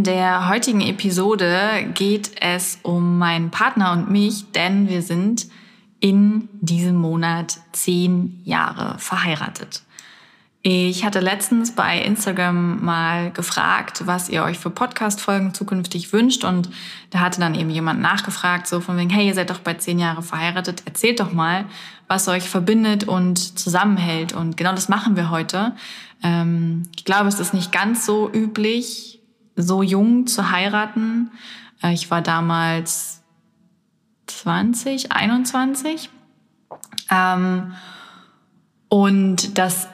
In 0.00 0.04
der 0.04 0.48
heutigen 0.48 0.80
Episode 0.80 1.86
geht 1.92 2.30
es 2.40 2.78
um 2.82 3.18
meinen 3.18 3.50
Partner 3.50 3.92
und 3.92 4.10
mich, 4.10 4.50
denn 4.52 4.88
wir 4.88 5.02
sind 5.02 5.46
in 6.00 6.48
diesem 6.62 6.96
Monat 6.96 7.58
zehn 7.72 8.40
Jahre 8.42 8.98
verheiratet. 8.98 9.82
Ich 10.62 11.04
hatte 11.04 11.20
letztens 11.20 11.74
bei 11.74 12.00
Instagram 12.00 12.82
mal 12.82 13.30
gefragt, 13.30 14.06
was 14.06 14.30
ihr 14.30 14.42
euch 14.42 14.58
für 14.58 14.70
Podcast-Folgen 14.70 15.52
zukünftig 15.52 16.14
wünscht. 16.14 16.44
Und 16.44 16.70
da 17.10 17.20
hatte 17.20 17.38
dann 17.38 17.54
eben 17.54 17.68
jemand 17.68 18.00
nachgefragt, 18.00 18.68
so 18.68 18.80
von 18.80 18.96
wegen, 18.96 19.10
hey, 19.10 19.26
ihr 19.26 19.34
seid 19.34 19.50
doch 19.50 19.60
bei 19.60 19.74
zehn 19.74 19.98
Jahre 19.98 20.22
verheiratet, 20.22 20.82
erzählt 20.86 21.20
doch 21.20 21.34
mal, 21.34 21.66
was 22.08 22.26
euch 22.26 22.48
verbindet 22.48 23.04
und 23.04 23.58
zusammenhält. 23.58 24.32
Und 24.32 24.56
genau 24.56 24.72
das 24.72 24.88
machen 24.88 25.16
wir 25.16 25.28
heute. 25.28 25.76
Ähm, 26.22 26.84
ich 26.96 27.04
glaube, 27.04 27.28
es 27.28 27.38
ist 27.38 27.52
nicht 27.52 27.70
ganz 27.70 28.06
so 28.06 28.30
üblich, 28.32 29.19
so 29.56 29.82
jung 29.82 30.26
zu 30.26 30.50
heiraten. 30.50 31.30
Äh, 31.82 31.92
ich 31.92 32.10
war 32.10 32.22
damals 32.22 33.22
20, 34.26 35.12
21. 35.12 36.10
Ähm, 37.10 37.72
und 38.88 39.58
das 39.58 39.88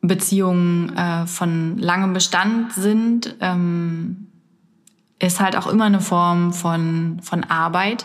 Beziehungen 0.00 0.94
äh, 0.96 1.26
von 1.26 1.78
langem 1.78 2.12
Bestand 2.12 2.72
sind, 2.72 3.36
ähm, 3.40 4.28
ist 5.18 5.40
halt 5.40 5.56
auch 5.56 5.66
immer 5.66 5.84
eine 5.84 6.00
Form 6.00 6.52
von, 6.52 7.20
von 7.22 7.44
Arbeit. 7.44 8.04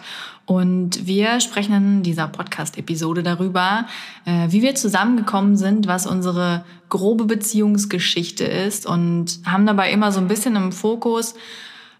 Und 0.50 1.05
wir 1.05 1.42
sprechen 1.42 1.75
in 1.75 2.02
dieser 2.02 2.28
Podcast-Episode 2.28 3.22
darüber, 3.22 3.86
äh, 4.25 4.47
wie 4.50 4.64
wir 4.64 4.73
zusammengekommen 4.73 5.55
sind, 5.55 5.86
was 5.86 6.08
unsere 6.08 6.66
grobe 6.89 7.25
Beziehungsgeschichte 7.25 8.45
ist 8.45 8.88
und 8.88 9.42
haben 9.45 9.67
dabei 9.67 9.92
immer 9.92 10.11
so 10.11 10.20
ein 10.20 10.27
bisschen 10.27 10.55
im 10.55 10.72
Fokus, 10.72 11.36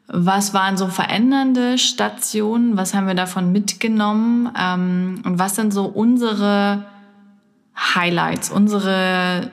was 0.08 0.55
waren 0.55 0.77
so 0.77 0.88
verändernde 0.88 1.77
Stationen, 1.77 2.75
was 2.75 2.95
haben 2.95 3.05
wir 3.05 3.14
davon 3.14 3.52
mitgenommen 3.52 4.52
ähm, 4.59 5.22
und 5.25 5.38
was 5.38 5.55
sind 5.55 5.72
so 5.72 5.86
unsere 5.86 6.86
Highlights, 7.77 8.50
unsere 8.50 9.52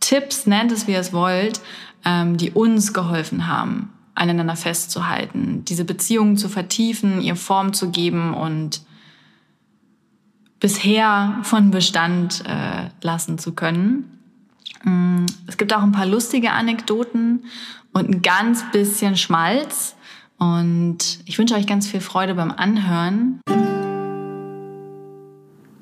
Tipps, 0.00 0.46
nennt 0.46 0.72
es 0.72 0.86
wie 0.86 0.92
ihr 0.92 1.00
es 1.00 1.12
wollt, 1.12 1.60
ähm, 2.06 2.38
die 2.38 2.52
uns 2.52 2.94
geholfen 2.94 3.48
haben, 3.48 3.92
aneinander 4.14 4.56
festzuhalten, 4.56 5.64
diese 5.64 5.84
Beziehungen 5.84 6.36
zu 6.36 6.48
vertiefen, 6.48 7.20
ihr 7.20 7.36
Form 7.36 7.72
zu 7.72 7.90
geben 7.90 8.34
und 8.34 8.82
bisher 10.60 11.40
von 11.42 11.70
Bestand 11.70 12.42
äh, 12.46 12.88
lassen 13.02 13.38
zu 13.38 13.52
können. 13.54 14.18
Mm, 14.82 15.26
es 15.46 15.56
gibt 15.56 15.74
auch 15.74 15.82
ein 15.82 15.92
paar 15.92 16.06
lustige 16.06 16.52
Anekdoten 16.52 17.44
und 17.92 18.08
ein 18.08 18.22
ganz 18.22 18.64
bisschen 18.72 19.16
Schmalz. 19.16 19.96
Und 20.38 21.20
ich 21.26 21.38
wünsche 21.38 21.54
euch 21.54 21.66
ganz 21.66 21.86
viel 21.86 22.00
Freude 22.00 22.34
beim 22.34 22.50
Anhören. 22.50 23.40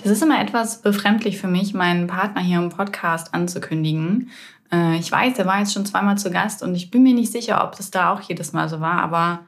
Das 0.03 0.10
ist 0.10 0.22
immer 0.22 0.41
etwas 0.41 0.83
befremdlich 0.83 1.38
für 1.38 1.47
mich, 1.47 1.75
meinen 1.75 2.08
Partner 2.08 2.41
hier 2.41 2.58
im 2.58 2.70
Podcast 2.70 3.34
anzukündigen. 3.34 4.31
Äh, 4.72 4.97
ich 4.97 5.12
weiß, 5.12 5.38
er 5.38 5.47
war 5.47 5.59
jetzt 5.59 5.72
schon 5.72 5.87
zweimal 5.87 6.19
zu 6.19 6.31
Gast 6.31 6.62
und 6.62 6.75
ich 6.75 6.91
bin 6.91 7.03
mir 7.03 7.15
nicht 7.15 7.31
sicher, 7.31 7.62
ob 7.65 7.77
das 7.77 7.91
da 7.91 8.12
auch 8.12 8.21
jedes 8.21 8.53
Mal 8.53 8.69
so 8.69 8.81
war, 8.81 9.03
aber 9.03 9.41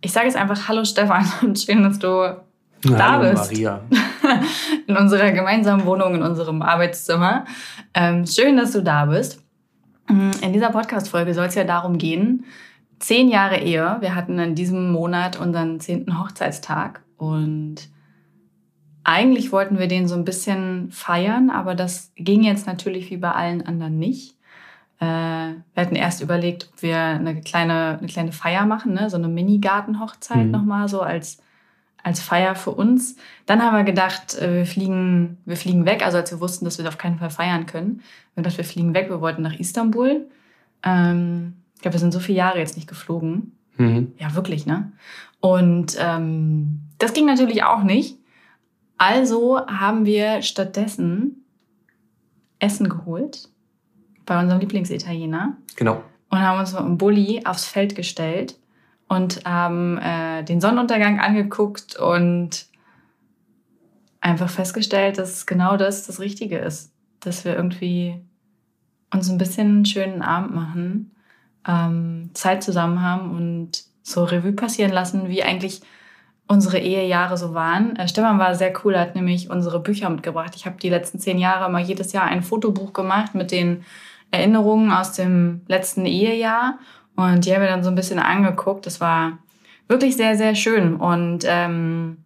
ich 0.00 0.12
sage 0.12 0.26
jetzt 0.26 0.36
einfach 0.36 0.68
Hallo 0.68 0.84
Stefan 0.84 1.26
und 1.42 1.58
schön, 1.58 1.82
dass 1.82 1.98
du 1.98 2.36
Na, 2.84 2.96
da 2.96 3.12
hallo, 3.12 3.30
bist. 3.30 3.52
Maria. 3.52 3.80
in 4.86 4.96
unserer 4.96 5.32
gemeinsamen 5.32 5.84
Wohnung, 5.84 6.14
in 6.14 6.22
unserem 6.22 6.62
Arbeitszimmer. 6.62 7.44
Ähm, 7.94 8.26
schön, 8.26 8.56
dass 8.56 8.72
du 8.72 8.82
da 8.82 9.06
bist. 9.06 9.40
In 10.06 10.52
dieser 10.52 10.68
Podcast-Folge 10.68 11.32
soll 11.32 11.46
es 11.46 11.54
ja 11.54 11.64
darum 11.64 11.96
gehen, 11.96 12.44
zehn 12.98 13.28
Jahre 13.28 13.56
Ehe. 13.56 13.96
Wir 14.00 14.14
hatten 14.14 14.38
in 14.38 14.54
diesem 14.54 14.92
Monat 14.92 15.40
unseren 15.40 15.80
zehnten 15.80 16.22
Hochzeitstag 16.22 17.02
und 17.16 17.88
eigentlich 19.04 19.52
wollten 19.52 19.78
wir 19.78 19.86
den 19.86 20.08
so 20.08 20.14
ein 20.14 20.24
bisschen 20.24 20.90
feiern, 20.90 21.50
aber 21.50 21.74
das 21.74 22.12
ging 22.16 22.42
jetzt 22.42 22.66
natürlich 22.66 23.10
wie 23.10 23.18
bei 23.18 23.30
allen 23.30 23.64
anderen 23.64 23.98
nicht. 23.98 24.36
Äh, 24.98 25.04
wir 25.04 25.76
hatten 25.76 25.94
erst 25.94 26.22
überlegt, 26.22 26.70
ob 26.72 26.82
wir 26.82 26.98
eine 26.98 27.40
kleine, 27.42 27.98
eine 27.98 28.08
kleine 28.08 28.32
Feier 28.32 28.64
machen, 28.64 28.94
ne? 28.94 29.10
so 29.10 29.16
eine 29.16 29.28
Mini-Garten-Hochzeit 29.28 30.46
mhm. 30.46 30.50
nochmal 30.50 30.88
so 30.88 31.02
als, 31.02 31.38
als 32.02 32.20
Feier 32.20 32.54
für 32.54 32.70
uns. 32.70 33.16
Dann 33.44 33.62
haben 33.62 33.76
wir 33.76 33.84
gedacht, 33.84 34.38
äh, 34.38 34.54
wir 34.58 34.66
fliegen, 34.66 35.36
wir 35.44 35.56
fliegen 35.56 35.84
weg, 35.84 36.04
also 36.04 36.16
als 36.16 36.30
wir 36.30 36.40
wussten, 36.40 36.64
dass 36.64 36.78
wir 36.78 36.88
auf 36.88 36.98
keinen 36.98 37.18
Fall 37.18 37.30
feiern 37.30 37.66
können. 37.66 38.00
Wir 38.34 38.42
dachten, 38.42 38.56
wir 38.56 38.64
fliegen 38.64 38.94
weg, 38.94 39.10
wir 39.10 39.20
wollten 39.20 39.42
nach 39.42 39.58
Istanbul. 39.58 40.26
Ähm, 40.82 41.54
ich 41.74 41.82
glaube, 41.82 41.94
wir 41.94 42.00
sind 42.00 42.12
so 42.12 42.20
viele 42.20 42.38
Jahre 42.38 42.58
jetzt 42.58 42.76
nicht 42.76 42.88
geflogen. 42.88 43.52
Mhm. 43.76 44.12
Ja, 44.18 44.34
wirklich, 44.34 44.64
ne? 44.64 44.92
Und 45.40 45.96
ähm, 46.00 46.80
das 46.98 47.12
ging 47.12 47.26
natürlich 47.26 47.64
auch 47.64 47.82
nicht. 47.82 48.16
Also 48.96 49.66
haben 49.66 50.06
wir 50.06 50.42
stattdessen 50.42 51.44
Essen 52.58 52.88
geholt 52.88 53.48
bei 54.26 54.40
unserem 54.40 54.60
Lieblingsitaliener. 54.60 55.56
Genau. 55.76 56.02
Und 56.30 56.40
haben 56.40 56.58
uns 56.58 56.72
mit 56.72 56.80
einem 56.80 56.98
Bulli 56.98 57.42
aufs 57.44 57.66
Feld 57.66 57.94
gestellt 57.94 58.58
und 59.08 59.44
haben 59.44 59.98
äh, 59.98 60.42
den 60.44 60.60
Sonnenuntergang 60.60 61.20
angeguckt 61.20 61.96
und 61.96 62.66
einfach 64.20 64.48
festgestellt, 64.48 65.18
dass 65.18 65.46
genau 65.46 65.76
das 65.76 66.06
das 66.06 66.20
Richtige 66.20 66.58
ist. 66.58 66.92
Dass 67.20 67.44
wir 67.44 67.54
irgendwie 67.54 68.20
uns 69.12 69.30
ein 69.30 69.38
bisschen 69.38 69.68
einen 69.68 69.84
schönen 69.84 70.22
Abend 70.22 70.54
machen, 70.54 71.14
ähm, 71.66 72.30
Zeit 72.34 72.62
zusammen 72.62 73.02
haben 73.02 73.30
und 73.30 73.84
so 74.02 74.24
Revue 74.24 74.52
passieren 74.52 74.92
lassen, 74.92 75.28
wie 75.28 75.42
eigentlich 75.42 75.82
unsere 76.46 76.78
Ehejahre 76.78 77.36
so 77.36 77.54
waren. 77.54 77.96
Äh, 77.96 78.08
Stefan 78.08 78.38
war 78.38 78.54
sehr 78.54 78.72
cool, 78.84 78.98
hat 78.98 79.14
nämlich 79.14 79.50
unsere 79.50 79.80
Bücher 79.80 80.10
mitgebracht. 80.10 80.52
Ich 80.56 80.66
habe 80.66 80.76
die 80.80 80.90
letzten 80.90 81.18
zehn 81.18 81.38
Jahre 81.38 81.68
immer 81.68 81.80
jedes 81.80 82.12
Jahr 82.12 82.24
ein 82.24 82.42
Fotobuch 82.42 82.92
gemacht 82.92 83.34
mit 83.34 83.50
den 83.50 83.84
Erinnerungen 84.30 84.90
aus 84.90 85.12
dem 85.12 85.62
letzten 85.68 86.06
Ehejahr. 86.06 86.78
Und 87.16 87.44
die 87.44 87.54
haben 87.54 87.62
wir 87.62 87.68
dann 87.68 87.84
so 87.84 87.90
ein 87.90 87.94
bisschen 87.94 88.18
angeguckt. 88.18 88.86
Das 88.86 89.00
war 89.00 89.38
wirklich 89.88 90.16
sehr, 90.16 90.36
sehr 90.36 90.54
schön. 90.54 90.96
Und 90.96 91.44
ähm, 91.46 92.18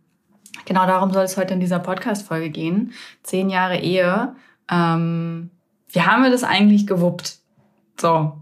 genau 0.64 0.86
darum 0.86 1.12
soll 1.12 1.24
es 1.24 1.36
heute 1.36 1.54
in 1.54 1.60
dieser 1.60 1.78
Podcast-Folge 1.78 2.50
gehen. 2.50 2.92
Zehn 3.22 3.50
Jahre 3.50 3.78
Ehe. 3.78 4.34
Ähm, 4.70 5.50
wie 5.90 6.02
haben 6.02 6.22
wir 6.22 6.30
das 6.30 6.44
eigentlich 6.44 6.86
gewuppt? 6.86 7.38
So. 8.00 8.32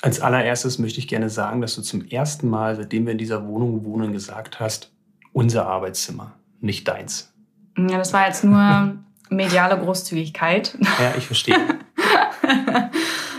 Als 0.00 0.20
allererstes 0.20 0.78
möchte 0.78 0.98
ich 0.98 1.06
gerne 1.06 1.30
sagen, 1.30 1.60
dass 1.60 1.76
du 1.76 1.82
zum 1.82 2.04
ersten 2.06 2.48
Mal, 2.48 2.74
seitdem 2.76 3.04
wir 3.06 3.12
in 3.12 3.18
dieser 3.18 3.46
Wohnung 3.46 3.84
wohnen, 3.84 4.12
gesagt 4.12 4.58
hast, 4.58 4.91
unser 5.32 5.66
Arbeitszimmer, 5.66 6.32
nicht 6.60 6.86
deins. 6.88 7.32
Ja, 7.76 7.98
das 7.98 8.12
war 8.12 8.26
jetzt 8.26 8.44
nur 8.44 8.96
mediale 9.30 9.78
Großzügigkeit. 9.78 10.76
Ja, 10.80 11.14
ich 11.16 11.26
verstehe. 11.26 11.56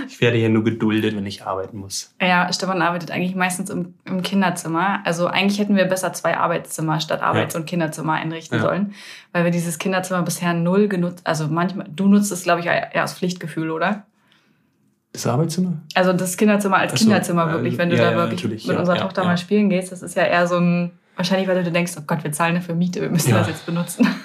ich 0.08 0.22
werde 0.22 0.38
hier 0.38 0.50
nur 0.50 0.64
geduldet, 0.64 1.16
wenn 1.16 1.26
ich 1.26 1.46
arbeiten 1.46 1.78
muss. 1.78 2.14
Ja, 2.22 2.52
Stefan 2.52 2.81
arbeitet 2.81 3.12
eigentlich 3.12 3.36
meistens 3.36 3.70
im, 3.70 3.94
im 4.06 4.22
Kinderzimmer. 4.22 5.02
Also 5.06 5.28
eigentlich 5.28 5.59
hätten 5.59 5.76
wir 5.76 5.86
besser 5.86 6.13
zwei 6.13 6.38
Arbeitszimmer 6.38 7.00
statt 7.00 7.22
Arbeits- 7.22 7.54
ja. 7.54 7.60
und 7.60 7.66
Kinderzimmer 7.66 8.13
einrichten 8.13 8.57
ja. 8.57 8.63
sollen, 8.63 8.94
weil 9.31 9.44
wir 9.44 9.51
dieses 9.51 9.80
Kinderzimmer 9.80 10.24
bisher 10.24 10.54
null 10.54 10.88
genutzt, 10.88 11.25
also 11.25 11.48
manchmal, 11.48 11.88
du 11.89 12.07
nutzt 12.07 12.31
es, 12.31 12.44
glaube 12.44 12.62
ich, 12.62 12.68
eher 12.68 13.04
aus 13.04 13.13
Pflichtgefühl, 13.13 13.72
oder? 13.72 14.06
Das 15.12 15.28
Arbeitszimmer? 15.28 15.74
Also 15.94 16.12
das 16.12 16.38
Kinderzimmer 16.38 16.78
als 16.78 16.92
so, 16.92 16.98
Kinderzimmer 16.98 17.51
wirklich, 17.51 17.78
wenn 17.78 17.92
du 17.92 17.96
ja, 17.96 18.12
da 18.12 18.18
wirklich 18.18 18.66
mit 18.66 18.78
unserer 18.78 18.98
Tochter 18.98 19.24
mal 19.24 19.38
spielen 19.38 19.69
gehst, 19.69 19.92
das 19.92 20.01
ist 20.01 20.16
ja 20.16 20.24
eher 20.24 20.48
so 20.48 20.57
ein 20.57 20.92
Wahrscheinlich, 21.15 21.48
weil 21.48 21.63
du 21.63 21.71
denkst, 21.71 21.94
oh 21.98 22.04
Gott, 22.06 22.24
wir 22.24 22.31
zahlen 22.31 22.56
dafür 22.56 22.75
Miete, 22.75 23.01
wir 23.01 23.10
müssen 23.10 23.31
ja. 23.31 23.39
das 23.39 23.48
jetzt 23.48 23.65
benutzen. 23.65 24.07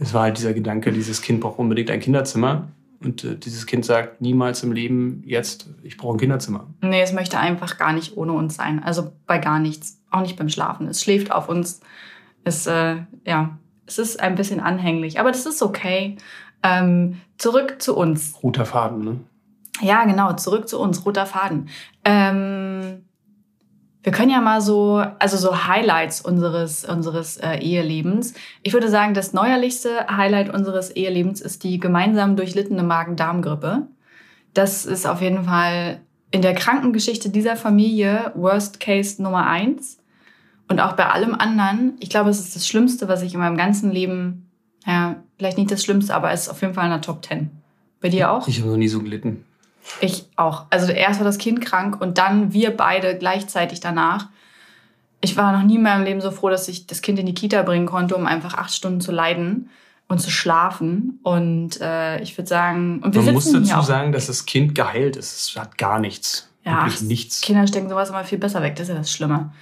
Es 0.00 0.14
war 0.14 0.22
halt 0.22 0.38
dieser 0.38 0.54
Gedanke, 0.54 0.92
dieses 0.92 1.22
Kind 1.22 1.40
braucht 1.40 1.58
unbedingt 1.58 1.90
ein 1.90 1.98
Kinderzimmer. 1.98 2.68
Und 3.00 3.24
äh, 3.24 3.36
dieses 3.36 3.66
Kind 3.66 3.84
sagt 3.84 4.20
niemals 4.20 4.62
im 4.62 4.72
Leben, 4.72 5.22
jetzt, 5.24 5.70
ich 5.82 5.96
brauche 5.96 6.16
ein 6.16 6.20
Kinderzimmer. 6.20 6.66
Nee, 6.80 7.02
es 7.02 7.12
möchte 7.12 7.38
einfach 7.38 7.78
gar 7.78 7.92
nicht 7.92 8.16
ohne 8.16 8.32
uns 8.32 8.56
sein. 8.56 8.82
Also 8.82 9.12
bei 9.26 9.38
gar 9.38 9.58
nichts. 9.58 10.00
Auch 10.10 10.20
nicht 10.20 10.36
beim 10.36 10.48
Schlafen. 10.48 10.86
Es 10.88 11.02
schläft 11.02 11.32
auf 11.32 11.48
uns. 11.48 11.80
Es, 12.44 12.66
äh, 12.66 12.96
ja, 13.24 13.58
es 13.86 13.98
ist 13.98 14.20
ein 14.20 14.36
bisschen 14.36 14.60
anhänglich. 14.60 15.20
Aber 15.20 15.30
das 15.30 15.46
ist 15.46 15.62
okay. 15.62 16.16
Ähm, 16.62 17.20
zurück 17.36 17.76
zu 17.78 17.96
uns. 17.96 18.40
Roter 18.42 18.66
Faden, 18.66 19.04
ne? 19.04 19.20
Ja, 19.80 20.04
genau. 20.04 20.32
Zurück 20.34 20.68
zu 20.68 20.80
uns. 20.80 21.04
Roter 21.04 21.26
Faden. 21.26 21.68
Ähm, 22.04 23.04
wir 24.08 24.12
können 24.12 24.30
ja 24.30 24.40
mal 24.40 24.62
so, 24.62 25.04
also 25.18 25.36
so 25.36 25.66
Highlights 25.66 26.22
unseres, 26.22 26.82
unseres 26.86 27.36
äh, 27.36 27.58
Ehelebens. 27.58 28.32
Ich 28.62 28.72
würde 28.72 28.88
sagen, 28.88 29.12
das 29.12 29.34
neuerlichste 29.34 30.06
Highlight 30.08 30.48
unseres 30.48 30.88
Ehelebens 30.88 31.42
ist 31.42 31.62
die 31.62 31.78
gemeinsam 31.78 32.34
durchlittene 32.34 32.82
Magen-Darm-Grippe. 32.84 33.86
Das 34.54 34.86
ist 34.86 35.06
auf 35.06 35.20
jeden 35.20 35.44
Fall 35.44 36.00
in 36.30 36.40
der 36.40 36.54
Krankengeschichte 36.54 37.28
dieser 37.28 37.54
Familie 37.54 38.32
Worst 38.34 38.80
Case 38.80 39.22
Nummer 39.22 39.46
eins. 39.46 39.98
Und 40.68 40.80
auch 40.80 40.94
bei 40.94 41.04
allem 41.04 41.34
anderen, 41.34 41.98
ich 42.00 42.08
glaube, 42.08 42.30
es 42.30 42.38
ist 42.38 42.56
das 42.56 42.66
Schlimmste, 42.66 43.08
was 43.08 43.20
ich 43.20 43.34
in 43.34 43.40
meinem 43.40 43.58
ganzen 43.58 43.92
Leben, 43.92 44.48
ja, 44.86 45.16
vielleicht 45.36 45.58
nicht 45.58 45.70
das 45.70 45.84
Schlimmste, 45.84 46.14
aber 46.14 46.32
es 46.32 46.44
ist 46.44 46.48
auf 46.48 46.62
jeden 46.62 46.72
Fall 46.72 46.86
in 46.86 46.92
der 46.92 47.02
Top 47.02 47.20
Ten. 47.20 47.50
Bei 48.00 48.08
dir 48.08 48.30
auch? 48.30 48.48
Ich 48.48 48.58
habe 48.58 48.70
noch 48.70 48.78
nie 48.78 48.88
so 48.88 49.02
gelitten. 49.02 49.44
Ich 50.00 50.26
auch. 50.36 50.66
Also 50.70 50.92
erst 50.92 51.20
war 51.20 51.24
das 51.24 51.38
Kind 51.38 51.60
krank 51.60 52.00
und 52.00 52.18
dann 52.18 52.52
wir 52.52 52.76
beide 52.76 53.16
gleichzeitig 53.16 53.80
danach. 53.80 54.28
Ich 55.20 55.36
war 55.36 55.52
noch 55.52 55.62
nie 55.62 55.76
in 55.76 55.82
meinem 55.82 56.04
Leben 56.04 56.20
so 56.20 56.30
froh, 56.30 56.50
dass 56.50 56.68
ich 56.68 56.86
das 56.86 57.02
Kind 57.02 57.18
in 57.18 57.26
die 57.26 57.34
Kita 57.34 57.62
bringen 57.62 57.86
konnte, 57.86 58.14
um 58.14 58.26
einfach 58.26 58.54
acht 58.54 58.72
Stunden 58.72 59.00
zu 59.00 59.10
leiden 59.10 59.70
und 60.06 60.20
zu 60.20 60.30
schlafen. 60.30 61.20
Und 61.22 61.80
äh, 61.80 62.20
ich 62.20 62.36
würde 62.38 62.48
sagen, 62.48 63.00
und 63.02 63.14
wir 63.14 63.22
Man 63.22 63.34
muss 63.34 63.50
dazu 63.50 63.82
sagen, 63.82 64.12
dass 64.12 64.26
das 64.26 64.46
Kind 64.46 64.74
geheilt 64.74 65.16
ist. 65.16 65.50
Es 65.50 65.56
hat 65.56 65.76
gar 65.78 65.98
nichts. 65.98 66.48
Ja, 66.64 66.84
Wirklich 66.84 67.02
nichts. 67.02 67.40
Kinder 67.40 67.66
stecken 67.66 67.88
sowas 67.88 68.10
immer 68.10 68.24
viel 68.24 68.38
besser 68.38 68.62
weg. 68.62 68.76
Das 68.76 68.88
ist 68.88 68.94
ja 68.94 68.98
das 68.98 69.12
Schlimme. 69.12 69.52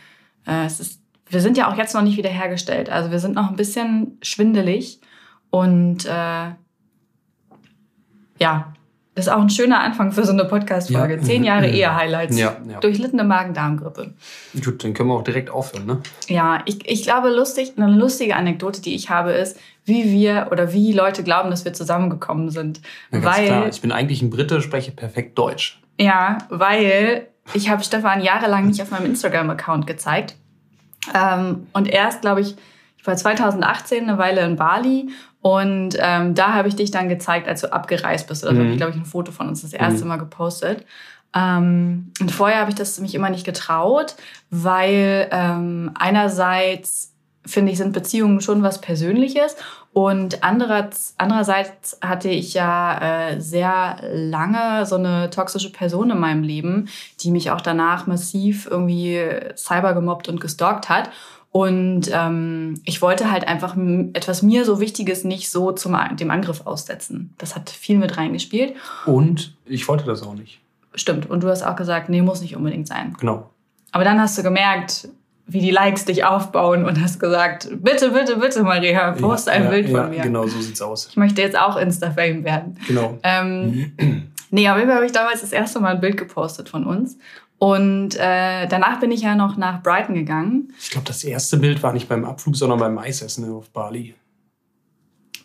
Äh, 0.46 0.66
es 0.66 0.80
ist, 0.80 1.00
wir 1.28 1.40
sind 1.40 1.56
ja 1.56 1.70
auch 1.70 1.76
jetzt 1.76 1.94
noch 1.94 2.02
nicht 2.02 2.16
wieder 2.16 2.30
hergestellt. 2.30 2.90
Also 2.90 3.10
wir 3.10 3.18
sind 3.18 3.34
noch 3.34 3.48
ein 3.48 3.56
bisschen 3.56 4.18
schwindelig 4.22 5.00
und 5.50 6.04
äh, 6.04 6.50
ja, 8.38 8.72
das 9.16 9.28
ist 9.28 9.32
auch 9.32 9.40
ein 9.40 9.48
schöner 9.48 9.80
Anfang 9.80 10.12
für 10.12 10.26
so 10.26 10.32
eine 10.32 10.44
Podcast-Folge. 10.44 11.16
Ja. 11.16 11.22
Zehn 11.22 11.42
Jahre 11.42 11.68
Ehe-Highlights. 11.68 12.38
Ja, 12.38 12.58
ja. 12.68 12.80
Durchlittene 12.80 13.24
Magen-Darm-Grippe. 13.24 14.12
Gut, 14.62 14.84
dann 14.84 14.92
können 14.92 15.08
wir 15.08 15.14
auch 15.14 15.24
direkt 15.24 15.48
aufhören, 15.48 15.86
ne? 15.86 16.02
Ja, 16.28 16.60
ich, 16.66 16.86
ich 16.86 17.02
glaube, 17.02 17.30
lustig, 17.30 17.72
eine 17.78 17.90
lustige 17.90 18.36
Anekdote, 18.36 18.82
die 18.82 18.94
ich 18.94 19.08
habe, 19.08 19.32
ist, 19.32 19.58
wie 19.86 20.12
wir 20.12 20.48
oder 20.50 20.74
wie 20.74 20.92
Leute 20.92 21.22
glauben, 21.22 21.48
dass 21.48 21.64
wir 21.64 21.72
zusammengekommen 21.72 22.50
sind. 22.50 22.82
Ja, 23.10 23.20
ganz 23.20 23.38
weil, 23.38 23.46
klar. 23.46 23.68
Ich 23.68 23.80
bin 23.80 23.90
eigentlich 23.90 24.20
ein 24.20 24.28
Brite, 24.28 24.60
spreche 24.60 24.92
perfekt 24.92 25.38
Deutsch. 25.38 25.80
Ja, 25.98 26.36
weil 26.50 27.26
ich 27.54 27.70
habe 27.70 27.82
Stefan 27.82 28.20
jahrelang 28.20 28.66
nicht 28.66 28.82
auf 28.82 28.90
meinem 28.90 29.06
Instagram-Account 29.06 29.86
gezeigt. 29.86 30.36
Ähm, 31.14 31.68
und 31.72 31.88
erst, 31.88 32.20
glaube 32.20 32.42
ich, 32.42 32.48
ich 32.50 32.56
war 33.06 33.16
2018 33.16 34.08
eine 34.08 34.18
Weile 34.18 34.42
in 34.42 34.56
Bali 34.56 35.10
und 35.40 35.96
ähm, 35.98 36.34
da 36.34 36.54
habe 36.54 36.68
ich 36.68 36.76
dich 36.76 36.90
dann 36.90 37.08
gezeigt, 37.08 37.48
als 37.48 37.60
du 37.60 37.72
abgereist 37.72 38.26
bist. 38.26 38.44
Also 38.44 38.56
mhm. 38.56 38.64
habe 38.64 38.70
ich, 38.72 38.76
glaube 38.76 38.92
ich, 38.92 38.98
ein 38.98 39.04
Foto 39.04 39.32
von 39.32 39.48
uns 39.48 39.62
das 39.62 39.72
erste 39.72 40.02
mhm. 40.02 40.08
Mal 40.08 40.16
gepostet. 40.16 40.84
Ähm, 41.34 42.12
und 42.20 42.32
vorher 42.32 42.60
habe 42.60 42.70
ich 42.70 42.76
das 42.76 42.98
mich 43.00 43.14
immer 43.14 43.30
nicht 43.30 43.44
getraut, 43.44 44.16
weil 44.50 45.28
ähm, 45.30 45.90
einerseits 45.94 47.12
finde 47.46 47.72
ich, 47.72 47.78
sind 47.78 47.92
Beziehungen 47.92 48.40
schon 48.40 48.62
was 48.62 48.80
Persönliches. 48.80 49.56
Und 49.92 50.42
andererseits, 50.42 51.14
andererseits 51.16 51.98
hatte 52.02 52.28
ich 52.28 52.52
ja 52.52 53.30
äh, 53.30 53.40
sehr 53.40 53.98
lange 54.12 54.84
so 54.84 54.96
eine 54.96 55.30
toxische 55.30 55.72
Person 55.72 56.10
in 56.10 56.18
meinem 56.18 56.42
Leben, 56.42 56.88
die 57.20 57.30
mich 57.30 57.50
auch 57.50 57.60
danach 57.60 58.06
massiv 58.06 58.68
irgendwie 58.70 59.24
cyber 59.56 59.94
gemobbt 59.94 60.28
und 60.28 60.40
gestalkt 60.40 60.88
hat. 60.88 61.10
Und 61.56 62.10
ähm, 62.12 62.82
ich 62.84 63.00
wollte 63.00 63.30
halt 63.30 63.48
einfach 63.48 63.78
etwas 64.12 64.42
mir 64.42 64.66
so 64.66 64.78
Wichtiges 64.78 65.24
nicht 65.24 65.50
so 65.50 65.72
zum 65.72 65.96
dem 66.20 66.30
Angriff 66.30 66.66
aussetzen. 66.66 67.32
Das 67.38 67.56
hat 67.56 67.70
viel 67.70 67.96
mit 67.96 68.18
reingespielt. 68.18 68.74
Und 69.06 69.56
ich 69.64 69.88
wollte 69.88 70.04
das 70.04 70.22
auch 70.22 70.34
nicht. 70.34 70.60
Stimmt. 70.94 71.30
Und 71.30 71.42
du 71.42 71.48
hast 71.48 71.62
auch 71.62 71.74
gesagt, 71.74 72.10
nee, 72.10 72.20
muss 72.20 72.42
nicht 72.42 72.56
unbedingt 72.56 72.86
sein. 72.86 73.16
Genau. 73.18 73.48
Aber 73.90 74.04
dann 74.04 74.20
hast 74.20 74.36
du 74.36 74.42
gemerkt, 74.42 75.08
wie 75.46 75.60
die 75.60 75.70
Likes 75.70 76.04
dich 76.04 76.24
aufbauen 76.24 76.84
und 76.84 77.00
hast 77.00 77.18
gesagt, 77.18 77.70
bitte, 77.80 78.10
bitte, 78.10 78.36
bitte, 78.36 78.62
Maria, 78.62 79.12
poste 79.12 79.48
ja, 79.48 79.56
ein 79.56 79.64
ja, 79.64 79.70
Bild 79.70 79.88
ja, 79.88 80.02
von 80.02 80.10
mir. 80.10 80.22
Genau, 80.24 80.46
so 80.46 80.60
sieht's 80.60 80.82
aus. 80.82 81.06
Ich 81.08 81.16
möchte 81.16 81.40
jetzt 81.40 81.58
auch 81.58 81.78
Insta-Fame 81.78 82.44
werden. 82.44 82.78
Genau. 82.86 83.18
Ähm, 83.22 83.92
nee, 84.50 84.68
auf 84.68 84.76
jeden 84.76 84.88
Fall 84.88 84.96
habe 84.96 85.06
ich 85.06 85.12
damals 85.12 85.40
das 85.40 85.52
erste 85.52 85.80
Mal 85.80 85.94
ein 85.94 86.00
Bild 86.02 86.18
gepostet 86.18 86.68
von 86.68 86.84
uns. 86.84 87.16
Und 87.58 88.16
äh, 88.16 88.66
danach 88.66 89.00
bin 89.00 89.10
ich 89.10 89.22
ja 89.22 89.34
noch 89.34 89.56
nach 89.56 89.82
Brighton 89.82 90.14
gegangen. 90.14 90.72
Ich 90.78 90.90
glaube, 90.90 91.06
das 91.06 91.24
erste 91.24 91.56
Bild 91.56 91.82
war 91.82 91.92
nicht 91.92 92.08
beim 92.08 92.24
Abflug, 92.24 92.54
sondern 92.56 92.78
beim 92.78 92.98
Eisessen 92.98 93.50
auf 93.50 93.70
Bali. 93.70 94.14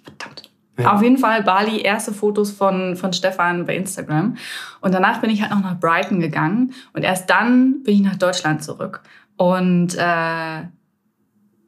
Verdammt. 0.03 0.49
Ja. 0.77 0.93
Auf 0.93 1.01
jeden 1.01 1.17
Fall 1.17 1.43
Bali, 1.43 1.81
erste 1.81 2.13
Fotos 2.13 2.51
von, 2.51 2.95
von 2.95 3.13
Stefan 3.13 3.65
bei 3.65 3.75
Instagram. 3.75 4.35
Und 4.81 4.93
danach 4.93 5.21
bin 5.21 5.29
ich 5.29 5.41
halt 5.41 5.51
noch 5.51 5.61
nach 5.61 5.79
Brighton 5.79 6.19
gegangen. 6.19 6.73
Und 6.93 7.03
erst 7.03 7.29
dann 7.29 7.83
bin 7.83 7.95
ich 7.95 8.01
nach 8.01 8.15
Deutschland 8.15 8.63
zurück. 8.63 9.01
Und 9.37 9.95
äh, 9.95 9.97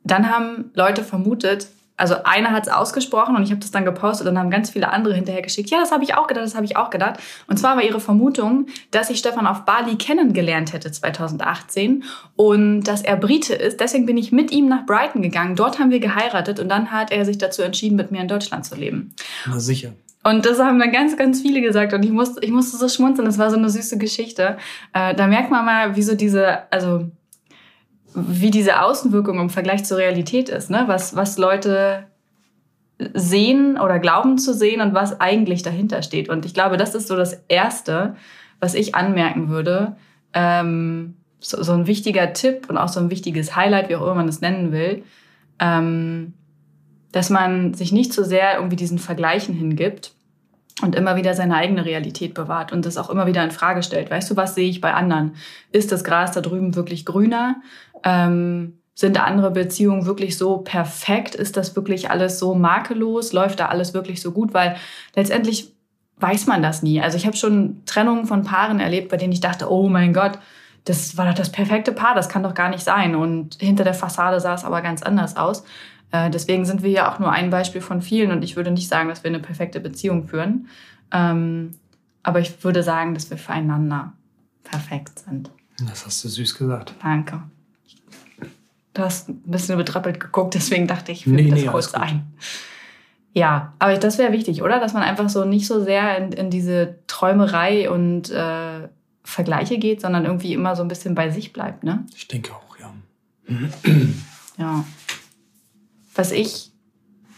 dann 0.03 0.29
haben 0.29 0.71
Leute 0.73 1.03
vermutet, 1.03 1.67
also 1.95 2.15
einer 2.23 2.51
hat 2.51 2.67
es 2.67 2.73
ausgesprochen 2.73 3.35
und 3.35 3.43
ich 3.43 3.51
habe 3.51 3.61
das 3.61 3.71
dann 3.71 3.85
gepostet 3.85 4.27
und 4.27 4.35
dann 4.35 4.45
haben 4.45 4.51
ganz 4.51 4.71
viele 4.71 4.91
andere 4.91 5.13
hinterher 5.13 5.41
geschickt. 5.41 5.69
Ja, 5.69 5.79
das 5.79 5.91
habe 5.91 6.03
ich 6.03 6.15
auch 6.15 6.27
gedacht, 6.27 6.45
das 6.45 6.55
habe 6.55 6.65
ich 6.65 6.75
auch 6.75 6.89
gedacht. 6.89 7.19
Und 7.47 7.57
zwar 7.57 7.75
war 7.75 7.83
ihre 7.83 7.99
Vermutung, 7.99 8.67
dass 8.91 9.09
ich 9.09 9.19
Stefan 9.19 9.45
auf 9.45 9.65
Bali 9.65 9.95
kennengelernt 9.95 10.73
hätte 10.73 10.91
2018 10.91 12.03
und 12.35 12.83
dass 12.83 13.03
er 13.03 13.15
Brite 13.15 13.53
ist. 13.53 13.79
Deswegen 13.79 14.05
bin 14.05 14.17
ich 14.17 14.31
mit 14.31 14.51
ihm 14.51 14.67
nach 14.67 14.85
Brighton 14.85 15.21
gegangen. 15.21 15.55
Dort 15.55 15.79
haben 15.79 15.91
wir 15.91 15.99
geheiratet 15.99 16.59
und 16.59 16.69
dann 16.69 16.91
hat 16.91 17.11
er 17.11 17.25
sich 17.25 17.37
dazu 17.37 17.61
entschieden, 17.61 17.95
mit 17.95 18.11
mir 18.11 18.21
in 18.21 18.27
Deutschland 18.27 18.65
zu 18.65 18.75
leben. 18.75 19.13
Na 19.45 19.59
sicher. 19.59 19.93
Und 20.23 20.45
das 20.45 20.59
haben 20.59 20.79
dann 20.79 20.91
ganz, 20.91 21.17
ganz 21.17 21.41
viele 21.41 21.61
gesagt 21.61 21.93
und 21.93 22.03
ich 22.03 22.11
musste, 22.11 22.43
ich 22.43 22.51
musste 22.51 22.77
so 22.77 22.87
schmunzeln. 22.87 23.25
Das 23.25 23.37
war 23.37 23.51
so 23.51 23.57
eine 23.57 23.69
süße 23.69 23.97
Geschichte. 23.97 24.57
Äh, 24.93 25.13
da 25.15 25.27
merkt 25.27 25.51
man 25.51 25.65
mal, 25.65 25.95
wie 25.95 26.01
so 26.01 26.15
diese, 26.15 26.71
also 26.71 27.11
wie 28.15 28.51
diese 28.51 28.81
Außenwirkung 28.81 29.39
im 29.39 29.49
Vergleich 29.49 29.85
zur 29.85 29.97
Realität 29.97 30.49
ist, 30.49 30.69
ne? 30.69 30.83
was, 30.87 31.15
was 31.15 31.37
Leute 31.37 32.05
sehen 33.13 33.79
oder 33.79 33.99
glauben 33.99 34.37
zu 34.37 34.53
sehen 34.53 34.81
und 34.81 34.93
was 34.93 35.19
eigentlich 35.19 35.63
dahinter 35.63 36.01
steht. 36.03 36.29
Und 36.29 36.45
ich 36.45 36.53
glaube, 36.53 36.77
das 36.77 36.95
ist 36.95 37.07
so 37.07 37.15
das 37.15 37.43
Erste, 37.47 38.15
was 38.59 38.75
ich 38.75 38.95
anmerken 38.95 39.49
würde. 39.49 39.95
Ähm, 40.33 41.15
so, 41.39 41.61
so, 41.61 41.73
ein 41.73 41.87
wichtiger 41.87 42.33
Tipp 42.33 42.69
und 42.69 42.77
auch 42.77 42.87
so 42.87 42.99
ein 42.99 43.09
wichtiges 43.09 43.55
Highlight, 43.55 43.89
wie 43.89 43.95
auch 43.95 44.01
immer 44.01 44.15
man 44.15 44.29
es 44.29 44.41
nennen 44.41 44.71
will, 44.71 45.03
ähm, 45.59 46.33
dass 47.11 47.29
man 47.29 47.73
sich 47.73 47.91
nicht 47.91 48.13
so 48.13 48.23
sehr 48.23 48.55
irgendwie 48.55 48.77
diesen 48.77 48.99
Vergleichen 48.99 49.53
hingibt 49.53 50.13
und 50.81 50.95
immer 50.95 51.15
wieder 51.15 51.33
seine 51.33 51.55
eigene 51.55 51.85
Realität 51.85 52.33
bewahrt 52.33 52.71
und 52.71 52.85
das 52.85 52.97
auch 52.97 53.09
immer 53.09 53.27
wieder 53.27 53.43
in 53.43 53.51
Frage 53.51 53.83
stellt. 53.83 54.09
Weißt 54.09 54.29
du, 54.31 54.35
was 54.35 54.55
sehe 54.55 54.69
ich 54.69 54.81
bei 54.81 54.93
anderen? 54.93 55.35
Ist 55.71 55.91
das 55.91 56.03
Gras 56.03 56.31
da 56.31 56.41
drüben 56.41 56.75
wirklich 56.75 57.05
grüner? 57.05 57.57
Ähm, 58.03 58.79
sind 58.95 59.23
andere 59.23 59.51
Beziehungen 59.51 60.05
wirklich 60.05 60.37
so 60.37 60.57
perfekt? 60.57 61.35
Ist 61.35 61.57
das 61.57 61.75
wirklich 61.75 62.11
alles 62.11 62.39
so 62.39 62.53
makellos? 62.53 63.33
Läuft 63.33 63.59
da 63.59 63.67
alles 63.67 63.93
wirklich 63.93 64.21
so 64.21 64.31
gut? 64.31 64.53
Weil 64.53 64.75
letztendlich 65.15 65.73
weiß 66.17 66.47
man 66.47 66.61
das 66.61 66.83
nie. 66.83 67.01
Also 67.01 67.17
ich 67.17 67.25
habe 67.25 67.35
schon 67.35 67.81
Trennungen 67.85 68.25
von 68.25 68.43
Paaren 68.43 68.79
erlebt, 68.79 69.09
bei 69.09 69.17
denen 69.17 69.33
ich 69.33 69.41
dachte, 69.41 69.71
oh 69.71 69.89
mein 69.89 70.13
Gott, 70.13 70.39
das 70.85 71.17
war 71.17 71.27
doch 71.27 71.33
das 71.33 71.51
perfekte 71.51 71.91
Paar, 71.91 72.13
das 72.13 72.29
kann 72.29 72.43
doch 72.43 72.53
gar 72.53 72.69
nicht 72.69 72.83
sein. 72.83 73.15
Und 73.15 73.55
hinter 73.59 73.83
der 73.83 73.93
Fassade 73.93 74.39
sah 74.39 74.53
es 74.53 74.65
aber 74.65 74.81
ganz 74.81 75.01
anders 75.01 75.37
aus. 75.37 75.63
Äh, 76.13 76.29
deswegen 76.29 76.63
sind 76.63 76.83
wir 76.83 76.91
ja 76.91 77.11
auch 77.11 77.19
nur 77.19 77.31
ein 77.31 77.49
Beispiel 77.49 77.81
von 77.81 78.01
vielen 78.01 78.31
und 78.31 78.43
ich 78.43 78.55
würde 78.55 78.71
nicht 78.71 78.87
sagen, 78.87 79.09
dass 79.09 79.23
wir 79.23 79.29
eine 79.29 79.39
perfekte 79.39 79.79
Beziehung 79.79 80.27
führen. 80.27 80.67
Ähm, 81.11 81.71
aber 82.21 82.39
ich 82.39 82.63
würde 82.63 82.83
sagen, 82.83 83.15
dass 83.15 83.29
wir 83.31 83.37
füreinander 83.37 84.13
perfekt 84.63 85.19
sind. 85.19 85.49
Das 85.87 86.05
hast 86.05 86.23
du 86.23 86.29
süß 86.29 86.55
gesagt. 86.55 86.93
Danke. 87.01 87.41
Du 88.93 89.01
hast 89.01 89.27
ein 89.27 89.41
bisschen 89.41 89.75
betrappelt 89.75 90.19
geguckt, 90.19 90.53
deswegen 90.53 90.87
dachte 90.87 91.11
ich, 91.11 91.25
ich 91.25 91.33
nee, 91.33 91.49
das 91.49 91.61
nee, 91.61 91.67
kurz 91.67 91.95
ein. 91.95 92.31
Ja, 93.33 93.73
aber 93.79 93.97
das 93.97 94.19
wäre 94.19 94.31
wichtig, 94.31 94.61
oder? 94.61 94.79
Dass 94.79 94.93
man 94.93 95.01
einfach 95.01 95.29
so 95.29 95.45
nicht 95.45 95.65
so 95.65 95.83
sehr 95.83 96.19
in, 96.19 96.31
in 96.31 96.51
diese 96.51 96.99
Träumerei 97.07 97.89
und 97.89 98.29
äh, 98.29 98.87
Vergleiche 99.23 99.79
geht, 99.79 100.01
sondern 100.01 100.25
irgendwie 100.25 100.53
immer 100.53 100.75
so 100.75 100.83
ein 100.83 100.87
bisschen 100.87 101.15
bei 101.15 101.31
sich 101.31 101.53
bleibt, 101.53 101.83
ne? 101.83 102.05
Ich 102.15 102.27
denke 102.27 102.51
auch, 102.53 102.77
ja. 102.77 102.93
ja. 104.59 104.85
Was 106.15 106.31
ich, 106.31 106.71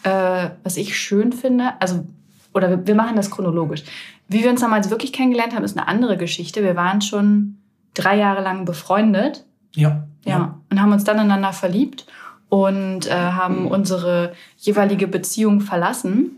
äh, 0.04 0.50
was 0.64 0.78
ich 0.78 0.98
schön 0.98 1.34
finde, 1.34 1.74
also, 1.80 2.06
oder 2.54 2.70
wir, 2.70 2.88
wir 2.88 2.96
machen 2.96 3.16
das 3.16 3.32
chronologisch. 3.32 3.84
Wie 4.28 4.44
wir 4.44 4.50
uns 4.50 4.62
damals 4.62 4.90
wirklich 4.90 5.14
kennengelernt 5.14 5.56
haben, 5.56 5.64
ist 5.64 5.78
eine 5.78 5.88
andere 5.88 6.18
Geschichte. 6.18 6.64
Wir 6.64 6.76
waren 6.76 7.02
schon 7.02 7.58
drei 7.94 8.18
Jahre 8.18 8.42
lang 8.42 8.66
befreundet. 8.66 9.46
Ja. 9.76 10.08
Ja. 10.26 10.32
ja. 10.32 10.60
Und 10.70 10.82
haben 10.82 10.92
uns 10.92 11.04
dann 11.04 11.18
ineinander 11.18 11.54
verliebt 11.54 12.06
und 12.50 13.08
äh, 13.08 13.14
haben 13.14 13.64
mhm. 13.64 13.68
unsere 13.68 14.34
jeweilige 14.58 15.08
Beziehung 15.08 15.62
verlassen 15.62 16.38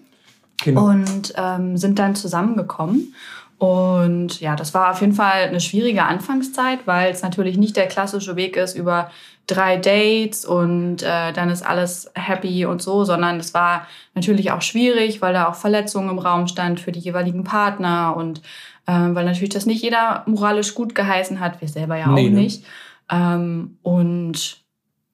genau. 0.63 0.87
und 0.87 1.33
ähm, 1.35 1.77
sind 1.77 1.99
dann 1.99 2.15
zusammengekommen. 2.15 3.13
Und 3.57 4.39
ja, 4.39 4.55
das 4.55 4.73
war 4.73 4.91
auf 4.91 5.01
jeden 5.01 5.13
Fall 5.13 5.43
eine 5.43 5.59
schwierige 5.59 6.03
Anfangszeit, 6.03 6.85
weil 6.85 7.11
es 7.11 7.23
natürlich 7.23 7.57
nicht 7.57 7.75
der 7.75 7.87
klassische 7.87 8.35
Weg 8.35 8.55
ist 8.55 8.75
über 8.75 9.09
drei 9.47 9.77
Dates 9.77 10.45
und 10.45 11.01
äh, 11.01 11.31
dann 11.33 11.49
ist 11.49 11.65
alles 11.65 12.11
happy 12.13 12.65
und 12.65 12.81
so, 12.81 13.05
sondern 13.05 13.39
es 13.39 13.53
war 13.53 13.87
natürlich 14.13 14.51
auch 14.51 14.61
schwierig, 14.61 15.21
weil 15.21 15.33
da 15.33 15.47
auch 15.47 15.55
Verletzungen 15.55 16.09
im 16.09 16.19
Raum 16.19 16.47
stand 16.47 16.79
für 16.79 16.91
die 16.91 16.99
jeweiligen 16.99 17.45
Partner 17.45 18.15
und 18.15 18.41
äh, 18.85 18.91
weil 18.91 19.25
natürlich 19.25 19.53
das 19.53 19.65
nicht 19.65 19.81
jeder 19.81 20.23
moralisch 20.27 20.75
gut 20.75 20.93
geheißen 20.93 21.39
hat, 21.39 21.61
wir 21.61 21.67
selber 21.67 21.97
ja 21.97 22.07
auch 22.07 22.15
nee, 22.15 22.29
ne? 22.29 22.41
nicht. 22.41 22.65
Ähm, 23.09 23.77
und 23.81 24.61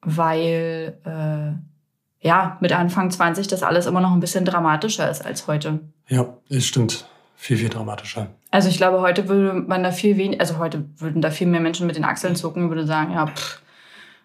weil 0.02 0.98
äh, 1.04 2.26
ja 2.26 2.58
mit 2.60 2.72
Anfang 2.72 3.10
20 3.10 3.46
das 3.46 3.62
alles 3.62 3.86
immer 3.86 4.00
noch 4.00 4.12
ein 4.12 4.20
bisschen 4.20 4.44
dramatischer 4.44 5.08
ist 5.08 5.24
als 5.24 5.46
heute. 5.46 5.78
Ja, 6.08 6.26
es 6.50 6.66
stimmt. 6.66 7.06
Viel, 7.36 7.56
viel 7.56 7.68
dramatischer. 7.68 8.28
Also 8.50 8.68
ich 8.68 8.76
glaube, 8.76 9.00
heute 9.00 9.28
würde 9.28 9.52
man 9.54 9.82
da 9.82 9.90
viel 9.90 10.16
weniger, 10.16 10.40
also 10.40 10.58
heute 10.58 10.84
würden 10.98 11.20
da 11.20 11.30
viel 11.30 11.46
mehr 11.46 11.60
Menschen 11.60 11.86
mit 11.86 11.96
den 11.96 12.04
Achseln 12.04 12.36
zucken 12.36 12.64
und 12.64 12.68
würde 12.70 12.86
sagen, 12.86 13.12
ja, 13.12 13.26
pff, 13.26 13.60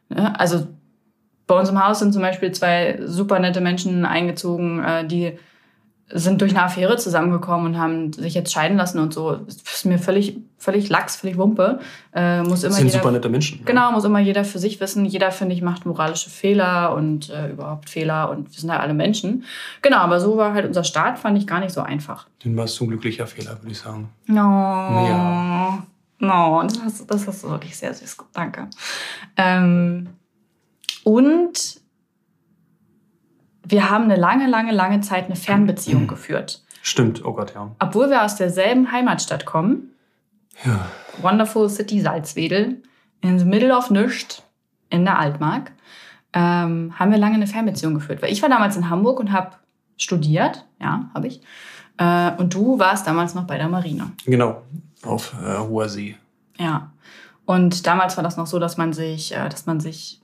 ne? 0.09 0.39
also 0.39 0.67
bei 1.47 1.59
uns 1.59 1.69
im 1.69 1.83
Haus 1.83 1.99
sind 1.99 2.13
zum 2.13 2.21
Beispiel 2.21 2.51
zwei 2.51 2.99
super 3.03 3.39
nette 3.39 3.59
Menschen 3.59 4.05
eingezogen, 4.05 4.83
äh, 4.83 5.05
die 5.05 5.37
sind 6.11 6.41
durch 6.41 6.51
eine 6.51 6.63
Affäre 6.63 6.97
zusammengekommen 6.97 7.67
und 7.67 7.79
haben 7.79 8.11
sich 8.13 8.33
jetzt 8.33 8.51
scheiden 8.51 8.77
lassen 8.77 8.99
und 8.99 9.13
so. 9.13 9.35
Das 9.35 9.57
ist 9.57 9.85
mir 9.85 9.99
völlig, 9.99 10.37
völlig 10.57 10.89
lax, 10.89 11.15
völlig 11.17 11.37
Wumpe. 11.37 11.79
Äh, 12.13 12.41
muss 12.41 12.63
immer 12.63 12.73
sind 12.73 12.87
jeder, 12.87 12.99
super 12.99 13.11
nette 13.11 13.29
Menschen. 13.29 13.63
Genau, 13.65 13.91
muss 13.91 14.05
immer 14.05 14.19
jeder 14.19 14.43
für 14.43 14.59
sich 14.59 14.79
wissen. 14.79 15.05
Jeder, 15.05 15.31
finde 15.31 15.53
ich, 15.53 15.61
macht 15.61 15.85
moralische 15.85 16.29
Fehler 16.29 16.95
und 16.95 17.29
äh, 17.29 17.51
überhaupt 17.51 17.89
Fehler 17.89 18.31
und 18.31 18.51
wir 18.51 18.59
sind 18.59 18.71
halt 18.71 18.81
alle 18.81 18.95
Menschen. 18.95 19.43
Genau, 19.81 19.97
aber 19.97 20.19
so 20.19 20.37
war 20.37 20.53
halt 20.53 20.65
unser 20.65 20.83
Start, 20.83 21.19
fand 21.19 21.37
ich 21.37 21.45
gar 21.45 21.59
nicht 21.59 21.73
so 21.73 21.81
einfach. 21.81 22.27
Den 22.43 22.57
war 22.57 22.65
es 22.65 22.81
ein 22.81 22.87
glücklicher 22.87 23.27
Fehler, 23.27 23.61
würde 23.61 23.71
ich 23.71 23.79
sagen. 23.79 24.09
No. 24.25 24.41
Ja. 24.41 25.83
No, 26.19 26.61
das 26.63 26.81
hast, 26.83 27.09
das 27.09 27.27
hast 27.27 27.43
du 27.43 27.49
wirklich 27.49 27.77
sehr 27.77 27.93
süß. 27.93 28.17
Danke. 28.33 28.67
Ähm, 29.37 30.09
und 31.03 31.78
wir 33.69 33.89
haben 33.89 34.05
eine 34.05 34.15
lange, 34.15 34.47
lange, 34.47 34.71
lange 34.71 35.01
Zeit 35.01 35.25
eine 35.25 35.35
Fernbeziehung 35.35 36.07
geführt. 36.07 36.63
Stimmt, 36.81 37.23
oh 37.25 37.33
Gott, 37.33 37.53
ja. 37.55 37.71
Obwohl 37.79 38.09
wir 38.09 38.23
aus 38.23 38.35
derselben 38.35 38.91
Heimatstadt 38.91 39.45
kommen, 39.45 39.91
Ja, 40.65 40.87
Wonderful 41.21 41.69
City 41.69 41.99
Salzwedel, 42.01 42.81
in 43.21 43.39
the 43.39 43.45
middle 43.45 43.75
of 43.75 43.89
Nischt, 43.89 44.43
in 44.89 45.05
der 45.05 45.19
Altmark, 45.19 45.71
ähm, 46.33 46.93
haben 46.97 47.11
wir 47.11 47.17
lange 47.17 47.35
eine 47.35 47.47
Fernbeziehung 47.47 47.93
geführt. 47.93 48.21
Weil 48.21 48.31
ich 48.31 48.41
war 48.41 48.49
damals 48.49 48.75
in 48.77 48.89
Hamburg 48.89 49.19
und 49.19 49.31
habe 49.31 49.51
studiert, 49.97 50.65
ja, 50.79 51.09
habe 51.13 51.27
ich. 51.27 51.41
Äh, 51.97 52.31
und 52.37 52.53
du 52.53 52.79
warst 52.79 53.07
damals 53.07 53.35
noch 53.35 53.45
bei 53.45 53.57
der 53.57 53.67
Marine. 53.67 54.11
genau. 54.25 54.61
Auf 55.03 55.33
äh, 55.41 55.57
hoher 55.59 55.87
See. 55.87 56.17
Ja. 56.57 56.91
Und 57.45 57.87
damals 57.87 58.17
war 58.17 58.23
das 58.23 58.35
noch 58.35 58.47
so, 58.47 58.59
dass 58.59 58.77
man 58.77 58.91
sich, 58.93 59.33
äh, 59.33 59.47
dass 59.49 59.65
man 59.65 59.79
sich 59.79 60.19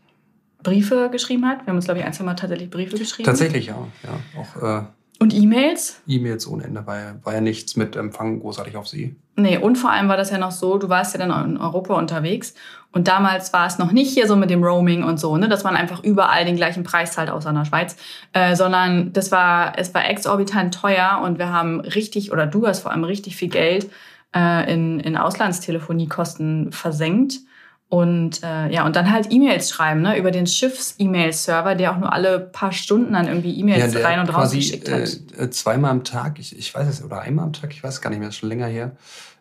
Briefe 0.65 1.09
geschrieben 1.09 1.47
hat. 1.47 1.61
Wir 1.61 1.67
haben 1.67 1.77
uns, 1.77 1.85
glaube 1.85 2.01
ich, 2.01 2.05
ein, 2.05 2.11
zwei 2.11 2.25
Mal 2.25 2.33
tatsächlich 2.33 2.69
Briefe 2.69 2.97
geschrieben. 2.97 3.25
Tatsächlich, 3.25 3.67
ja. 3.67 3.77
ja. 4.03 4.41
Auch 4.41 4.81
äh, 4.81 4.85
Und 5.19 5.33
E-Mails. 5.33 6.01
E-Mails 6.07 6.45
ohne 6.47 6.65
Ende. 6.65 6.85
War 6.85 6.99
ja, 6.99 7.15
war 7.23 7.33
ja 7.33 7.41
nichts 7.41 7.77
mit 7.77 7.95
Empfang 7.95 8.41
großartig 8.41 8.75
auf 8.75 8.87
See. 8.87 9.15
Nee, 9.37 9.57
und 9.57 9.77
vor 9.77 9.91
allem 9.91 10.07
war 10.07 10.17
das 10.17 10.31
ja 10.31 10.37
noch 10.37 10.51
so, 10.51 10.77
du 10.77 10.89
warst 10.89 11.13
ja 11.13 11.25
dann 11.25 11.51
in 11.51 11.57
Europa 11.57 11.93
unterwegs 11.95 12.53
und 12.93 13.09
damals 13.09 13.51
war 13.51 13.67
es 13.67 13.77
noch 13.77 13.91
nicht 13.91 14.13
hier 14.13 14.27
so 14.27 14.37
mit 14.37 14.49
dem 14.49 14.63
Roaming 14.63 15.03
und 15.03 15.19
so, 15.19 15.35
ne, 15.35 15.49
dass 15.49 15.65
man 15.65 15.75
einfach 15.75 16.01
überall 16.01 16.45
den 16.45 16.55
gleichen 16.55 16.83
Preis 16.83 17.11
zahlt, 17.11 17.29
außer 17.29 17.49
in 17.49 17.55
der 17.55 17.65
Schweiz, 17.65 17.97
äh, 18.31 18.55
sondern 18.55 19.11
das 19.11 19.33
war, 19.33 19.77
es 19.77 19.93
war 19.93 20.09
exorbitant 20.09 20.73
teuer 20.73 21.21
und 21.21 21.37
wir 21.37 21.51
haben 21.51 21.81
richtig, 21.81 22.31
oder 22.31 22.47
du 22.47 22.65
hast 22.65 22.79
vor 22.79 22.91
allem 22.91 23.03
richtig 23.03 23.35
viel 23.35 23.49
Geld 23.49 23.89
äh, 24.33 24.73
in, 24.73 25.01
in 25.01 25.17
Auslandstelefoniekosten 25.17 26.71
versenkt. 26.71 27.39
Und 27.87 28.41
äh, 28.43 28.69
ja, 28.71 28.85
und 28.85 28.95
dann 28.95 29.11
halt 29.11 29.31
E-Mails 29.31 29.69
schreiben, 29.69 30.01
ne, 30.01 30.17
über 30.17 30.31
den 30.31 30.47
Schiffs-E-Mail-Server, 30.47 31.75
der 31.75 31.91
auch 31.93 31.97
nur 31.97 32.11
alle 32.11 32.39
paar 32.39 32.71
Stunden 32.71 33.13
dann 33.13 33.27
irgendwie 33.27 33.57
E-Mails 33.59 33.93
der 33.93 34.03
rein 34.03 34.19
und 34.19 34.29
raus 34.29 34.51
geschickt 34.51 34.91
hat. 34.91 35.01
Äh, 35.37 35.43
äh, 35.43 35.49
zweimal 35.51 35.91
am 35.91 36.03
Tag, 36.03 36.39
ich, 36.39 36.57
ich 36.57 36.73
weiß 36.73 36.87
es, 36.87 37.03
oder 37.03 37.21
einmal 37.21 37.45
am 37.45 37.53
Tag, 37.53 37.71
ich 37.71 37.83
weiß 37.83 38.01
gar 38.01 38.09
nicht 38.09 38.19
mehr, 38.19 38.27
das 38.27 38.35
ist 38.35 38.39
schon 38.39 38.49
länger 38.49 38.67
her, 38.67 38.95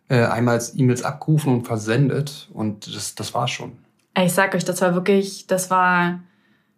äh, 0.09 0.25
einmal 0.27 0.63
E-Mails 0.75 1.03
abgerufen 1.03 1.55
und 1.55 1.67
versendet 1.67 2.51
und 2.53 2.95
das, 2.95 3.15
das 3.15 3.33
war 3.33 3.49
schon. 3.49 3.73
Ich 4.23 4.33
sag 4.33 4.55
euch, 4.55 4.65
das 4.65 4.81
war 4.83 4.95
wirklich, 4.95 5.47
das 5.47 5.71
war, 5.71 6.21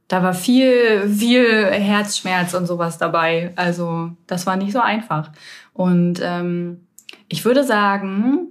da 0.08 0.22
war 0.22 0.34
viel, 0.34 1.08
viel 1.08 1.66
Herzschmerz 1.66 2.54
und 2.54 2.66
sowas 2.66 2.96
dabei. 2.96 3.52
Also 3.56 4.12
das 4.28 4.46
war 4.46 4.56
nicht 4.56 4.72
so 4.72 4.80
einfach. 4.80 5.32
Und 5.74 6.20
ähm, 6.22 6.86
ich 7.28 7.44
würde 7.44 7.64
sagen, 7.64 8.45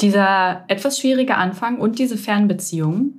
dieser 0.00 0.64
etwas 0.68 0.98
schwierige 0.98 1.36
Anfang 1.36 1.78
und 1.78 1.98
diese 1.98 2.16
Fernbeziehung, 2.16 3.14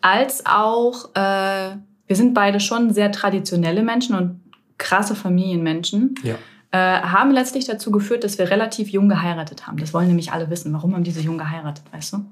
als 0.00 0.46
auch, 0.46 1.14
äh, 1.14 1.76
wir 2.06 2.16
sind 2.16 2.34
beide 2.34 2.60
schon 2.60 2.92
sehr 2.92 3.12
traditionelle 3.12 3.82
Menschen 3.82 4.14
und 4.16 4.40
krasse 4.78 5.14
Familienmenschen, 5.14 6.14
Ja. 6.22 6.36
äh, 6.70 7.02
haben 7.02 7.30
letztlich 7.32 7.66
dazu 7.66 7.90
geführt, 7.90 8.24
dass 8.24 8.38
wir 8.38 8.48
relativ 8.50 8.88
jung 8.90 9.08
geheiratet 9.08 9.66
haben. 9.66 9.76
Das 9.78 9.92
wollen 9.92 10.06
nämlich 10.08 10.32
alle 10.32 10.48
wissen. 10.50 10.72
Warum 10.72 10.94
haben 10.94 11.04
die 11.04 11.10
so 11.10 11.20
jung 11.20 11.36
geheiratet, 11.36 11.84
weißt 11.92 12.12
du? 12.14 12.24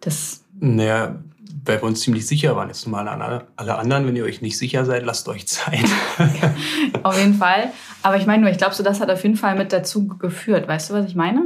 Das 0.00 0.44
Naja, 0.60 1.16
weil 1.64 1.78
wir 1.80 1.82
uns 1.84 2.00
ziemlich 2.00 2.26
sicher 2.26 2.54
waren. 2.56 2.68
Jetzt 2.68 2.86
mal 2.86 3.06
an 3.08 3.20
alle, 3.20 3.46
alle 3.56 3.76
anderen, 3.76 4.06
wenn 4.06 4.14
ihr 4.16 4.24
euch 4.24 4.40
nicht 4.40 4.56
sicher 4.56 4.84
seid, 4.84 5.04
lasst 5.04 5.28
euch 5.28 5.46
Zeit. 5.48 5.84
Auf 7.02 7.18
jeden 7.18 7.34
Fall. 7.34 7.70
Aber 8.02 8.16
ich 8.16 8.26
meine 8.26 8.42
nur, 8.42 8.50
ich 8.50 8.58
glaube, 8.58 8.74
so 8.74 8.82
das 8.84 9.00
hat 9.00 9.10
auf 9.10 9.22
jeden 9.24 9.36
Fall 9.36 9.56
mit 9.56 9.72
dazu 9.72 10.06
geführt. 10.06 10.68
Weißt 10.68 10.90
du, 10.90 10.94
was 10.94 11.06
ich 11.06 11.14
meine? 11.16 11.42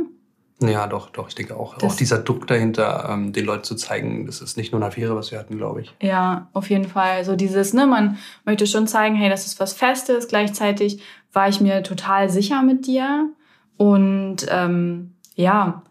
Ja, 0.69 0.87
doch, 0.87 1.11
doch, 1.11 1.29
ich 1.29 1.35
denke 1.35 1.57
auch. 1.57 1.75
Das- 1.79 1.93
auch 1.93 1.97
dieser 1.97 2.19
Druck 2.19 2.47
dahinter, 2.47 3.09
ähm, 3.11 3.33
den 3.33 3.45
Leuten 3.45 3.65
zu 3.65 3.75
zeigen, 3.75 4.27
das 4.27 4.41
ist 4.41 4.57
nicht 4.57 4.73
nur 4.73 4.81
eine 4.81 4.89
Affäre, 4.89 5.15
was 5.17 5.31
wir 5.31 5.39
hatten, 5.39 5.57
glaube 5.57 5.83
ich. 5.83 5.95
Ja, 6.01 6.49
auf 6.53 6.71
jeden 6.71 6.87
Fall. 6.87 7.25
So 7.25 7.37
dieses, 7.37 7.73
ne, 7.75 7.87
man 7.87 8.19
möchte 8.45 8.67
schon 8.67 8.87
zeigen, 8.87 9.15
hey, 9.17 9.29
das 9.31 9.47
ist 9.47 9.59
was 9.61 9.73
Festes. 9.73 10.29
Gleichzeitig 10.29 11.03
war 11.33 11.49
ich 11.49 11.61
mir 11.61 11.83
total 11.83 12.29
sicher 12.31 12.63
mit 12.63 12.87
dir 12.87 13.29
und 13.77 14.39
ähm, 14.51 15.13
ja, 15.35 15.83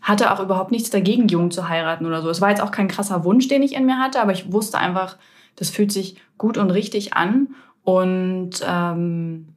hatte 0.00 0.30
auch 0.32 0.40
überhaupt 0.40 0.70
nichts 0.70 0.90
dagegen, 0.90 1.28
jung 1.28 1.50
zu 1.50 1.68
heiraten 1.68 2.06
oder 2.06 2.20
so. 2.22 2.28
Es 2.30 2.40
war 2.40 2.50
jetzt 2.50 2.60
auch 2.62 2.70
kein 2.70 2.88
krasser 2.88 3.24
Wunsch, 3.24 3.48
den 3.48 3.62
ich 3.62 3.74
in 3.74 3.86
mir 3.86 3.98
hatte, 3.98 4.20
aber 4.20 4.32
ich 4.32 4.52
wusste 4.52 4.78
einfach, 4.78 5.16
das 5.56 5.70
fühlt 5.70 5.92
sich 5.92 6.16
gut 6.38 6.58
und 6.58 6.70
richtig 6.70 7.14
an. 7.14 7.48
Und 7.82 8.50
ähm, 8.66 9.48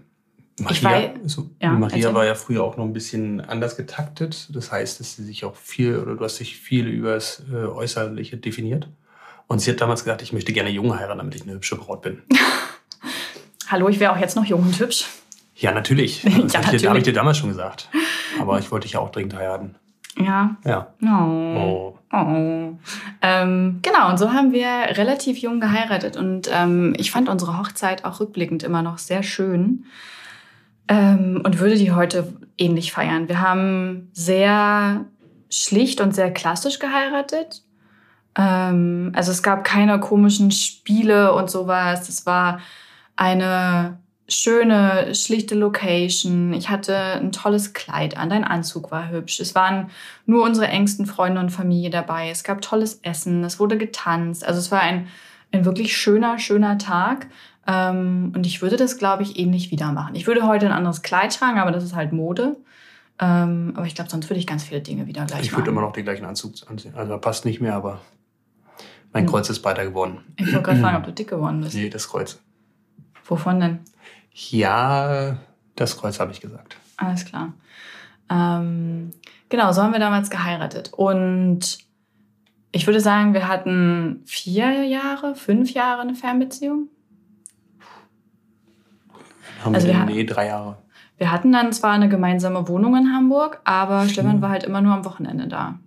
Maria, 0.59 0.89
weiß- 0.89 1.11
so, 1.25 1.49
ja, 1.61 1.71
Maria 1.71 2.13
war 2.13 2.25
ja 2.25 2.33
früher 2.35 2.63
auch 2.63 2.77
noch 2.77 2.85
ein 2.85 2.93
bisschen 2.93 3.41
anders 3.41 3.77
getaktet. 3.77 4.47
Das 4.55 4.71
heißt, 4.71 4.99
dass 4.99 5.15
sie 5.15 5.23
sich 5.23 5.45
auch 5.45 5.55
viel, 5.55 5.97
oder 5.99 6.15
du 6.15 6.23
hast 6.23 6.39
dich 6.39 6.57
viel 6.57 6.87
über 6.87 7.13
das 7.13 7.43
äh, 7.51 7.55
Äußerliche 7.65 8.37
definiert. 8.37 8.87
Und 9.47 9.59
sie 9.59 9.71
hat 9.71 9.79
damals 9.81 10.03
gesagt, 10.03 10.21
ich 10.23 10.33
möchte 10.33 10.51
gerne 10.53 10.69
jung 10.69 10.97
heiraten, 10.97 11.19
damit 11.19 11.35
ich 11.35 11.43
eine 11.43 11.53
hübsche 11.53 11.75
Braut 11.75 12.01
bin. 12.01 12.21
hallo, 13.67 13.87
ich 13.89 13.99
wäre 13.99 14.11
auch 14.13 14.17
jetzt 14.17 14.35
noch 14.35 14.45
jung 14.45 14.61
und 14.63 14.79
hübsch. 14.79 15.05
Ja, 15.55 15.71
natürlich. 15.71 16.23
Ja, 16.23 16.39
Das 16.41 16.57
habe 16.57 16.75
ich, 16.75 16.81
dir- 16.81 16.89
hab 16.89 16.97
ich 16.97 17.03
dir 17.03 17.13
damals 17.13 17.37
schon 17.37 17.49
gesagt. 17.49 17.89
Aber 18.39 18.59
ich 18.59 18.71
wollte 18.71 18.85
dich 18.85 18.93
ja 18.93 18.99
auch 18.99 19.09
dringend 19.11 19.35
heiraten. 19.35 19.75
Ja. 20.19 20.57
Ja. 20.65 20.93
Oh. 21.03 21.93
Oh. 22.11 22.15
Oh. 22.15 22.77
Ähm, 23.21 23.79
genau, 23.83 24.09
und 24.09 24.17
so 24.17 24.31
haben 24.33 24.51
wir 24.51 24.67
relativ 24.97 25.37
jung 25.37 25.59
geheiratet. 25.59 26.17
Und 26.17 26.49
ähm, 26.51 26.93
ich 26.97 27.11
fand 27.11 27.29
unsere 27.29 27.57
Hochzeit 27.59 28.05
auch 28.05 28.19
rückblickend 28.19 28.63
immer 28.63 28.81
noch 28.81 28.97
sehr 28.97 29.21
schön 29.23 29.85
ähm, 30.87 31.41
und 31.43 31.59
würde 31.59 31.75
die 31.75 31.91
heute 31.91 32.33
ähnlich 32.57 32.91
feiern. 32.91 33.27
Wir 33.27 33.41
haben 33.41 34.09
sehr 34.13 35.05
schlicht 35.49 36.01
und 36.01 36.13
sehr 36.13 36.31
klassisch 36.31 36.79
geheiratet. 36.79 37.63
Ähm, 38.37 39.11
also 39.15 39.31
es 39.31 39.43
gab 39.43 39.63
keine 39.63 39.99
komischen 39.99 40.51
Spiele 40.51 41.33
und 41.33 41.49
sowas. 41.49 42.09
Es 42.09 42.25
war 42.25 42.59
eine 43.15 43.99
schöne, 44.29 45.15
schlichte 45.15 45.55
Location. 45.55 46.53
Ich 46.53 46.69
hatte 46.69 46.95
ein 46.95 47.31
tolles 47.31 47.73
Kleid 47.73 48.17
an. 48.17 48.29
Dein 48.29 48.43
Anzug 48.43 48.91
war 48.91 49.09
hübsch. 49.09 49.39
Es 49.39 49.55
waren 49.55 49.89
nur 50.25 50.43
unsere 50.43 50.67
engsten 50.67 51.05
Freunde 51.05 51.39
und 51.39 51.49
Familie 51.49 51.89
dabei. 51.89 52.29
Es 52.29 52.43
gab 52.43 52.61
tolles 52.61 52.99
Essen. 53.03 53.43
Es 53.43 53.59
wurde 53.59 53.77
getanzt. 53.77 54.45
Also 54.45 54.59
es 54.59 54.71
war 54.71 54.81
ein, 54.81 55.07
ein 55.51 55.65
wirklich 55.65 55.95
schöner, 55.95 56.39
schöner 56.39 56.77
Tag. 56.77 57.27
Ähm, 57.67 58.31
und 58.35 58.45
ich 58.45 58.61
würde 58.61 58.77
das, 58.77 58.97
glaube 58.97 59.23
ich, 59.23 59.37
ähnlich 59.37 59.71
wieder 59.71 59.91
machen. 59.91 60.15
Ich 60.15 60.25
würde 60.27 60.47
heute 60.47 60.65
ein 60.67 60.71
anderes 60.71 61.01
Kleid 61.01 61.35
tragen, 61.35 61.59
aber 61.59 61.71
das 61.71 61.83
ist 61.83 61.95
halt 61.95 62.13
Mode. 62.13 62.55
Ähm, 63.19 63.73
aber 63.75 63.85
ich 63.85 63.95
glaube, 63.95 64.09
sonst 64.09 64.29
würde 64.29 64.39
ich 64.39 64.47
ganz 64.47 64.63
viele 64.63 64.81
Dinge 64.81 65.05
wieder 65.07 65.25
gleich 65.25 65.41
Ich 65.41 65.51
machen. 65.51 65.61
würde 65.61 65.71
immer 65.71 65.81
noch 65.81 65.91
den 65.91 66.03
gleichen 66.05 66.25
Anzug 66.25 66.53
anziehen. 66.69 66.93
Also 66.95 67.17
passt 67.17 67.45
nicht 67.45 67.59
mehr, 67.59 67.75
aber 67.75 67.99
mein 69.11 69.23
Hm. 69.25 69.31
Kreuz 69.31 69.49
ist 69.49 69.61
breiter 69.61 69.83
geworden. 69.85 70.19
Ich 70.37 70.45
wollte 70.53 70.61
gerade 70.63 70.79
fragen, 70.79 70.97
ob 70.97 71.03
du 71.05 71.11
dick 71.13 71.27
geworden 71.29 71.61
bist. 71.61 71.75
Nee, 71.75 71.89
das 71.89 72.07
Kreuz. 72.07 72.39
Wovon 73.25 73.59
denn? 73.59 73.79
Ja, 74.33 75.37
das 75.75 75.97
Kreuz 75.97 76.19
habe 76.19 76.31
ich 76.31 76.39
gesagt. 76.41 76.77
Alles 76.97 77.25
klar. 77.25 77.53
Ähm, 78.29 79.11
genau, 79.49 79.71
so 79.71 79.81
haben 79.81 79.93
wir 79.93 79.99
damals 79.99 80.29
geheiratet. 80.29 80.91
Und 80.95 81.79
ich 82.71 82.85
würde 82.85 82.99
sagen, 83.01 83.33
wir 83.33 83.47
hatten 83.47 84.21
vier 84.25 84.83
Jahre, 84.83 85.35
fünf 85.35 85.71
Jahre 85.73 86.01
eine 86.01 86.15
Fernbeziehung. 86.15 86.89
Haben 89.63 89.75
Also 89.75 89.87
wir, 89.87 89.93
wir 89.93 90.05
nee, 90.05 90.23
drei 90.23 90.47
Jahre. 90.47 90.77
Wir 91.17 91.31
hatten 91.31 91.51
dann 91.51 91.73
zwar 91.73 91.91
eine 91.93 92.09
gemeinsame 92.09 92.67
Wohnung 92.67 92.95
in 92.95 93.11
Hamburg, 93.13 93.59
aber 93.63 94.07
Stefan 94.07 94.33
Hm. 94.33 94.41
war 94.41 94.49
halt 94.49 94.63
immer 94.63 94.81
nur 94.81 94.93
am 94.93 95.05
Wochenende 95.05 95.47
da. 95.47 95.79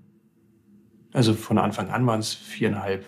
Also 1.12 1.34
von 1.34 1.58
Anfang 1.58 1.90
an 1.90 2.06
waren 2.06 2.20
es 2.20 2.32
viereinhalb. 2.34 3.04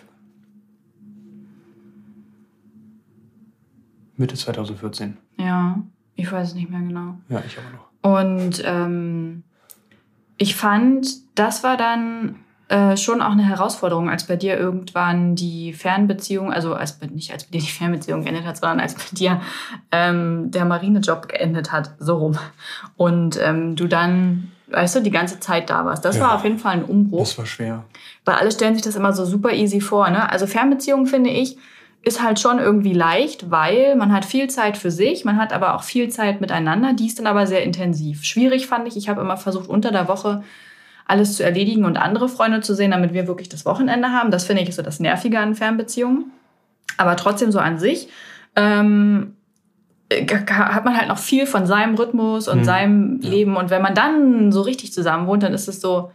Mitte 4.15 4.35
2014. 4.35 5.17
Ja, 5.37 5.81
ich 6.15 6.31
weiß 6.31 6.49
es 6.49 6.55
nicht 6.55 6.69
mehr 6.69 6.81
genau. 6.81 7.15
Ja, 7.29 7.41
ich 7.45 7.57
aber 7.57 7.69
noch. 7.71 8.19
Und 8.21 8.61
ähm, 8.65 9.43
ich 10.37 10.55
fand, 10.55 11.07
das 11.37 11.63
war 11.63 11.77
dann 11.77 12.35
äh, 12.73 12.97
schon 12.97 13.21
auch 13.21 13.33
eine 13.33 13.47
Herausforderung, 13.47 14.09
als 14.09 14.23
bei 14.23 14.35
dir 14.35 14.57
irgendwann 14.57 15.35
die 15.35 15.73
Fernbeziehung, 15.73 16.51
also 16.51 16.73
als 16.73 16.99
nicht 17.01 17.31
als 17.31 17.43
bei 17.43 17.51
dir 17.51 17.61
die 17.61 17.71
Fernbeziehung 17.71 18.23
geendet 18.23 18.45
hat, 18.45 18.57
sondern 18.57 18.79
als 18.79 18.95
bei 18.95 19.03
dir 19.11 19.41
ähm, 19.91 20.49
der 20.49 20.65
Marinejob 20.65 21.29
geendet 21.29 21.71
hat, 21.71 21.91
so 21.99 22.17
rum. 22.17 22.39
Und 22.97 23.39
ähm, 23.39 23.75
du 23.75 23.85
dann, 23.85 24.51
weißt 24.71 24.95
du, 24.95 25.01
die 25.01 25.11
ganze 25.11 25.39
Zeit 25.39 25.69
da 25.69 25.85
warst. 25.85 26.03
Das 26.03 26.17
ja, 26.17 26.23
war 26.23 26.33
auf 26.33 26.45
jeden 26.45 26.57
Fall 26.57 26.73
ein 26.73 26.83
Umbruch. 26.83 27.19
Das 27.19 27.37
war 27.37 27.45
schwer. 27.45 27.83
Weil 28.25 28.35
alle 28.35 28.51
stellen 28.51 28.73
sich 28.73 28.83
das 28.83 28.95
immer 28.95 29.13
so 29.13 29.23
super 29.23 29.51
easy 29.51 29.79
vor. 29.79 30.09
Ne? 30.09 30.27
Also 30.31 30.47
Fernbeziehung 30.47 31.05
finde 31.05 31.29
ich 31.29 31.57
ist 32.05 32.21
halt 32.21 32.39
schon 32.39 32.59
irgendwie 32.59 32.93
leicht, 32.93 33.49
weil 33.49 33.95
man 33.95 34.11
hat 34.11 34.25
viel 34.25 34.49
Zeit 34.49 34.77
für 34.77 34.91
sich, 34.91 35.23
man 35.23 35.37
hat 35.37 35.53
aber 35.53 35.73
auch 35.75 35.83
viel 35.83 36.09
Zeit 36.09 36.41
miteinander, 36.41 36.91
die 36.91 37.05
ist 37.07 37.17
dann 37.17 37.27
aber 37.27 37.47
sehr 37.47 37.63
intensiv. 37.63 38.25
Schwierig 38.25 38.67
fand 38.67 38.89
ich, 38.89 38.97
ich 38.97 39.07
habe 39.07 39.21
immer 39.21 39.37
versucht, 39.37 39.69
unter 39.69 39.89
der 39.91 40.09
Woche 40.09 40.43
alles 41.05 41.35
zu 41.35 41.43
erledigen 41.43 41.85
und 41.85 41.97
andere 41.97 42.29
Freunde 42.29 42.61
zu 42.61 42.75
sehen, 42.75 42.91
damit 42.91 43.13
wir 43.13 43.27
wirklich 43.27 43.49
das 43.49 43.65
Wochenende 43.65 44.09
haben. 44.11 44.31
Das 44.31 44.45
finde 44.45 44.63
ich 44.63 44.73
so 44.75 44.81
das 44.81 44.99
Nervige 44.99 45.39
an 45.39 45.55
Fernbeziehungen. 45.55 46.31
Aber 46.97 47.15
trotzdem 47.15 47.51
so 47.51 47.59
an 47.59 47.79
sich 47.79 48.09
ähm, 48.55 49.35
hat 50.11 50.85
man 50.85 50.97
halt 50.97 51.07
noch 51.07 51.17
viel 51.17 51.45
von 51.45 51.65
seinem 51.65 51.95
Rhythmus 51.95 52.47
und 52.47 52.59
mhm. 52.59 52.63
seinem. 52.63 53.19
Leben. 53.19 53.55
Und 53.55 53.69
wenn 53.69 53.81
man 53.81 53.95
dann 53.95 54.51
so 54.51 54.61
richtig 54.61 54.93
zusammen 54.93 55.27
wohnt, 55.27 55.43
dann 55.43 55.53
ist 55.53 55.67
es 55.67 55.81
so, 55.81 56.11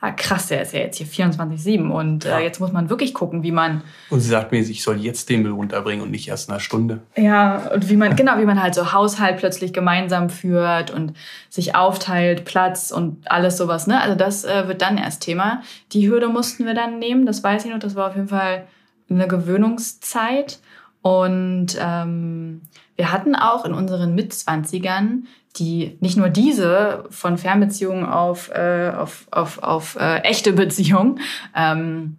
ah, 0.00 0.12
krass, 0.12 0.46
der 0.46 0.62
ist 0.62 0.72
ja 0.72 0.80
jetzt 0.80 0.96
hier 0.96 1.06
24-7 1.06 1.90
und 1.90 2.24
äh, 2.24 2.28
ja. 2.28 2.38
äh, 2.38 2.44
jetzt 2.44 2.60
muss 2.60 2.72
man 2.72 2.88
wirklich 2.88 3.14
gucken, 3.14 3.42
wie 3.42 3.50
man. 3.50 3.82
Und 4.10 4.20
sie 4.20 4.28
sagt 4.28 4.52
mir, 4.52 4.60
ich 4.60 4.82
soll 4.82 4.98
jetzt 4.98 5.28
den 5.28 5.42
Müll 5.42 5.52
runterbringen 5.52 6.02
und 6.02 6.10
nicht 6.10 6.28
erst 6.28 6.48
in 6.48 6.54
einer 6.54 6.60
Stunde. 6.60 7.00
Ja, 7.16 7.70
und 7.74 7.88
wie 7.88 7.96
man, 7.96 8.14
genau, 8.14 8.38
wie 8.38 8.44
man 8.44 8.62
halt 8.62 8.74
so 8.74 8.92
Haushalt 8.92 9.38
plötzlich 9.38 9.72
gemeinsam 9.72 10.30
führt 10.30 10.90
und 10.90 11.14
sich 11.48 11.74
aufteilt, 11.74 12.44
Platz 12.44 12.90
und 12.90 13.30
alles 13.30 13.56
sowas, 13.56 13.86
ne? 13.86 14.00
Also 14.00 14.14
das 14.14 14.44
äh, 14.44 14.68
wird 14.68 14.82
dann 14.82 14.98
erst 14.98 15.22
Thema. 15.22 15.62
Die 15.92 16.08
Hürde 16.08 16.28
mussten 16.28 16.64
wir 16.64 16.74
dann 16.74 16.98
nehmen, 16.98 17.26
das 17.26 17.42
weiß 17.42 17.64
ich 17.64 17.72
noch, 17.72 17.80
das 17.80 17.94
war 17.94 18.08
auf 18.08 18.16
jeden 18.16 18.28
Fall 18.28 18.66
eine 19.10 19.26
Gewöhnungszeit. 19.26 20.60
Und 21.00 21.78
ähm, 21.80 22.62
wir 22.98 23.12
hatten 23.12 23.34
auch 23.34 23.64
in 23.64 23.72
unseren 23.72 24.14
Mitzwanzigern 24.14 25.26
die 25.56 25.96
nicht 26.00 26.16
nur 26.16 26.28
diese 26.28 27.04
von 27.10 27.38
Fernbeziehungen 27.38 28.06
auf, 28.06 28.50
äh, 28.50 28.92
auf, 28.96 29.26
auf, 29.30 29.62
auf 29.62 29.96
äh, 29.96 30.18
echte 30.18 30.52
Beziehungen, 30.52 31.20
ähm, 31.54 32.16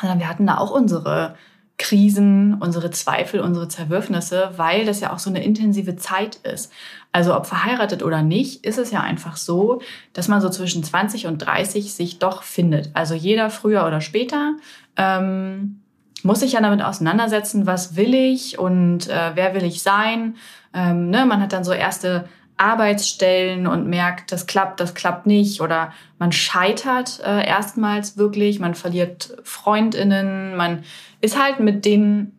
sondern 0.00 0.18
wir 0.18 0.28
hatten 0.28 0.46
da 0.46 0.58
auch 0.58 0.70
unsere 0.70 1.34
Krisen, 1.76 2.54
unsere 2.54 2.90
Zweifel, 2.90 3.40
unsere 3.40 3.68
Zerwürfnisse, 3.68 4.50
weil 4.56 4.84
das 4.84 5.00
ja 5.00 5.12
auch 5.12 5.20
so 5.20 5.30
eine 5.30 5.44
intensive 5.44 5.96
Zeit 5.96 6.36
ist. 6.36 6.72
Also 7.12 7.36
ob 7.36 7.46
verheiratet 7.46 8.02
oder 8.02 8.22
nicht, 8.22 8.64
ist 8.64 8.78
es 8.78 8.90
ja 8.90 9.00
einfach 9.00 9.36
so, 9.36 9.80
dass 10.12 10.28
man 10.28 10.40
so 10.40 10.48
zwischen 10.48 10.82
20 10.82 11.26
und 11.26 11.38
30 11.38 11.94
sich 11.94 12.18
doch 12.18 12.42
findet. 12.42 12.90
Also 12.94 13.14
jeder 13.14 13.48
früher 13.50 13.86
oder 13.86 14.00
später 14.00 14.54
ähm, 14.96 15.80
muss 16.24 16.40
sich 16.40 16.52
ja 16.52 16.60
damit 16.60 16.82
auseinandersetzen, 16.82 17.66
was 17.66 17.96
will 17.96 18.14
ich 18.14 18.58
und 18.58 19.08
äh, 19.08 19.32
wer 19.34 19.54
will 19.54 19.64
ich 19.64 19.82
sein. 19.82 20.36
Ähm, 20.74 21.10
ne? 21.10 21.26
Man 21.26 21.40
hat 21.40 21.52
dann 21.52 21.64
so 21.64 21.72
erste 21.72 22.28
Arbeitsstellen 22.56 23.66
und 23.66 23.86
merkt, 23.86 24.32
das 24.32 24.46
klappt, 24.46 24.80
das 24.80 24.94
klappt 24.94 25.26
nicht 25.26 25.60
oder 25.60 25.92
man 26.18 26.32
scheitert 26.32 27.20
äh, 27.24 27.46
erstmals 27.46 28.18
wirklich, 28.18 28.58
man 28.58 28.74
verliert 28.74 29.36
Freundinnen, 29.44 30.56
man 30.56 30.82
ist 31.20 31.40
halt 31.40 31.60
mit 31.60 31.84
den 31.84 32.38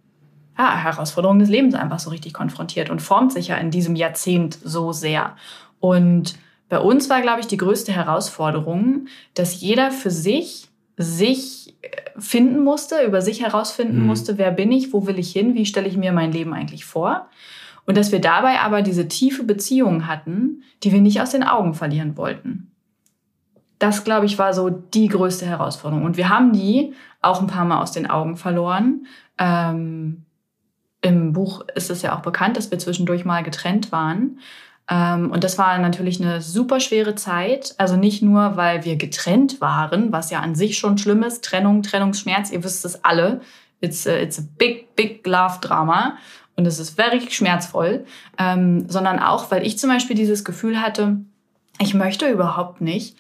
ja, 0.58 0.76
Herausforderungen 0.76 1.40
des 1.40 1.50
Lebens 1.50 1.74
einfach 1.74 2.00
so 2.00 2.10
richtig 2.10 2.34
konfrontiert 2.34 2.90
und 2.90 3.02
formt 3.02 3.32
sich 3.32 3.48
ja 3.48 3.56
in 3.56 3.72
diesem 3.72 3.96
Jahrzehnt 3.96 4.58
so 4.62 4.92
sehr. 4.92 5.38
Und 5.80 6.36
bei 6.68 6.80
uns 6.80 7.10
war, 7.10 7.22
glaube 7.22 7.40
ich, 7.40 7.48
die 7.48 7.58
größte 7.58 7.94
Herausforderung, 7.94 9.08
dass 9.34 9.62
jeder 9.62 9.90
für 9.90 10.12
sich 10.12 10.69
sich 11.02 11.78
äh, 11.82 12.20
finden 12.20 12.62
musste, 12.62 13.04
über 13.04 13.22
sich 13.22 13.42
herausfinden 13.42 14.02
mhm. 14.02 14.08
musste, 14.08 14.38
wer 14.38 14.52
bin 14.52 14.72
ich, 14.72 14.94
wo 14.94 15.08
will 15.08 15.18
ich 15.18 15.32
hin, 15.32 15.56
wie 15.56 15.66
stelle 15.66 15.88
ich 15.88 15.98
mir 15.98 16.12
mein 16.12 16.34
Leben 16.34 16.54
eigentlich 16.54 16.86
vor. 16.86 17.28
Und 17.86 17.98
dass 17.98 18.12
wir 18.12 18.20
dabei 18.20 18.60
aber 18.60 18.82
diese 18.82 19.08
tiefe 19.08 19.44
Beziehung 19.44 20.08
hatten, 20.08 20.64
die 20.84 20.92
wir 20.92 21.02
nicht 21.02 21.22
aus 21.22 21.32
den 21.32 21.44
Augen 21.44 21.74
verlieren 21.74 22.18
wollten. 22.18 22.70
Das, 23.80 24.04
glaube 24.04 24.26
ich, 24.26 24.38
war 24.38 24.54
so 24.54 24.70
die 24.70 25.08
größte 25.08 25.46
Herausforderung. 25.46 26.04
Und 26.04 26.18
wir 26.18 26.28
haben 26.28 26.52
die 26.52 26.94
auch 27.22 27.40
ein 27.40 27.48
paar 27.48 27.66
Mal 27.66 27.82
aus 27.82 27.94
den 27.94 28.10
Augen 28.10 28.36
verloren. 28.36 29.08
Ähm, 29.38 30.26
Im 31.02 31.32
Buch 31.32 31.64
ist 31.76 31.90
es 31.90 32.02
ja 32.02 32.16
auch 32.16 32.22
bekannt, 32.22 32.58
dass 32.58 32.72
wir 32.72 32.78
zwischendurch 32.78 33.24
mal 33.24 33.42
getrennt 33.42 33.94
waren. 33.94 34.40
Ähm, 34.90 35.32
und 35.32 35.44
das 35.44 35.58
war 35.58 35.78
natürlich 35.78 36.22
eine 36.22 36.42
super 36.42 36.80
schwere 36.80 37.16
Zeit. 37.16 37.76
Also 37.78 37.96
nicht 37.96 38.22
nur, 38.22 38.58
weil 38.58 38.86
wir 38.86 38.96
getrennt 38.96 39.62
waren, 39.62 40.12
was 40.12 40.32
ja 40.32 40.40
an 40.40 40.56
sich 40.56 40.78
schon 40.78 40.98
schlimm 40.98 41.24
ist. 41.24 41.44
Trennung, 41.44 41.84
Trennungsschmerz, 41.84 42.52
ihr 42.52 42.64
wisst 42.64 42.86
es 42.86 43.04
alle. 43.04 43.42
It's 43.82 44.06
a, 44.08 44.18
it's 44.18 44.40
a 44.40 44.44
big, 44.58 44.96
big 44.96 45.26
love 45.26 45.60
drama 45.62 46.18
und 46.60 46.66
es 46.66 46.78
ist 46.78 46.98
wirklich 46.98 47.34
schmerzvoll, 47.34 48.04
ähm, 48.38 48.90
sondern 48.90 49.20
auch, 49.20 49.50
weil 49.50 49.66
ich 49.66 49.80
zum 49.80 49.90
Beispiel 49.90 50.18
dieses 50.18 50.44
Gefühl 50.44 50.82
hatte, 50.82 51.16
ich 51.80 51.94
möchte 51.94 52.28
überhaupt 52.28 52.82
nicht. 52.82 53.16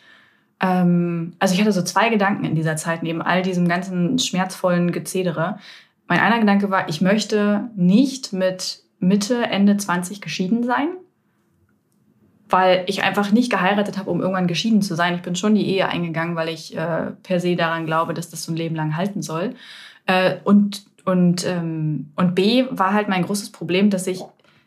Ähm, 0.60 1.32
also 1.40 1.54
ich 1.54 1.62
hatte 1.62 1.72
so 1.72 1.82
zwei 1.82 2.10
Gedanken 2.10 2.44
in 2.44 2.56
dieser 2.56 2.76
Zeit, 2.76 3.02
neben 3.02 3.22
all 3.22 3.42
diesem 3.42 3.70
ganzen 3.70 4.20
schmerzvollen 4.20 4.92
Gezedere. 4.92 5.58
Mein 6.10 6.20
einer 6.20 6.40
Gedanke 6.40 6.70
war, 6.70 6.90
ich 6.90 7.00
möchte 7.00 7.70
nicht 7.78 8.34
mit 8.34 8.84
Mitte, 9.00 9.44
Ende 9.44 9.78
20 9.78 10.20
geschieden 10.20 10.66
sein, 10.66 10.90
weil 12.50 12.84
ich 12.88 13.04
einfach 13.04 13.32
nicht 13.32 13.52
geheiratet 13.52 13.98
habe, 13.98 14.10
um 14.10 14.22
irgendwann 14.22 14.48
geschieden 14.48 14.82
zu 14.82 14.96
sein. 14.96 15.16
Ich 15.16 15.22
bin 15.22 15.36
schon 15.36 15.56
die 15.56 15.68
Ehe 15.68 15.88
eingegangen, 15.88 16.36
weil 16.36 16.50
ich 16.50 16.76
äh, 16.76 17.12
per 17.24 17.40
se 17.40 17.56
daran 17.56 17.86
glaube, 17.86 18.14
dass 18.14 18.30
das 18.30 18.44
so 18.44 18.52
ein 18.52 18.58
Leben 18.58 18.76
lang 18.76 18.96
halten 18.96 19.22
soll. 19.22 19.56
Äh, 20.06 20.36
und 20.44 20.84
und, 21.06 21.46
ähm, 21.46 22.12
und 22.16 22.36
B 22.36 22.66
war 22.70 22.94
halt 22.94 23.10
mein 23.10 23.24
großes 23.24 23.52
Problem, 23.52 23.90
dass 23.90 24.06
ich 24.06 24.22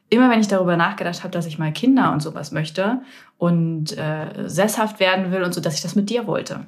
immer, 0.09 0.29
wenn 0.29 0.40
ich 0.40 0.49
darüber 0.49 0.77
nachgedacht 0.77 1.23
habe, 1.23 1.31
dass 1.31 1.47
ich 1.47 1.59
mal 1.59 1.73
Kinder 1.73 2.12
und 2.12 2.21
sowas 2.21 2.53
möchte 2.53 3.01
und 3.38 3.97
äh, 3.97 4.49
sesshaft 4.49 4.99
werden 4.99 5.31
will 5.31 5.42
und 5.42 5.55
so, 5.55 5.61
dass 5.61 5.75
ich 5.75 5.83
das 5.83 5.95
mit 5.95 6.11
dir 6.11 6.27
wollte. 6.27 6.66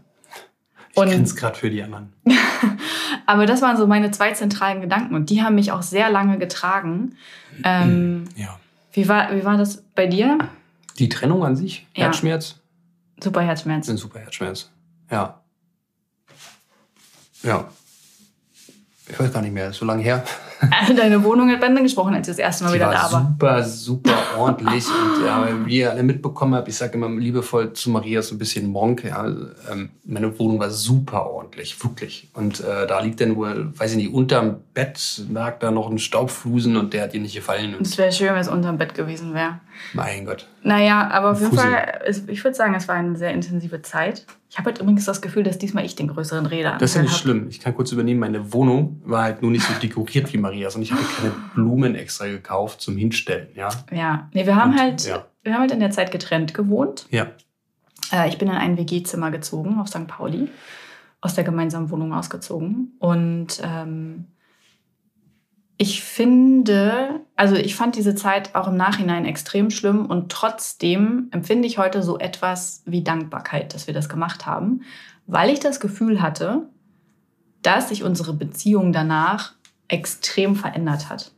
Ich 0.90 1.02
kenne 1.02 1.24
es 1.24 1.34
gerade 1.34 1.56
für 1.56 1.70
die 1.70 1.82
anderen. 1.82 2.12
Aber 3.26 3.46
das 3.46 3.62
waren 3.62 3.76
so 3.76 3.86
meine 3.88 4.12
zwei 4.12 4.30
zentralen 4.32 4.80
Gedanken 4.80 5.14
und 5.14 5.28
die 5.28 5.42
haben 5.42 5.56
mich 5.56 5.72
auch 5.72 5.82
sehr 5.82 6.08
lange 6.08 6.38
getragen. 6.38 7.16
Ähm, 7.64 8.24
ja. 8.36 8.58
Wie 8.92 9.08
war, 9.08 9.34
wie 9.34 9.44
war 9.44 9.56
das 9.56 9.82
bei 9.96 10.06
dir? 10.06 10.38
Die 10.98 11.08
Trennung 11.08 11.44
an 11.44 11.56
sich? 11.56 11.86
Ja. 11.94 12.04
Herzschmerz? 12.04 12.60
Super 13.22 13.42
Herzschmerz. 13.42 13.88
Ein 13.88 13.96
super 13.96 14.20
Herzschmerz. 14.20 14.70
Ja. 15.10 15.40
Ja 17.42 17.68
ich 19.06 19.20
weiß 19.20 19.32
gar 19.32 19.42
nicht 19.42 19.52
mehr, 19.52 19.70
so 19.72 19.84
lange 19.84 20.02
her. 20.02 20.24
Deine 20.96 21.22
Wohnung 21.22 21.50
hat 21.50 21.60
Bände 21.60 21.82
gesprochen, 21.82 22.14
als 22.14 22.26
ich 22.26 22.36
das 22.36 22.38
erste 22.38 22.64
Mal 22.64 22.70
die 22.70 22.76
wieder 22.76 22.86
war 22.86 22.94
da 22.94 23.12
war. 23.12 23.62
Super, 23.62 23.62
super 23.64 24.38
ordentlich. 24.38 24.86
und 24.86 25.24
ja, 25.26 25.46
wie 25.66 25.78
ihr 25.80 25.90
alle 25.90 26.02
mitbekommen 26.02 26.54
habt, 26.54 26.68
ich 26.68 26.76
sage 26.76 26.94
immer 26.94 27.10
liebevoll 27.10 27.74
zu 27.74 27.90
Maria 27.90 28.22
so 28.22 28.34
ein 28.34 28.38
bisschen 28.38 28.66
Monk. 28.68 29.04
Ja, 29.04 29.26
ähm, 29.70 29.90
meine 30.04 30.38
Wohnung 30.38 30.58
war 30.58 30.70
super 30.70 31.26
ordentlich, 31.26 31.82
wirklich. 31.84 32.30
Und 32.32 32.60
äh, 32.60 32.86
da 32.86 33.00
liegt 33.00 33.20
dann 33.20 33.36
wohl, 33.36 33.72
weiß 33.76 33.90
ich 33.90 33.98
nicht, 33.98 34.14
unterm 34.14 34.60
Bett 34.72 35.22
lag 35.30 35.58
da 35.58 35.70
noch 35.70 35.90
ein 35.90 35.98
Staubflusen 35.98 36.76
und 36.78 36.94
der 36.94 37.02
hat 37.02 37.14
ihr 37.14 37.20
nicht 37.20 37.34
gefallen. 37.34 37.76
Es 37.82 37.98
wäre 37.98 38.10
schön, 38.10 38.28
wenn 38.28 38.40
es 38.40 38.48
unterm 38.48 38.78
Bett 38.78 38.94
gewesen 38.94 39.34
wäre. 39.34 39.60
Mein 39.92 40.24
Gott. 40.24 40.46
Naja, 40.62 41.10
aber 41.10 41.32
auf 41.32 41.40
jeden 41.40 41.54
Fall, 41.54 42.00
ich 42.26 42.42
würde 42.42 42.56
sagen, 42.56 42.74
es 42.74 42.88
war 42.88 42.94
eine 42.94 43.18
sehr 43.18 43.32
intensive 43.32 43.82
Zeit. 43.82 44.24
Ich 44.54 44.58
habe 44.58 44.66
halt 44.70 44.78
übrigens 44.80 45.04
das 45.04 45.20
Gefühl, 45.20 45.42
dass 45.42 45.58
diesmal 45.58 45.84
ich 45.84 45.96
den 45.96 46.06
größeren 46.06 46.46
Räder 46.46 46.76
Das 46.78 46.90
ist 46.90 46.94
ja 46.94 47.02
nicht 47.02 47.10
hab. 47.10 47.18
schlimm. 47.18 47.48
Ich 47.48 47.58
kann 47.58 47.74
kurz 47.74 47.90
übernehmen. 47.90 48.20
Meine 48.20 48.52
Wohnung 48.52 49.02
war 49.04 49.24
halt 49.24 49.42
nur 49.42 49.50
nicht 49.50 49.66
so 49.66 49.74
dekoriert 49.82 50.32
wie 50.32 50.38
Marias 50.38 50.76
und 50.76 50.82
ich 50.82 50.92
habe 50.92 51.02
keine 51.02 51.32
Blumen 51.54 51.96
extra 51.96 52.26
gekauft 52.26 52.80
zum 52.80 52.96
Hinstellen. 52.96 53.48
Ja. 53.56 53.68
Ja. 53.90 54.30
Nee, 54.32 54.46
wir 54.46 54.54
haben 54.54 54.74
und, 54.74 54.78
halt, 54.78 55.04
ja. 55.08 55.24
wir 55.42 55.54
haben 55.54 55.62
halt 55.62 55.72
in 55.72 55.80
der 55.80 55.90
Zeit 55.90 56.12
getrennt 56.12 56.54
gewohnt. 56.54 57.08
Ja. 57.10 57.32
Äh, 58.12 58.28
ich 58.28 58.38
bin 58.38 58.46
in 58.46 58.54
ein 58.54 58.78
WG-Zimmer 58.78 59.32
gezogen 59.32 59.80
auf 59.80 59.88
St. 59.88 60.06
Pauli, 60.06 60.46
aus 61.20 61.34
der 61.34 61.42
gemeinsamen 61.42 61.90
Wohnung 61.90 62.12
ausgezogen 62.12 62.92
und 63.00 63.60
ähm, 63.60 64.26
ich 65.76 66.02
finde, 66.02 67.20
also 67.34 67.56
ich 67.56 67.74
fand 67.74 67.96
diese 67.96 68.14
Zeit 68.14 68.54
auch 68.54 68.68
im 68.68 68.76
Nachhinein 68.76 69.24
extrem 69.24 69.70
schlimm 69.70 70.06
und 70.06 70.30
trotzdem 70.30 71.28
empfinde 71.32 71.66
ich 71.66 71.78
heute 71.78 72.02
so 72.02 72.18
etwas 72.18 72.82
wie 72.86 73.02
Dankbarkeit, 73.02 73.74
dass 73.74 73.86
wir 73.86 73.94
das 73.94 74.08
gemacht 74.08 74.46
haben, 74.46 74.82
weil 75.26 75.50
ich 75.50 75.58
das 75.58 75.80
Gefühl 75.80 76.22
hatte, 76.22 76.68
dass 77.62 77.88
sich 77.88 78.04
unsere 78.04 78.34
Beziehung 78.34 78.92
danach 78.92 79.54
extrem 79.88 80.54
verändert 80.54 81.08
hat. 81.08 81.32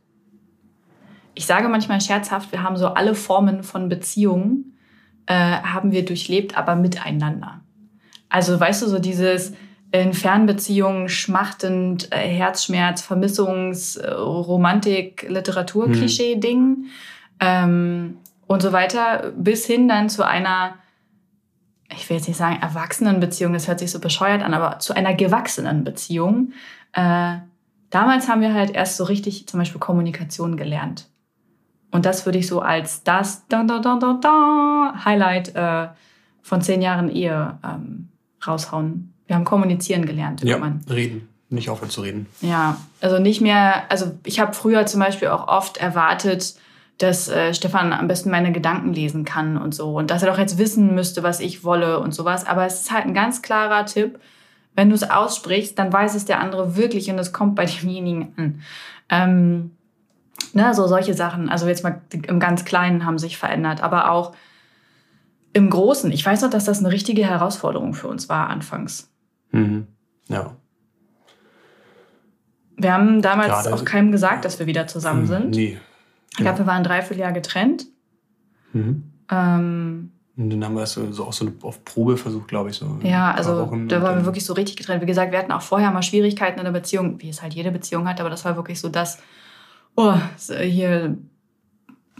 Ich 1.33 1.45
sage 1.45 1.69
manchmal 1.69 2.01
scherzhaft, 2.01 2.51
wir 2.51 2.63
haben 2.63 2.77
so 2.77 2.87
alle 2.87 3.15
Formen 3.15 3.63
von 3.63 3.89
Beziehungen, 3.89 4.77
äh, 5.25 5.33
haben 5.33 5.91
wir 5.91 6.05
durchlebt, 6.05 6.57
aber 6.57 6.75
miteinander. 6.75 7.61
Also 8.29 8.59
weißt 8.59 8.81
du, 8.81 8.87
so 8.87 8.99
dieses, 8.99 9.53
in 9.91 10.13
Fernbeziehungen 10.13 11.09
schmachtend 11.09 12.11
äh, 12.11 12.17
Herzschmerz, 12.17 13.01
Vermissungs-, 13.01 13.97
äh, 13.97 14.11
Romantik, 14.11 15.25
Literatur, 15.29 15.89
Klischee-Ding 15.91 16.61
hm. 16.61 16.85
ähm, 17.39 18.17
und 18.47 18.61
so 18.61 18.71
weiter, 18.71 19.31
bis 19.37 19.65
hin 19.65 19.87
dann 19.87 20.09
zu 20.09 20.25
einer 20.25 20.75
ich 21.89 22.09
will 22.09 22.17
jetzt 22.17 22.27
nicht 22.27 22.37
sagen 22.37 22.61
Erwachsenenbeziehung, 22.61 23.53
das 23.53 23.67
hört 23.67 23.79
sich 23.79 23.91
so 23.91 23.99
bescheuert 23.99 24.43
an, 24.43 24.53
aber 24.53 24.79
zu 24.79 24.93
einer 24.93 25.13
gewachsenen 25.13 25.83
Beziehung. 25.83 26.51
Äh, 26.93 27.37
damals 27.89 28.27
haben 28.27 28.41
wir 28.41 28.53
halt 28.53 28.71
erst 28.71 28.97
so 28.97 29.05
richtig 29.05 29.47
zum 29.47 29.59
Beispiel 29.59 29.79
Kommunikation 29.79 30.57
gelernt. 30.57 31.07
Und 31.91 32.05
das 32.05 32.25
würde 32.25 32.39
ich 32.39 32.47
so 32.47 32.61
als 32.61 33.03
das 33.03 33.47
da, 33.47 33.63
da, 33.63 33.79
da, 33.79 33.97
da, 33.97 34.19
da, 34.21 35.05
Highlight 35.05 35.55
äh, 35.55 35.87
von 36.41 36.61
zehn 36.61 36.81
Jahren 36.81 37.09
Ehe 37.09 37.57
ähm, 37.63 38.09
raushauen. 38.45 39.13
Wir 39.27 39.35
haben 39.35 39.45
kommunizieren 39.45 40.05
gelernt. 40.05 40.43
Ja, 40.43 40.57
reden. 40.89 41.29
Nicht 41.49 41.69
aufhören 41.69 41.89
zu 41.89 42.01
reden. 42.01 42.25
Ja, 42.41 42.77
also 42.99 43.19
nicht 43.19 43.39
mehr, 43.39 43.83
also 43.89 44.11
ich 44.25 44.39
habe 44.39 44.53
früher 44.53 44.85
zum 44.85 44.99
Beispiel 44.99 45.29
auch 45.29 45.47
oft 45.47 45.77
erwartet, 45.77 46.55
dass 46.97 47.29
äh, 47.29 47.53
Stefan 47.53 47.93
am 47.93 48.07
besten 48.07 48.29
meine 48.31 48.51
Gedanken 48.51 48.93
lesen 48.93 49.23
kann 49.23 49.57
und 49.57 49.73
so. 49.73 49.95
Und 49.95 50.11
dass 50.11 50.23
er 50.23 50.31
doch 50.31 50.39
jetzt 50.39 50.57
wissen 50.57 50.95
müsste, 50.95 51.23
was 51.23 51.39
ich 51.39 51.63
wolle 51.63 51.99
und 51.99 52.13
sowas. 52.13 52.45
Aber 52.45 52.65
es 52.65 52.81
ist 52.81 52.91
halt 52.91 53.05
ein 53.05 53.13
ganz 53.13 53.41
klarer 53.41 53.85
Tipp. 53.85 54.19
Wenn 54.75 54.89
du 54.89 54.95
es 54.95 55.09
aussprichst, 55.09 55.77
dann 55.79 55.93
weiß 55.93 56.15
es 56.15 56.25
der 56.25 56.39
andere 56.41 56.75
wirklich 56.75 57.09
und 57.09 57.19
es 57.19 57.33
kommt 57.33 57.55
bei 57.55 57.65
demjenigen 57.81 58.33
an. 58.37 58.61
Ähm, 59.09 59.71
ne, 60.53 60.73
so 60.73 60.87
solche 60.87 61.13
Sachen. 61.13 61.49
Also 61.49 61.67
jetzt 61.67 61.83
mal 61.83 62.01
im 62.11 62.39
ganz 62.39 62.65
Kleinen 62.65 63.05
haben 63.05 63.19
sich 63.19 63.37
verändert, 63.37 63.81
aber 63.81 64.11
auch 64.11 64.33
im 65.53 65.69
Großen. 65.69 66.11
Ich 66.11 66.25
weiß 66.25 66.41
noch, 66.41 66.49
dass 66.49 66.65
das 66.65 66.79
eine 66.79 66.91
richtige 66.91 67.23
Herausforderung 67.25 67.93
für 67.93 68.07
uns 68.07 68.27
war 68.27 68.49
anfangs. 68.49 69.09
Mhm. 69.51 69.87
Ja. 70.27 70.55
Wir 72.75 72.93
haben 72.93 73.21
damals 73.21 73.49
Gerade, 73.49 73.73
auch 73.73 73.85
keinem 73.85 74.11
gesagt, 74.11 74.45
dass 74.45 74.59
wir 74.59 74.67
wieder 74.67 74.87
zusammen 74.87 75.23
mhm. 75.23 75.27
sind. 75.27 75.49
Nee. 75.51 75.77
Ich 76.31 76.37
glaube, 76.37 76.59
wir 76.59 76.67
waren 76.67 76.83
dreiviertel 76.83 77.21
Jahr 77.21 77.31
getrennt. 77.31 77.87
Mhm. 78.73 79.03
Ähm, 79.31 80.11
und 80.37 80.51
dann 80.51 80.63
haben 80.63 80.75
wir 80.75 80.83
es 80.83 80.93
so, 80.93 81.11
so 81.11 81.25
auch 81.25 81.33
so 81.33 81.51
auf 81.63 81.83
Probe 81.83 82.15
versucht, 82.15 82.47
glaube 82.47 82.69
ich. 82.69 82.75
So 82.75 82.99
ja, 83.01 83.31
also 83.31 83.65
da 83.87 84.03
waren 84.03 84.19
wir 84.19 84.25
wirklich 84.25 84.45
so 84.45 84.53
richtig 84.53 84.75
getrennt. 84.75 85.01
Wie 85.01 85.07
gesagt, 85.07 85.31
wir 85.31 85.39
hatten 85.39 85.51
auch 85.51 85.63
vorher 85.63 85.89
mal 85.89 86.03
Schwierigkeiten 86.03 86.59
in 86.59 86.65
der 86.65 86.71
Beziehung, 86.71 87.19
wie 87.21 87.29
es 87.29 87.41
halt 87.41 87.55
jede 87.55 87.71
Beziehung 87.71 88.07
hat, 88.07 88.19
aber 88.19 88.29
das 88.29 88.45
war 88.45 88.55
wirklich 88.55 88.79
so 88.79 88.87
das, 88.87 89.17
oh, 89.95 90.13
hier, 90.61 91.17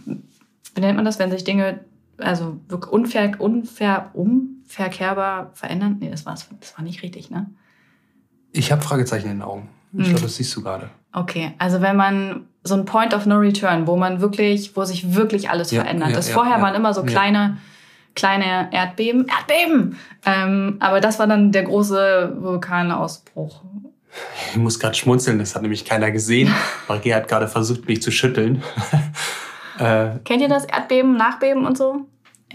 wie 0.04 0.80
nennt 0.80 0.96
man 0.96 1.04
das, 1.04 1.20
wenn 1.20 1.30
sich 1.30 1.44
Dinge, 1.44 1.78
also 2.16 2.58
wirklich 2.66 2.92
unfair, 2.92 3.40
unfair, 3.40 4.10
unverkehrbar 4.68 5.50
verändern? 5.54 5.96
Nee, 6.00 6.10
das 6.10 6.26
war, 6.26 6.34
das 6.34 6.76
war 6.76 6.84
nicht 6.84 7.02
richtig, 7.02 7.30
ne? 7.30 7.46
Ich 8.52 8.70
habe 8.70 8.82
Fragezeichen 8.82 9.26
in 9.26 9.38
den 9.38 9.42
Augen. 9.42 9.68
Ich 9.92 10.00
mhm. 10.00 10.04
glaube, 10.04 10.22
das 10.22 10.36
siehst 10.36 10.54
du 10.54 10.62
gerade. 10.62 10.90
Okay, 11.12 11.52
also 11.58 11.80
wenn 11.80 11.96
man 11.96 12.46
so 12.62 12.74
ein 12.74 12.84
Point 12.84 13.14
of 13.14 13.24
No 13.24 13.36
Return, 13.36 13.86
wo 13.86 13.96
man 13.96 14.20
wirklich, 14.20 14.76
wo 14.76 14.84
sich 14.84 15.14
wirklich 15.14 15.48
alles 15.48 15.70
ja, 15.70 15.82
verändert. 15.82 16.10
Ja, 16.10 16.16
das 16.16 16.28
ja, 16.28 16.34
vorher 16.34 16.60
waren 16.60 16.74
immer 16.74 16.92
so 16.92 17.02
kleine, 17.02 17.56
kleine 18.14 18.68
Erdbeben, 18.72 19.26
Erdbeben. 19.26 19.96
Ähm, 20.26 20.76
aber 20.80 21.00
das 21.00 21.18
war 21.18 21.26
dann 21.26 21.50
der 21.50 21.62
große 21.62 22.36
Vulkanausbruch. 22.38 23.62
Ich 24.50 24.56
muss 24.56 24.80
gerade 24.80 24.94
schmunzeln, 24.94 25.38
das 25.38 25.54
hat 25.54 25.62
nämlich 25.62 25.84
keiner 25.84 26.10
gesehen. 26.10 26.52
Maria 26.88 27.16
hat 27.16 27.28
gerade 27.28 27.46
versucht, 27.46 27.86
mich 27.86 28.02
zu 28.02 28.10
schütteln. 28.10 28.62
äh, 29.78 30.18
Kennt 30.24 30.40
ihr 30.40 30.48
das 30.48 30.64
Erdbeben, 30.64 31.14
Nachbeben 31.16 31.66
und 31.66 31.76
so? 31.76 32.06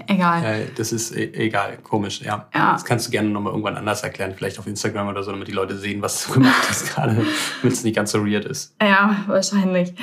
Egal. 0.08 0.44
Äh, 0.44 0.66
das 0.76 0.92
ist 0.92 1.16
e 1.16 1.32
egal, 1.34 1.78
komisch, 1.78 2.22
ja. 2.22 2.48
ja. 2.54 2.74
Das 2.74 2.84
kannst 2.84 3.08
du 3.08 3.12
gerne 3.12 3.30
nochmal 3.30 3.52
irgendwann 3.52 3.78
anders 3.78 4.02
erklären, 4.02 4.34
vielleicht 4.36 4.58
auf 4.58 4.66
Instagram 4.66 5.08
oder 5.08 5.22
so, 5.24 5.32
damit 5.32 5.48
die 5.48 5.54
Leute 5.54 5.78
sehen, 5.78 6.02
was 6.02 6.26
du 6.26 6.34
gemacht 6.34 6.68
hast 6.68 6.94
gerade, 6.94 7.16
damit 7.62 7.78
es 7.78 7.84
nicht 7.84 7.96
ganz 7.96 8.12
so 8.12 8.26
weird 8.26 8.46
ist. 8.46 8.76
Ja, 8.82 9.24
wahrscheinlich. 9.28 9.94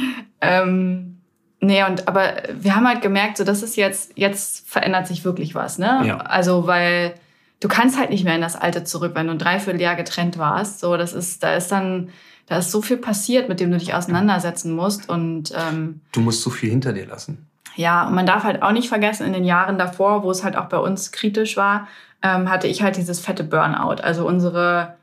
Ähm, 0.41 1.21
nee, 1.61 1.83
und 1.83 2.07
aber 2.07 2.35
wir 2.53 2.77
haben 2.77 2.87
halt 2.87 3.03
gemerkt, 3.03 3.39
so 3.39 3.45
das 3.45 3.63
ist 3.63 3.77
jetzt, 3.77 4.13
jetzt 4.17 4.69
verändert 4.69 5.09
sich 5.09 5.25
wirklich 5.25 5.57
was, 5.57 5.79
ne? 5.79 6.03
Ja. 6.07 6.19
Also, 6.19 6.69
weil 6.69 7.15
du 7.59 7.67
kannst 7.67 7.99
halt 7.99 8.11
nicht 8.11 8.25
mehr 8.25 8.37
in 8.37 8.43
das 8.43 8.55
Alte 8.55 8.85
zurück, 8.85 9.13
wenn 9.17 9.27
du 9.27 9.33
ein 9.33 9.39
Dreivierteljahr 9.39 9.97
getrennt 9.97 10.39
warst. 10.39 10.79
So, 10.79 10.97
das 10.97 11.13
ist, 11.13 11.43
da 11.43 11.57
ist 11.57 11.73
dann, 11.73 12.11
da 12.47 12.59
ist 12.59 12.71
so 12.71 12.81
viel 12.81 12.97
passiert, 12.97 13.49
mit 13.49 13.59
dem 13.59 13.73
du 13.73 13.79
dich 13.79 13.93
auseinandersetzen 13.93 14.73
musst 14.73 15.09
und 15.09 15.53
ähm, 15.57 16.01
du 16.13 16.21
musst 16.21 16.43
so 16.43 16.51
viel 16.51 16.71
hinter 16.71 16.93
dir 16.93 17.07
lassen. 17.07 17.51
Ja, 17.81 18.07
und 18.07 18.15
man 18.15 18.27
darf 18.27 18.45
halt 18.45 18.63
auch 18.63 18.73
nicht 18.73 18.91
vergessen, 18.91 19.27
in 19.27 19.33
den 19.33 19.45
Jahren 19.45 19.79
davor, 19.79 20.23
wo 20.23 20.31
es 20.31 20.45
halt 20.45 20.55
auch 20.55 20.67
bei 20.67 20.77
uns 20.77 21.13
kritisch 21.13 21.57
war, 21.57 21.89
ähm, 22.23 22.51
hatte 22.51 22.67
ich 22.67 22.83
halt 22.83 22.99
dieses 22.99 23.21
fette 23.21 23.43
Burnout. 23.43 24.03
Also 24.03 24.27
unsere, 24.27 24.97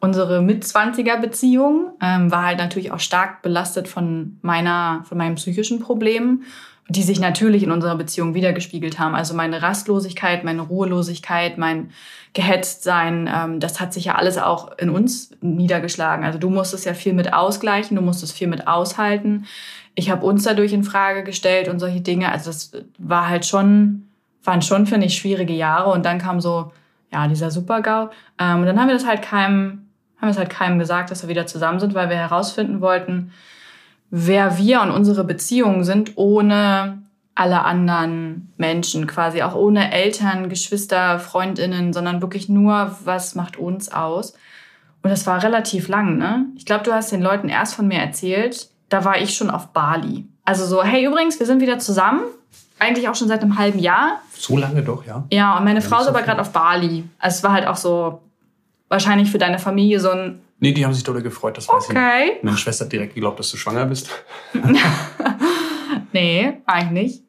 unsere 0.00 0.40
Mitzwanziger-Beziehung 0.40 1.92
ähm, 2.00 2.32
war 2.32 2.46
halt 2.46 2.58
natürlich 2.58 2.92
auch 2.92 3.00
stark 3.00 3.42
belastet 3.42 3.88
von 3.88 4.38
meiner, 4.40 5.04
von 5.06 5.18
meinen 5.18 5.34
psychischen 5.34 5.80
Problemen, 5.80 6.44
die 6.88 7.02
sich 7.02 7.20
natürlich 7.20 7.62
in 7.62 7.70
unserer 7.70 7.96
Beziehung 7.96 8.32
wiedergespiegelt 8.32 8.98
haben. 8.98 9.14
Also 9.14 9.34
meine 9.34 9.60
Rastlosigkeit, 9.60 10.44
meine 10.44 10.62
Ruhelosigkeit, 10.62 11.58
mein 11.58 11.90
Gehetztsein, 12.32 13.30
ähm, 13.34 13.60
das 13.60 13.80
hat 13.80 13.92
sich 13.92 14.06
ja 14.06 14.14
alles 14.14 14.38
auch 14.38 14.78
in 14.78 14.88
uns 14.88 15.30
niedergeschlagen. 15.42 16.24
Also 16.24 16.38
du 16.38 16.48
musstest 16.48 16.86
ja 16.86 16.94
viel 16.94 17.12
mit 17.12 17.34
ausgleichen, 17.34 17.96
du 17.96 18.02
musstest 18.02 18.32
viel 18.32 18.48
mit 18.48 18.66
aushalten 18.66 19.44
ich 19.94 20.10
habe 20.10 20.26
uns 20.26 20.44
dadurch 20.44 20.72
in 20.72 20.84
Frage 20.84 21.22
gestellt 21.22 21.68
und 21.68 21.78
solche 21.78 22.00
Dinge. 22.00 22.30
Also 22.30 22.50
das 22.50 22.72
war 22.98 23.28
halt 23.28 23.46
schon, 23.46 24.08
waren 24.42 24.62
schon, 24.62 24.86
finde 24.86 25.06
ich, 25.06 25.16
schwierige 25.16 25.52
Jahre. 25.52 25.90
Und 25.90 26.04
dann 26.04 26.18
kam 26.18 26.40
so, 26.40 26.72
ja, 27.12 27.28
dieser 27.28 27.50
Super-GAU. 27.50 28.10
Ähm, 28.38 28.60
und 28.60 28.66
dann 28.66 28.80
haben 28.80 28.88
wir 28.88 28.94
das 28.94 29.06
halt 29.06 29.22
keinem, 29.22 29.86
haben 30.16 30.28
wir 30.28 30.30
es 30.30 30.38
halt 30.38 30.50
keinem 30.50 30.78
gesagt, 30.78 31.10
dass 31.10 31.22
wir 31.22 31.28
wieder 31.28 31.46
zusammen 31.46 31.80
sind, 31.80 31.94
weil 31.94 32.08
wir 32.08 32.16
herausfinden 32.16 32.80
wollten, 32.80 33.32
wer 34.10 34.58
wir 34.58 34.82
und 34.82 34.90
unsere 34.90 35.24
Beziehungen 35.24 35.84
sind, 35.84 36.12
ohne 36.16 36.98
alle 37.36 37.64
anderen 37.64 38.52
Menschen 38.56 39.06
quasi, 39.06 39.42
auch 39.42 39.54
ohne 39.54 39.92
Eltern, 39.92 40.48
Geschwister, 40.48 41.18
Freundinnen, 41.18 41.92
sondern 41.92 42.22
wirklich 42.22 42.48
nur, 42.48 42.96
was 43.04 43.34
macht 43.34 43.56
uns 43.56 43.92
aus. 43.92 44.34
Und 45.02 45.10
das 45.10 45.26
war 45.26 45.42
relativ 45.42 45.88
lang, 45.88 46.16
ne? 46.16 46.46
Ich 46.56 46.64
glaube, 46.64 46.84
du 46.84 46.92
hast 46.92 47.12
den 47.12 47.22
Leuten 47.22 47.48
erst 47.48 47.74
von 47.74 47.88
mir 47.88 47.98
erzählt, 47.98 48.70
da 48.94 49.04
war 49.04 49.20
ich 49.20 49.34
schon 49.34 49.50
auf 49.50 49.72
Bali. 49.72 50.24
Also 50.44 50.64
so, 50.66 50.84
hey, 50.84 51.04
übrigens, 51.04 51.40
wir 51.40 51.46
sind 51.46 51.60
wieder 51.60 51.80
zusammen. 51.80 52.20
Eigentlich 52.78 53.08
auch 53.08 53.16
schon 53.16 53.26
seit 53.26 53.42
einem 53.42 53.58
halben 53.58 53.80
Jahr. 53.80 54.20
So 54.36 54.56
lange 54.56 54.82
doch, 54.82 55.04
ja. 55.04 55.24
Ja, 55.32 55.58
und 55.58 55.64
meine 55.64 55.80
ja, 55.80 55.84
Frau 55.84 56.00
ist 56.00 56.06
aber 56.06 56.22
gerade 56.22 56.40
auf 56.40 56.52
Bali. 56.52 57.02
Also 57.18 57.38
es 57.38 57.42
war 57.42 57.52
halt 57.52 57.66
auch 57.66 57.76
so 57.76 58.22
wahrscheinlich 58.88 59.32
für 59.32 59.38
deine 59.38 59.58
Familie 59.58 59.98
so 59.98 60.10
ein. 60.10 60.40
Nee, 60.60 60.70
die 60.70 60.84
haben 60.84 60.94
sich 60.94 61.02
dolle 61.02 61.22
gefreut, 61.22 61.56
das 61.56 61.68
weiß 61.68 61.90
okay. 61.90 62.34
ich. 62.36 62.42
Meine 62.44 62.56
Schwester 62.56 62.84
hat 62.84 62.92
direkt 62.92 63.14
geglaubt, 63.14 63.40
dass 63.40 63.50
du 63.50 63.56
schwanger 63.56 63.84
bist. 63.86 64.08
nee, 66.12 66.58
eigentlich 66.64 66.90
nicht. 66.90 67.23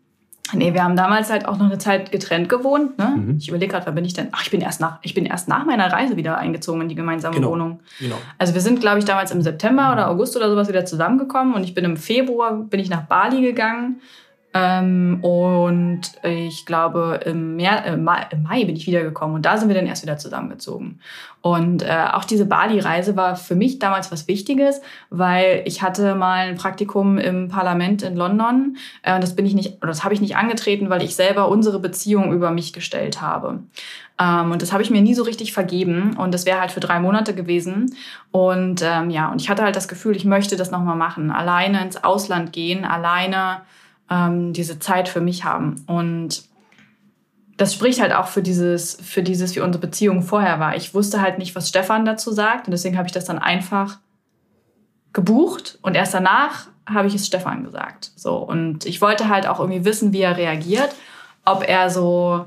Nee, 0.53 0.73
wir 0.73 0.83
haben 0.83 0.95
damals 0.95 1.31
halt 1.31 1.47
auch 1.47 1.57
noch 1.57 1.65
eine 1.65 1.79
Zeit 1.79 2.11
getrennt 2.11 2.49
gewohnt. 2.49 2.97
Ne? 2.97 3.15
Mhm. 3.17 3.37
Ich 3.39 3.49
überlege 3.49 3.71
gerade, 3.71 3.85
wer 3.87 3.93
bin 3.93 4.05
ich 4.05 4.13
denn? 4.13 4.27
Ach, 4.31 4.43
ich 4.43 4.51
bin 4.51 4.61
erst 4.61 4.79
nach, 4.79 4.99
ich 5.01 5.13
bin 5.13 5.25
erst 5.25 5.47
nach 5.47 5.65
meiner 5.65 5.91
Reise 5.91 6.17
wieder 6.17 6.37
eingezogen 6.37 6.81
in 6.81 6.89
die 6.89 6.95
gemeinsame 6.95 7.35
genau. 7.35 7.51
Wohnung. 7.51 7.79
Genau. 7.99 8.15
Also 8.37 8.53
wir 8.53 8.61
sind, 8.61 8.79
glaube 8.79 8.99
ich, 8.99 9.05
damals 9.05 9.31
im 9.31 9.41
September 9.41 9.91
oder 9.91 10.09
August 10.09 10.35
oder 10.35 10.49
sowas 10.49 10.67
wieder 10.67 10.85
zusammengekommen 10.85 11.55
und 11.55 11.63
ich 11.63 11.73
bin 11.73 11.83
im 11.83 11.97
Februar 11.97 12.53
bin 12.53 12.79
ich 12.79 12.89
nach 12.89 13.01
Bali 13.03 13.41
gegangen 13.41 14.01
ähm, 14.57 15.19
und 15.21 16.13
ich 16.23 16.65
glaube, 16.65 17.19
im, 17.25 17.57
Mer 17.57 17.85
äh, 17.85 17.97
Mai, 17.97 18.25
im 18.31 18.43
Mai 18.43 18.63
bin 18.63 18.77
ich 18.77 18.87
wiedergekommen 18.87 19.35
und 19.35 19.45
da 19.45 19.57
sind 19.57 19.67
wir 19.67 19.75
dann 19.75 19.85
erst 19.85 20.03
wieder 20.03 20.17
zusammengezogen. 20.17 21.01
Und 21.41 21.83
äh, 21.83 22.07
auch 22.13 22.23
diese 22.23 22.45
Bali-Reise 22.45 23.17
war 23.17 23.35
für 23.35 23.55
mich 23.55 23.79
damals 23.79 24.13
was 24.13 24.29
Wichtiges, 24.29 24.79
weil 25.09 25.61
ich 25.65 25.81
hatte 25.81 26.15
mal 26.15 26.47
ein 26.47 26.55
Praktikum 26.55 27.17
im 27.17 27.49
Parlament 27.49 28.01
in 28.01 28.15
London 28.15 28.77
äh, 29.03 29.13
und 29.13 29.21
das 29.21 29.35
bin 29.35 29.45
ich 29.45 29.55
nicht, 29.55 29.79
oder 29.79 29.87
das 29.87 30.05
habe 30.05 30.13
ich 30.13 30.21
nicht 30.21 30.37
angetreten, 30.37 30.89
weil 30.89 31.03
ich 31.03 31.17
selber 31.17 31.49
unsere 31.49 31.79
Beziehung 31.79 32.31
über 32.31 32.49
mich 32.49 32.71
gestellt 32.71 33.19
habe. 33.19 33.59
Ähm, 34.17 34.53
und 34.53 34.61
das 34.61 34.71
habe 34.71 34.83
ich 34.83 34.89
mir 34.89 35.01
nie 35.01 35.15
so 35.15 35.23
richtig 35.23 35.51
vergeben. 35.51 36.15
Und 36.15 36.33
das 36.33 36.45
wäre 36.45 36.61
halt 36.61 36.71
für 36.71 36.79
drei 36.79 37.01
Monate 37.01 37.35
gewesen. 37.35 37.93
Und 38.31 38.81
ähm, 38.81 39.09
ja, 39.09 39.29
und 39.29 39.41
ich 39.41 39.49
hatte 39.49 39.63
halt 39.63 39.75
das 39.75 39.89
Gefühl, 39.89 40.15
ich 40.15 40.23
möchte 40.23 40.55
das 40.55 40.71
nochmal 40.71 40.95
machen. 40.95 41.29
Alleine 41.29 41.81
ins 41.81 42.01
Ausland 42.05 42.53
gehen, 42.53 42.85
alleine 42.85 43.61
ähm, 44.09 44.53
diese 44.53 44.79
Zeit 44.79 45.09
für 45.09 45.21
mich 45.21 45.43
haben. 45.43 45.83
Und 45.87 46.43
das 47.57 47.73
spricht 47.73 48.01
halt 48.01 48.13
auch 48.13 48.27
für 48.27 48.41
dieses, 48.41 48.95
für 49.01 49.23
dieses, 49.23 49.55
wie 49.55 49.61
unsere 49.61 49.81
Beziehung 49.81 50.23
vorher 50.23 50.59
war. 50.59 50.75
Ich 50.75 50.93
wusste 50.93 51.21
halt 51.21 51.37
nicht, 51.37 51.55
was 51.55 51.69
Stefan 51.69 52.05
dazu 52.05 52.31
sagt. 52.31 52.67
Und 52.67 52.71
deswegen 52.71 52.97
habe 52.97 53.07
ich 53.07 53.13
das 53.13 53.25
dann 53.25 53.39
einfach 53.39 53.99
gebucht. 55.13 55.79
Und 55.81 55.95
erst 55.95 56.13
danach 56.13 56.67
habe 56.87 57.07
ich 57.07 57.15
es 57.15 57.25
Stefan 57.25 57.63
gesagt. 57.63 58.11
So. 58.15 58.37
Und 58.37 58.85
ich 58.85 59.01
wollte 59.01 59.29
halt 59.29 59.47
auch 59.47 59.59
irgendwie 59.59 59.85
wissen, 59.85 60.11
wie 60.11 60.21
er 60.21 60.37
reagiert. 60.37 60.93
Ob 61.45 61.67
er 61.67 61.89
so, 61.89 62.45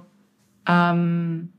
ähm, 0.66 1.52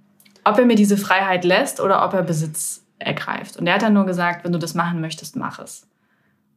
ob 0.43 0.57
er 0.59 0.65
mir 0.65 0.75
diese 0.75 0.97
Freiheit 0.97 1.43
lässt 1.43 1.79
oder 1.79 2.05
ob 2.05 2.13
er 2.13 2.21
Besitz 2.21 2.85
ergreift. 2.99 3.57
Und 3.57 3.65
er 3.65 3.75
hat 3.75 3.81
dann 3.81 3.93
nur 3.93 4.05
gesagt, 4.05 4.43
wenn 4.43 4.51
du 4.51 4.59
das 4.59 4.75
machen 4.75 5.01
möchtest, 5.01 5.35
mach 5.35 5.59
es. 5.59 5.88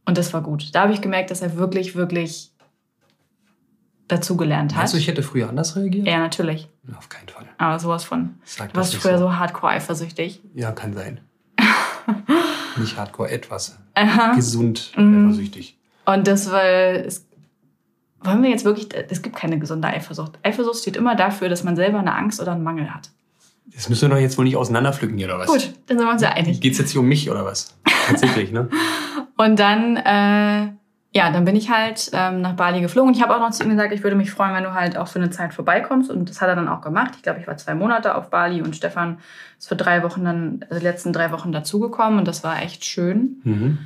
Und 0.05 0.18
das 0.18 0.35
war 0.35 0.42
gut. 0.42 0.74
Da 0.74 0.83
habe 0.83 0.92
ich 0.92 1.00
gemerkt, 1.00 1.31
dass 1.31 1.42
er 1.42 1.57
wirklich, 1.57 1.94
wirklich 1.94 2.52
dazugelernt 4.12 4.77
hat. 4.77 4.92
Du, 4.92 4.96
ich 4.96 5.09
hätte 5.09 5.22
früher 5.22 5.48
anders 5.48 5.77
reagiert? 5.77 6.07
Ja, 6.07 6.18
natürlich. 6.18 6.68
Auf 6.96 7.09
keinen 7.09 7.29
Fall. 7.29 7.46
Aber 7.59 7.79
sowas 7.79 8.05
von. 8.05 8.35
Sag 8.44 8.72
du 8.72 8.77
warst 8.77 8.94
früher 8.94 9.18
so, 9.18 9.25
so 9.25 9.37
hardcore 9.37 9.72
eifersüchtig. 9.72 10.40
Ja, 10.55 10.72
kann 10.72 10.94
sein. 10.94 11.20
nicht 12.77 12.96
hardcore, 12.96 13.31
etwas. 13.31 13.79
Aha. 13.94 14.35
Gesund 14.35 14.92
mhm. 14.96 15.29
eifersüchtig. 15.29 15.79
Und 16.05 16.27
das 16.27 16.51
war. 16.51 16.64
Es, 16.64 17.27
wollen 18.20 18.42
wir 18.42 18.51
jetzt 18.51 18.64
wirklich. 18.64 18.88
Es 19.09 19.22
gibt 19.22 19.37
keine 19.37 19.59
gesunde 19.59 19.88
Eifersucht. 19.88 20.38
Eifersucht 20.42 20.79
steht 20.79 20.96
immer 20.96 21.16
dafür, 21.16 21.48
dass 21.48 21.64
man 21.64 21.77
selber 21.77 21.98
eine 21.98 22.14
Angst 22.14 22.40
oder 22.40 22.53
einen 22.53 22.62
Mangel 22.62 22.92
hat. 22.92 23.11
Das 23.75 23.88
müssen 23.88 24.11
wir 24.11 24.16
doch 24.16 24.20
jetzt 24.20 24.37
wohl 24.37 24.44
nicht 24.44 24.57
auseinanderpflücken 24.57 25.16
hier, 25.16 25.29
oder 25.29 25.38
was? 25.38 25.46
Gut, 25.46 25.72
dann 25.87 25.98
sind 25.98 26.07
wir 26.07 26.12
uns 26.12 26.22
ja 26.22 26.31
einig. 26.31 26.61
Geht 26.61 26.72
es 26.72 26.79
jetzt 26.79 26.90
hier 26.90 27.01
um 27.01 27.09
mich 27.09 27.31
oder 27.31 27.44
was? 27.44 27.77
Tatsächlich, 28.09 28.53
ne? 28.53 28.68
Und 29.37 29.59
dann, 29.59 29.96
äh, 29.96 30.72
ja, 31.14 31.31
dann 31.31 31.44
bin 31.44 31.57
ich 31.57 31.70
halt 31.70 32.11
ähm, 32.14 32.40
nach 32.40 32.55
Bali 32.55 32.81
geflogen. 32.81 33.12
Ich 33.12 33.22
habe 33.22 33.37
auch 33.37 33.40
noch 33.40 33.51
zu 33.51 33.62
ihm 33.64 33.70
gesagt, 33.70 33.92
ich 33.92 34.03
würde 34.03 34.16
mich 34.16 34.31
freuen, 34.31 34.55
wenn 34.55 34.64
du 34.64 34.72
halt 34.72 34.96
auch 34.96 35.09
für 35.09 35.18
eine 35.18 35.29
Zeit 35.29 35.53
vorbeikommst. 35.53 36.11
Und 36.11 36.31
das 36.31 36.40
hat 36.40 36.48
er 36.48 36.57
dann 36.57 36.68
auch 36.68 36.81
gemacht. 36.81 37.12
Ich 37.16 37.22
glaube, 37.22 37.38
ich 37.38 37.46
war 37.46 37.57
zwei 37.59 37.75
Monate 37.75 38.14
auf 38.14 38.31
Bali 38.31 38.62
und 38.62 38.75
Stefan 38.75 39.18
ist 39.59 39.68
für 39.68 39.77
drei 39.77 40.03
Wochen 40.03 40.25
dann, 40.25 40.64
also 40.70 40.81
die 40.81 40.87
letzten 40.87 41.12
drei 41.12 41.31
Wochen 41.31 41.53
dazugekommen. 41.53 42.18
Und 42.18 42.29
das 42.29 42.42
war 42.44 42.62
echt 42.62 42.87
schön. 42.87 43.42
Mhm. 43.44 43.79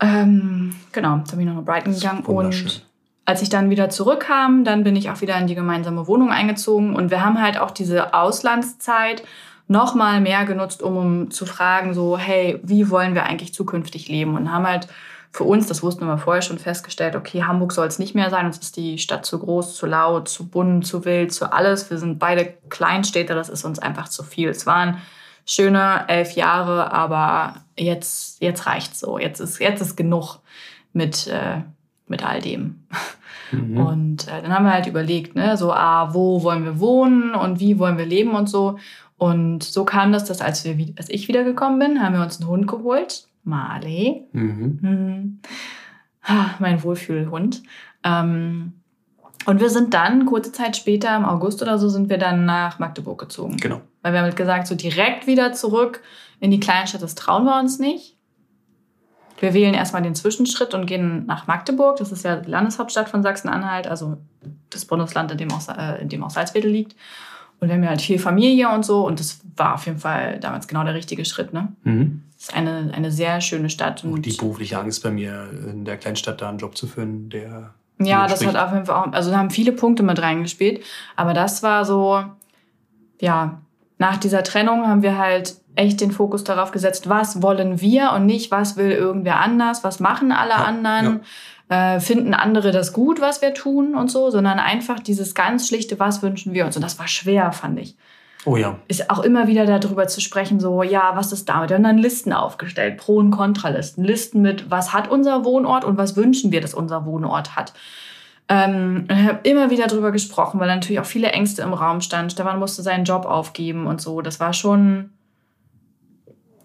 Ähm, 0.00 0.74
genau, 0.92 1.10
dann 1.16 1.24
bin 1.32 1.40
ich 1.40 1.46
noch 1.46 1.56
nach 1.56 1.64
Brighton 1.64 1.94
gegangen. 1.94 2.24
Und 2.24 2.86
als 3.26 3.42
ich 3.42 3.50
dann 3.50 3.68
wieder 3.68 3.90
zurückkam, 3.90 4.64
dann 4.64 4.84
bin 4.84 4.96
ich 4.96 5.10
auch 5.10 5.20
wieder 5.20 5.36
in 5.36 5.46
die 5.46 5.54
gemeinsame 5.54 6.06
Wohnung 6.06 6.30
eingezogen. 6.30 6.96
Und 6.96 7.10
wir 7.10 7.22
haben 7.22 7.42
halt 7.42 7.58
auch 7.58 7.70
diese 7.70 8.14
Auslandszeit 8.14 9.22
noch 9.68 9.94
mal 9.94 10.22
mehr 10.22 10.46
genutzt, 10.46 10.82
um, 10.82 10.96
um 10.96 11.30
zu 11.30 11.44
fragen, 11.44 11.92
so, 11.92 12.16
hey, 12.16 12.58
wie 12.62 12.88
wollen 12.88 13.14
wir 13.14 13.24
eigentlich 13.24 13.52
zukünftig 13.52 14.08
leben? 14.08 14.34
Und 14.34 14.50
haben 14.50 14.66
halt 14.66 14.88
für 15.32 15.44
uns, 15.44 15.66
das 15.66 15.82
wussten 15.82 16.06
wir 16.06 16.18
vorher 16.18 16.42
schon 16.42 16.58
festgestellt, 16.58 17.16
okay, 17.16 17.42
Hamburg 17.44 17.72
soll 17.72 17.86
es 17.86 17.98
nicht 17.98 18.14
mehr 18.14 18.28
sein, 18.28 18.46
uns 18.46 18.58
ist 18.58 18.76
die 18.76 18.98
Stadt 18.98 19.24
zu 19.24 19.38
groß, 19.38 19.76
zu 19.76 19.86
laut, 19.86 20.28
zu 20.28 20.46
bunt, 20.46 20.86
zu 20.86 21.06
wild, 21.06 21.32
zu 21.32 21.50
alles. 21.50 21.88
Wir 21.90 21.96
sind 21.96 22.18
beide 22.18 22.52
Kleinstädte, 22.68 23.34
das 23.34 23.48
ist 23.48 23.64
uns 23.64 23.78
einfach 23.78 24.08
zu 24.08 24.22
viel. 24.22 24.50
Es 24.50 24.66
waren 24.66 24.98
schöne 25.46 26.04
elf 26.08 26.32
Jahre, 26.32 26.92
aber 26.92 27.62
jetzt, 27.78 28.42
jetzt 28.42 28.66
reicht's 28.66 29.00
so. 29.00 29.18
Jetzt 29.18 29.40
ist, 29.40 29.58
jetzt 29.58 29.80
ist 29.80 29.96
genug 29.96 30.40
mit, 30.92 31.26
äh, 31.28 31.62
mit 32.06 32.24
all 32.24 32.40
dem. 32.42 32.84
Mhm. 33.52 33.76
Und 33.78 34.28
äh, 34.28 34.42
dann 34.42 34.52
haben 34.52 34.66
wir 34.66 34.72
halt 34.72 34.86
überlegt, 34.86 35.34
ne, 35.34 35.56
so, 35.56 35.72
ah, 35.72 36.12
wo 36.12 36.42
wollen 36.42 36.64
wir 36.64 36.78
wohnen 36.78 37.34
und 37.34 37.58
wie 37.58 37.78
wollen 37.78 37.96
wir 37.96 38.06
leben 38.06 38.34
und 38.34 38.50
so. 38.50 38.78
Und 39.16 39.62
so 39.62 39.84
kam 39.84 40.12
das, 40.12 40.24
dass 40.24 40.42
als, 40.42 40.64
wir, 40.64 40.76
als 40.98 41.08
ich 41.08 41.28
wiedergekommen 41.28 41.78
bin, 41.78 42.02
haben 42.02 42.14
wir 42.14 42.22
uns 42.22 42.38
einen 42.38 42.50
Hund 42.50 42.66
geholt. 42.66 43.28
Marley. 43.44 44.26
Mhm. 44.32 44.78
Mhm. 44.80 45.40
Ah, 46.22 46.50
mein 46.58 46.82
Wohlfühlhund. 46.82 47.62
Ähm, 48.04 48.74
und 49.44 49.60
wir 49.60 49.70
sind 49.70 49.92
dann, 49.92 50.26
kurze 50.26 50.52
Zeit 50.52 50.76
später, 50.76 51.16
im 51.16 51.24
August 51.24 51.62
oder 51.62 51.78
so, 51.78 51.88
sind 51.88 52.08
wir 52.08 52.18
dann 52.18 52.44
nach 52.44 52.78
Magdeburg 52.78 53.18
gezogen. 53.20 53.56
Genau. 53.56 53.80
Weil 54.02 54.12
wir 54.12 54.20
haben 54.20 54.26
halt 54.26 54.36
gesagt, 54.36 54.66
so 54.66 54.74
direkt 54.74 55.26
wieder 55.26 55.52
zurück 55.52 56.00
in 56.40 56.50
die 56.50 56.60
Kleinstadt, 56.60 57.02
das 57.02 57.14
trauen 57.14 57.44
wir 57.44 57.58
uns 57.58 57.78
nicht. 57.78 58.16
Wir 59.40 59.54
wählen 59.54 59.74
erstmal 59.74 60.02
den 60.02 60.14
Zwischenschritt 60.14 60.72
und 60.72 60.86
gehen 60.86 61.26
nach 61.26 61.48
Magdeburg. 61.48 61.96
Das 61.96 62.12
ist 62.12 62.24
ja 62.24 62.36
die 62.36 62.50
Landeshauptstadt 62.50 63.08
von 63.08 63.24
Sachsen-Anhalt, 63.24 63.88
also 63.88 64.18
das 64.70 64.84
Bundesland, 64.84 65.32
in 65.32 65.38
dem 65.38 65.50
auch, 65.50 65.68
äh, 65.68 66.00
in 66.00 66.08
dem 66.08 66.22
auch 66.22 66.30
Salzwedel 66.30 66.70
liegt. 66.70 66.94
Und 67.58 67.68
wir 67.68 67.74
haben 67.74 67.82
ja 67.82 67.88
halt 67.88 68.02
viel 68.02 68.20
Familie 68.20 68.70
und 68.70 68.84
so. 68.84 69.04
Und 69.04 69.18
das 69.18 69.40
war 69.56 69.74
auf 69.74 69.86
jeden 69.86 69.98
Fall 69.98 70.38
damals 70.38 70.68
genau 70.68 70.84
der 70.84 70.94
richtige 70.94 71.24
Schritt. 71.24 71.52
Ne? 71.52 71.72
Mhm. 71.82 72.22
Das 72.42 72.48
ist 72.48 72.56
eine, 72.56 72.90
eine 72.92 73.12
sehr 73.12 73.40
schöne 73.40 73.70
Stadt. 73.70 74.02
Und 74.02 74.26
die 74.26 74.32
berufliche 74.32 74.76
Angst 74.76 75.04
bei 75.04 75.12
mir, 75.12 75.48
in 75.70 75.84
der 75.84 75.96
Kleinstadt 75.96 76.40
da 76.40 76.48
einen 76.48 76.58
Job 76.58 76.76
zu 76.76 76.88
finden, 76.88 77.30
der. 77.30 77.72
Ja, 78.00 78.26
das 78.26 78.44
hat 78.44 78.56
auf 78.56 78.72
jeden 78.72 78.86
Fall 78.86 78.96
auch, 78.96 79.12
also 79.12 79.30
da 79.30 79.38
haben 79.38 79.50
viele 79.50 79.70
Punkte 79.70 80.02
mit 80.02 80.20
reingespielt. 80.20 80.82
Aber 81.14 81.34
das 81.34 81.62
war 81.62 81.84
so, 81.84 82.24
ja, 83.20 83.60
nach 83.98 84.16
dieser 84.16 84.42
Trennung 84.42 84.88
haben 84.88 85.02
wir 85.02 85.18
halt 85.18 85.54
echt 85.76 86.00
den 86.00 86.10
Fokus 86.10 86.42
darauf 86.42 86.72
gesetzt, 86.72 87.08
was 87.08 87.42
wollen 87.42 87.80
wir 87.80 88.10
und 88.10 88.26
nicht, 88.26 88.50
was 88.50 88.76
will 88.76 88.90
irgendwer 88.90 89.38
anders, 89.38 89.84
was 89.84 90.00
machen 90.00 90.32
alle 90.32 90.50
ja, 90.50 90.64
anderen, 90.64 91.20
ja. 91.70 91.94
Äh, 91.94 92.00
finden 92.00 92.34
andere 92.34 92.72
das 92.72 92.92
gut, 92.92 93.20
was 93.20 93.40
wir 93.40 93.54
tun 93.54 93.94
und 93.94 94.10
so, 94.10 94.30
sondern 94.30 94.58
einfach 94.58 94.98
dieses 94.98 95.36
ganz 95.36 95.68
schlichte, 95.68 96.00
was 96.00 96.22
wünschen 96.22 96.54
wir 96.54 96.66
uns. 96.66 96.74
Und 96.74 96.82
das 96.82 96.98
war 96.98 97.06
schwer, 97.06 97.52
fand 97.52 97.78
ich. 97.78 97.94
Oh 98.44 98.56
ja. 98.56 98.76
Ist 98.88 99.08
auch 99.08 99.20
immer 99.20 99.46
wieder 99.46 99.66
darüber 99.66 100.08
zu 100.08 100.20
sprechen, 100.20 100.58
so, 100.58 100.82
ja, 100.82 101.12
was 101.14 101.32
ist 101.32 101.48
damit? 101.48 101.70
Wir 101.70 101.76
haben 101.76 101.84
dann 101.84 101.98
Listen 101.98 102.32
aufgestellt, 102.32 102.96
Pro- 102.96 103.18
und 103.18 103.30
Kontralisten. 103.30 104.04
Listen 104.04 104.42
mit, 104.42 104.70
was 104.70 104.92
hat 104.92 105.08
unser 105.08 105.44
Wohnort 105.44 105.84
und 105.84 105.96
was 105.96 106.16
wünschen 106.16 106.50
wir, 106.50 106.60
dass 106.60 106.74
unser 106.74 107.06
Wohnort 107.06 107.54
hat. 107.54 107.72
Ähm, 108.48 109.06
habe 109.08 109.48
immer 109.48 109.70
wieder 109.70 109.86
darüber 109.86 110.10
gesprochen, 110.10 110.58
weil 110.58 110.66
natürlich 110.66 110.98
auch 110.98 111.06
viele 111.06 111.30
Ängste 111.30 111.62
im 111.62 111.72
Raum 111.72 112.00
standen. 112.00 112.30
Stefan 112.30 112.58
musste 112.58 112.82
seinen 112.82 113.04
Job 113.04 113.26
aufgeben 113.26 113.86
und 113.86 114.00
so. 114.00 114.22
Das 114.22 114.40
war 114.40 114.52
schon, 114.52 115.10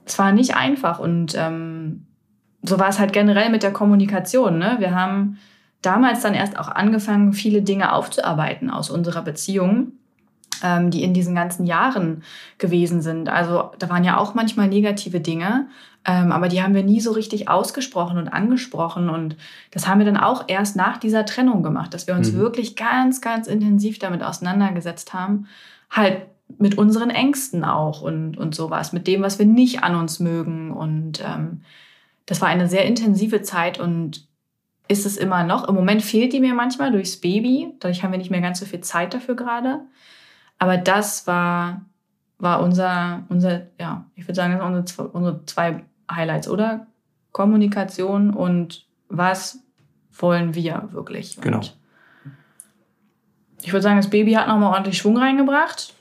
es 0.04 0.18
war 0.18 0.32
nicht 0.32 0.56
einfach. 0.56 0.98
Und 0.98 1.36
ähm, 1.38 2.08
so 2.64 2.80
war 2.80 2.90
es 2.90 2.98
halt 2.98 3.14
generell 3.14 3.52
mit 3.52 3.62
der 3.62 3.72
Kommunikation. 3.72 4.58
Ne? 4.58 4.78
Wir 4.80 4.96
haben 4.96 5.38
damals 5.84 6.22
dann 6.22 6.34
erst 6.34 6.58
auch 6.58 6.70
angefangen, 6.70 7.34
viele 7.34 7.62
Dinge 7.62 7.94
aufzuarbeiten 7.94 8.72
aus 8.72 8.90
unserer 8.90 9.22
Beziehung 9.22 9.92
ähm, 10.64 10.92
die 10.92 11.04
in 11.04 11.14
diesen 11.14 11.36
ganzen 11.36 11.66
Jahren 11.66 12.24
gewesen 12.58 13.02
sind. 13.02 13.30
Also 13.30 13.72
da 13.80 13.90
waren 13.90 14.04
ja 14.04 14.18
auch 14.18 14.34
manchmal 14.34 14.68
negative 14.68 15.20
Dinge, 15.20 15.68
ähm, 16.06 16.32
aber 16.32 16.48
die 16.48 16.64
haben 16.64 16.74
wir 16.74 16.84
nie 16.84 17.02
so 17.02 17.12
richtig 17.12 17.50
ausgesprochen 17.50 18.18
und 18.18 18.30
angesprochen. 18.30 19.10
Und 19.10 19.36
das 19.72 19.88
haben 19.88 20.00
wir 20.00 20.06
dann 20.06 20.18
auch 20.18 20.46
erst 20.48 20.76
nach 20.76 20.98
dieser 20.98 21.26
Trennung 21.26 21.64
gemacht, 21.64 21.94
dass 21.94 22.08
wir 22.08 22.16
uns 22.16 22.32
mhm. 22.32 22.38
wirklich 22.38 22.76
ganz, 22.76 23.22
ganz 23.22 23.48
intensiv 23.48 24.00
damit 24.00 24.24
auseinandergesetzt 24.24 25.14
haben. 25.14 25.48
Halt 25.90 26.22
mit 26.58 26.78
unseren 26.78 27.10
Ängsten 27.10 27.66
auch 27.66 28.02
und, 28.02 28.38
und 28.38 28.56
sowas, 28.56 28.94
mit 28.94 29.06
dem, 29.08 29.22
was 29.22 29.38
wir 29.38 29.46
nicht 29.46 29.84
an 29.84 29.96
uns 29.96 30.20
mögen. 30.20 30.72
Und 30.72 31.22
ähm, 31.22 31.62
das 32.26 32.42
war 32.42 32.48
eine 32.48 32.68
sehr 32.68 32.86
intensive 32.86 33.42
Zeit 33.42 33.80
und 33.80 34.28
ist 34.88 35.06
es 35.06 35.18
immer 35.18 35.44
noch. 35.44 35.68
Im 35.68 35.76
Moment 35.76 36.02
fehlt 36.02 36.34
die 36.34 36.40
mir 36.40 36.54
manchmal 36.54 36.92
durchs 36.92 37.18
Baby. 37.18 37.74
Dadurch 37.80 38.04
haben 38.04 38.12
wir 38.12 38.18
nicht 38.18 38.32
mehr 38.32 38.42
ganz 38.42 38.60
so 38.60 38.66
viel 38.66 38.82
Zeit 38.82 39.14
dafür 39.14 39.36
gerade. 39.36 39.82
Aber 40.60 40.78
das 40.78 41.28
war, 41.28 41.82
war 42.40 42.62
unser, 42.62 43.24
unser, 43.30 43.68
ja, 43.80 44.06
ich 44.16 44.24
würde 44.24 44.36
sagen, 44.36 44.54
das 44.54 44.62
sind 44.62 44.78
unsere, 44.78 45.08
unsere 45.10 45.46
zwei 45.46 45.84
Highlights, 46.12 46.50
oder? 46.50 46.88
Kommunikation 47.32 48.34
und 48.34 48.86
was 49.10 49.60
wollen 50.12 50.56
wir 50.56 50.90
wirklich? 50.92 51.40
Genau. 51.40 51.58
Und 51.58 51.78
ich 53.62 53.74
würde 53.74 53.84
sagen, 53.84 53.98
das 53.98 54.10
Baby 54.10 54.34
hat 54.34 54.48
nochmal 54.48 54.74
ordentlich 54.74 54.98
Schwung 54.98 55.18
reingebracht. 55.18 55.94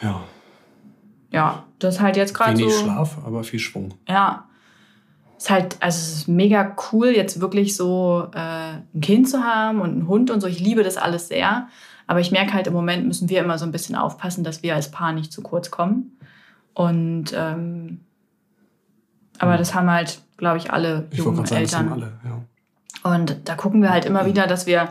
Ja. 0.00 0.24
Ja, 1.30 1.64
das 1.78 1.96
ist 1.96 2.00
halt 2.00 2.16
jetzt 2.16 2.34
gerade 2.34 2.56
so. 2.56 2.62
Wenig 2.62 2.78
Schlaf, 2.78 3.18
aber 3.24 3.44
viel 3.44 3.58
Schwung. 3.58 3.94
Ja. 4.08 4.48
Ist 5.36 5.50
halt, 5.50 5.76
also 5.80 5.98
es 5.98 6.16
ist 6.16 6.28
mega 6.28 6.76
cool, 6.92 7.08
jetzt 7.08 7.40
wirklich 7.40 7.76
so 7.76 8.28
äh, 8.32 8.38
ein 8.38 9.00
Kind 9.00 9.28
zu 9.28 9.42
haben 9.42 9.80
und 9.80 9.90
einen 9.90 10.08
Hund 10.08 10.30
und 10.30 10.40
so. 10.40 10.46
Ich 10.46 10.60
liebe 10.60 10.82
das 10.82 10.96
alles 10.96 11.28
sehr. 11.28 11.68
Aber 12.06 12.20
ich 12.20 12.30
merke 12.30 12.52
halt, 12.52 12.66
im 12.66 12.72
Moment 12.72 13.06
müssen 13.06 13.28
wir 13.28 13.42
immer 13.42 13.58
so 13.58 13.64
ein 13.64 13.72
bisschen 13.72 13.96
aufpassen, 13.96 14.44
dass 14.44 14.62
wir 14.62 14.74
als 14.74 14.90
Paar 14.90 15.12
nicht 15.12 15.32
zu 15.32 15.42
kurz 15.42 15.70
kommen. 15.70 16.18
Und 16.74 17.32
ähm, 17.34 18.00
aber 19.38 19.56
das 19.56 19.74
haben 19.74 19.90
halt, 19.90 20.20
glaube 20.36 20.58
ich, 20.58 20.72
alle 20.72 21.06
ich 21.10 21.18
jungen 21.18 21.46
sagen, 21.46 21.60
Eltern. 21.60 21.92
alle, 21.92 22.12
ja. 22.24 22.42
Und 23.10 23.48
da 23.48 23.54
gucken 23.54 23.82
wir 23.82 23.90
halt 23.90 24.04
immer 24.04 24.26
wieder, 24.26 24.46
dass 24.46 24.66
wir 24.66 24.88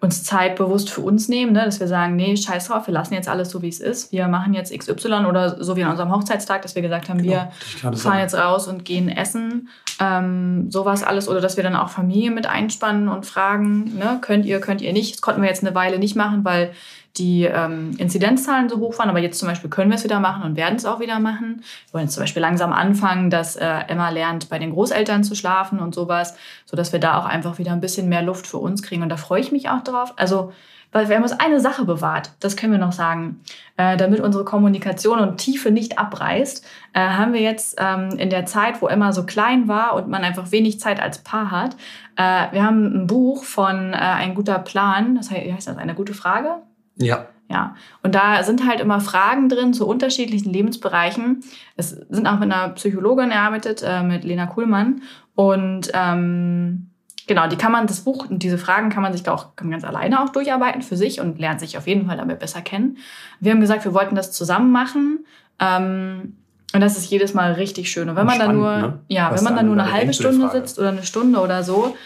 uns 0.00 0.22
Zeit 0.22 0.54
bewusst 0.56 0.90
für 0.90 1.00
uns 1.00 1.28
nehmen, 1.28 1.52
ne? 1.52 1.64
dass 1.64 1.80
wir 1.80 1.88
sagen, 1.88 2.14
nee, 2.14 2.36
scheiß 2.36 2.68
drauf, 2.68 2.86
wir 2.86 2.94
lassen 2.94 3.14
jetzt 3.14 3.28
alles 3.28 3.50
so, 3.50 3.62
wie 3.62 3.68
es 3.68 3.80
ist. 3.80 4.12
Wir 4.12 4.28
machen 4.28 4.54
jetzt 4.54 4.76
XY 4.76 5.24
oder 5.26 5.62
so 5.62 5.76
wie 5.76 5.82
an 5.82 5.90
unserem 5.90 6.12
Hochzeitstag, 6.12 6.62
dass 6.62 6.76
wir 6.76 6.82
gesagt 6.82 7.08
haben, 7.08 7.20
genau, 7.20 7.50
wir 7.82 7.96
fahren 7.96 8.20
jetzt 8.20 8.36
raus 8.36 8.68
und 8.68 8.84
gehen 8.84 9.08
essen. 9.08 9.68
Ähm, 10.00 10.70
sowas 10.70 11.02
alles. 11.02 11.28
Oder 11.28 11.40
dass 11.40 11.56
wir 11.56 11.64
dann 11.64 11.74
auch 11.74 11.88
Familie 11.88 12.30
mit 12.30 12.46
einspannen 12.46 13.08
und 13.08 13.26
fragen, 13.26 13.96
ne? 13.98 14.18
könnt 14.20 14.46
ihr, 14.46 14.60
könnt 14.60 14.80
ihr 14.82 14.92
nicht. 14.92 15.14
Das 15.14 15.20
konnten 15.20 15.42
wir 15.42 15.48
jetzt 15.48 15.64
eine 15.64 15.74
Weile 15.74 15.98
nicht 15.98 16.14
machen, 16.14 16.44
weil 16.44 16.70
die 17.16 17.44
ähm, 17.44 17.94
Inzidenzzahlen 17.98 18.68
so 18.68 18.78
hoch 18.78 18.98
waren. 18.98 19.08
Aber 19.08 19.18
jetzt 19.18 19.38
zum 19.38 19.48
Beispiel 19.48 19.70
können 19.70 19.90
wir 19.90 19.96
es 19.96 20.04
wieder 20.04 20.20
machen 20.20 20.42
und 20.42 20.56
werden 20.56 20.76
es 20.76 20.84
auch 20.84 21.00
wieder 21.00 21.18
machen. 21.18 21.62
Wir 21.86 21.94
wollen 21.94 22.04
jetzt 22.04 22.14
zum 22.14 22.22
Beispiel 22.22 22.42
langsam 22.42 22.72
anfangen, 22.72 23.30
dass 23.30 23.56
äh, 23.56 23.66
Emma 23.88 24.10
lernt, 24.10 24.48
bei 24.48 24.58
den 24.58 24.72
Großeltern 24.72 25.24
zu 25.24 25.34
schlafen 25.34 25.80
und 25.80 25.94
sowas, 25.94 26.36
sodass 26.66 26.92
wir 26.92 27.00
da 27.00 27.18
auch 27.18 27.26
einfach 27.26 27.58
wieder 27.58 27.72
ein 27.72 27.80
bisschen 27.80 28.08
mehr 28.08 28.22
Luft 28.22 28.46
für 28.46 28.58
uns 28.58 28.82
kriegen. 28.82 29.02
Und 29.02 29.08
da 29.08 29.16
freue 29.16 29.40
ich 29.40 29.52
mich 29.52 29.68
auch 29.68 29.82
drauf. 29.82 30.12
Also, 30.16 30.52
weil 30.90 31.10
wir 31.10 31.16
haben 31.16 31.22
uns 31.22 31.32
eine 31.32 31.60
Sache 31.60 31.84
bewahrt, 31.84 32.32
das 32.40 32.56
können 32.56 32.72
wir 32.72 32.78
noch 32.78 32.92
sagen, 32.92 33.40
äh, 33.76 33.98
damit 33.98 34.20
unsere 34.20 34.46
Kommunikation 34.46 35.18
und 35.18 35.36
Tiefe 35.36 35.70
nicht 35.70 35.98
abreißt, 35.98 36.64
äh, 36.94 37.00
haben 37.00 37.34
wir 37.34 37.42
jetzt 37.42 37.76
ähm, 37.78 38.12
in 38.16 38.30
der 38.30 38.46
Zeit, 38.46 38.80
wo 38.80 38.86
Emma 38.86 39.12
so 39.12 39.26
klein 39.26 39.68
war 39.68 39.94
und 39.96 40.08
man 40.08 40.24
einfach 40.24 40.50
wenig 40.50 40.80
Zeit 40.80 40.98
als 40.98 41.18
Paar 41.18 41.50
hat, 41.50 41.76
äh, 42.18 42.52
wir 42.52 42.64
haben 42.64 42.84
ein 42.84 43.06
Buch 43.06 43.44
von 43.44 43.92
äh, 43.92 43.96
Ein 43.96 44.34
guter 44.34 44.58
Plan, 44.58 45.14
das 45.14 45.30
heißt, 45.30 45.52
heißt 45.52 45.68
das, 45.68 45.76
eine 45.76 45.94
gute 45.94 46.14
Frage? 46.14 46.62
Ja. 46.98 47.26
Ja, 47.50 47.76
und 48.02 48.14
da 48.14 48.42
sind 48.42 48.66
halt 48.66 48.78
immer 48.78 49.00
Fragen 49.00 49.48
drin 49.48 49.72
zu 49.72 49.88
unterschiedlichen 49.88 50.52
Lebensbereichen. 50.52 51.42
Es 51.76 51.90
sind 51.90 52.26
auch 52.26 52.38
mit 52.38 52.52
einer 52.52 52.68
Psychologin 52.70 53.30
erarbeitet, 53.30 53.82
äh, 53.82 54.02
mit 54.02 54.22
Lena 54.22 54.44
Kuhlmann. 54.44 55.00
Und 55.34 55.90
ähm, 55.94 56.90
genau, 57.26 57.46
die 57.48 57.56
kann 57.56 57.72
man, 57.72 57.86
das 57.86 58.00
Buch 58.00 58.28
und 58.28 58.42
diese 58.42 58.58
Fragen 58.58 58.90
kann 58.90 59.02
man 59.02 59.14
sich 59.14 59.26
auch 59.30 59.56
kann 59.56 59.68
man 59.68 59.80
ganz 59.80 59.84
alleine 59.84 60.22
auch 60.22 60.28
durcharbeiten 60.28 60.82
für 60.82 60.98
sich 60.98 61.20
und 61.20 61.38
lernt 61.38 61.60
sich 61.60 61.78
auf 61.78 61.86
jeden 61.86 62.06
Fall 62.06 62.18
damit 62.18 62.38
besser 62.38 62.60
kennen. 62.60 62.98
Wir 63.40 63.52
haben 63.52 63.60
gesagt, 63.60 63.86
wir 63.86 63.94
wollten 63.94 64.14
das 64.14 64.30
zusammen 64.32 64.70
machen. 64.70 65.24
Ähm, 65.58 66.34
und 66.74 66.82
das 66.82 66.98
ist 66.98 67.10
jedes 67.10 67.32
Mal 67.32 67.52
richtig 67.52 67.90
schön. 67.90 68.10
Und 68.10 68.16
wenn 68.16 68.26
man 68.26 68.38
dann 68.38 68.56
nur, 68.56 68.76
ne? 68.76 68.98
ja, 69.08 69.30
Was 69.30 69.40
wenn 69.40 69.44
man 69.44 69.56
dann 69.56 69.66
nur 69.66 69.76
eine 69.76 69.90
halbe 69.90 70.12
Stunde 70.12 70.50
sitzt 70.50 70.78
oder 70.78 70.90
eine 70.90 71.02
Stunde 71.02 71.40
oder 71.40 71.62
so, 71.62 71.96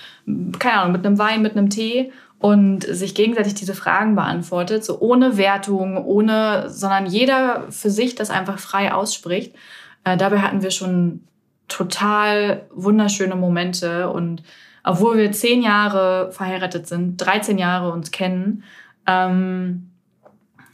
keine 0.60 0.80
Ahnung, 0.80 0.92
mit 0.92 1.04
einem 1.04 1.18
Wein, 1.18 1.42
mit 1.42 1.56
einem 1.56 1.68
Tee 1.68 2.12
und 2.42 2.82
sich 2.82 3.14
gegenseitig 3.14 3.54
diese 3.54 3.72
Fragen 3.72 4.16
beantwortet, 4.16 4.84
so 4.84 4.98
ohne 4.98 5.36
Wertung, 5.36 5.96
ohne, 5.96 6.68
sondern 6.70 7.06
jeder 7.06 7.70
für 7.70 7.88
sich 7.88 8.16
das 8.16 8.30
einfach 8.30 8.58
frei 8.58 8.92
ausspricht. 8.92 9.54
Äh, 10.02 10.16
dabei 10.16 10.40
hatten 10.40 10.60
wir 10.60 10.72
schon 10.72 11.20
total 11.68 12.66
wunderschöne 12.74 13.36
Momente 13.36 14.10
und 14.10 14.42
obwohl 14.82 15.18
wir 15.18 15.30
zehn 15.30 15.62
Jahre 15.62 16.32
verheiratet 16.32 16.88
sind, 16.88 17.16
13 17.18 17.58
Jahre 17.58 17.92
uns 17.92 18.10
kennen, 18.10 18.64
ähm, 19.06 19.90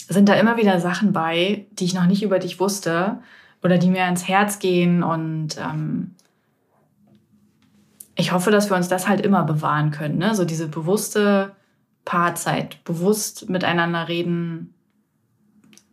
sind 0.08 0.30
da 0.30 0.34
immer 0.36 0.56
wieder 0.56 0.80
Sachen 0.80 1.12
bei, 1.12 1.66
die 1.72 1.84
ich 1.84 1.92
noch 1.92 2.06
nicht 2.06 2.22
über 2.22 2.38
dich 2.38 2.58
wusste 2.58 3.18
oder 3.62 3.76
die 3.76 3.90
mir 3.90 4.04
ans 4.04 4.26
Herz 4.26 4.58
gehen 4.58 5.02
und 5.02 5.58
ähm, 5.58 6.14
ich 8.14 8.32
hoffe, 8.32 8.50
dass 8.50 8.70
wir 8.70 8.76
uns 8.78 8.88
das 8.88 9.06
halt 9.06 9.20
immer 9.20 9.44
bewahren 9.44 9.90
können, 9.90 10.16
ne? 10.16 10.34
so 10.34 10.46
diese 10.46 10.66
bewusste 10.66 11.52
Paarzeit, 12.08 12.82
bewusst 12.84 13.50
miteinander 13.50 14.08
reden, 14.08 14.72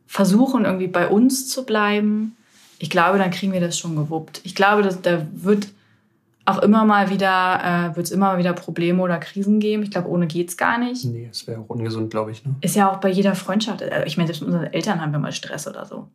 versuchen 0.08 0.64
irgendwie 0.64 0.88
bei 0.88 1.10
uns 1.10 1.50
zu 1.50 1.66
bleiben. 1.66 2.38
Ich 2.80 2.90
glaube, 2.90 3.18
dann 3.18 3.32
kriegen 3.32 3.52
wir 3.52 3.60
das 3.60 3.78
schon 3.78 3.98
gewuppt. 3.98 4.40
Ich 4.46 4.56
glaube, 4.56 4.82
dass 4.82 5.02
da 5.02 5.28
wird 5.34 5.68
auch 6.46 6.60
immer 6.60 6.86
mal 6.86 7.10
wieder, 7.10 7.92
äh, 7.92 7.96
wird 7.98 8.06
es 8.06 8.14
immer 8.14 8.28
mal 8.28 8.38
wieder 8.38 8.54
Probleme 8.54 9.04
oder 9.04 9.18
Krisen 9.18 9.60
geben. 9.60 9.84
Ich 9.84 9.92
glaube, 9.92 10.08
ohne 10.08 10.28
geht 10.28 10.48
es 10.48 10.56
gar 10.56 10.78
nicht. 10.78 11.04
Nee, 11.04 11.28
es 11.30 11.48
wäre 11.48 11.60
auch 11.60 11.68
ungesund, 11.68 12.12
glaube 12.12 12.32
ich. 12.32 12.46
Ne? 12.46 12.56
Ist 12.62 12.78
ja 12.78 12.90
auch 12.90 13.02
bei 13.02 13.10
jeder 13.10 13.36
Freundschaft. 13.36 13.82
Äh, 13.82 14.06
ich 14.06 14.16
meine, 14.16 14.28
selbst 14.28 14.42
unsere 14.42 14.74
Eltern 14.74 15.02
haben 15.02 15.12
wir 15.12 15.20
mal 15.20 15.34
Stress 15.34 15.68
oder 15.68 15.86
so. 15.86 16.08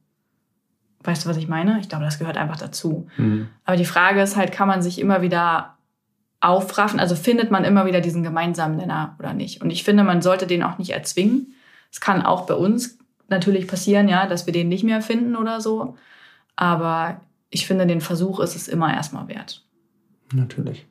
Weißt 1.03 1.27
du, 1.27 1.29
was 1.29 1.37
ich 1.37 1.49
meine? 1.49 1.79
Ich 1.81 1.91
glaube, 1.91 2.05
das 2.05 2.19
gehört 2.19 2.39
einfach 2.39 2.57
dazu. 2.57 3.07
Mhm. 3.19 3.49
Aber 3.67 3.77
die 3.77 3.85
Frage 3.85 4.23
ist 4.23 4.37
halt, 4.37 4.51
kann 4.51 4.67
man 4.67 4.81
sich 4.81 4.99
immer 4.99 5.21
wieder 5.21 5.77
aufraffen? 6.41 7.01
Also 7.01 7.15
findet 7.15 7.51
man 7.51 7.65
immer 7.65 7.87
wieder 7.87 8.01
diesen 8.01 8.23
gemeinsamen 8.23 8.77
Nenner 8.77 9.17
oder 9.19 9.33
nicht? 9.33 9.63
Und 9.63 9.71
ich 9.71 9.85
finde, 9.85 10.05
man 10.05 10.23
sollte 10.23 10.47
den 10.47 10.63
auch 10.63 10.79
nicht 10.79 10.91
erzwingen. 10.91 11.55
Es 11.93 12.01
kann 12.01 12.23
auch 12.23 12.47
bei 12.47 12.55
uns 12.55 12.99
natürlich 13.29 13.69
passieren, 13.69 14.09
ja, 14.09 14.27
dass 14.27 14.47
wir 14.47 14.53
den 14.53 14.69
nicht 14.69 14.85
mehr 14.85 15.03
finden 15.03 15.37
oder 15.37 15.61
so. 15.61 15.97
Aber 16.57 17.21
ich 17.51 17.67
finde, 17.67 17.87
den 17.87 18.01
Versuch 18.01 18.41
ist 18.41 18.57
es 18.57 18.69
immer 18.69 18.93
erstmal 18.93 19.29
wert. 19.29 19.65
Natürlich. 20.33 20.87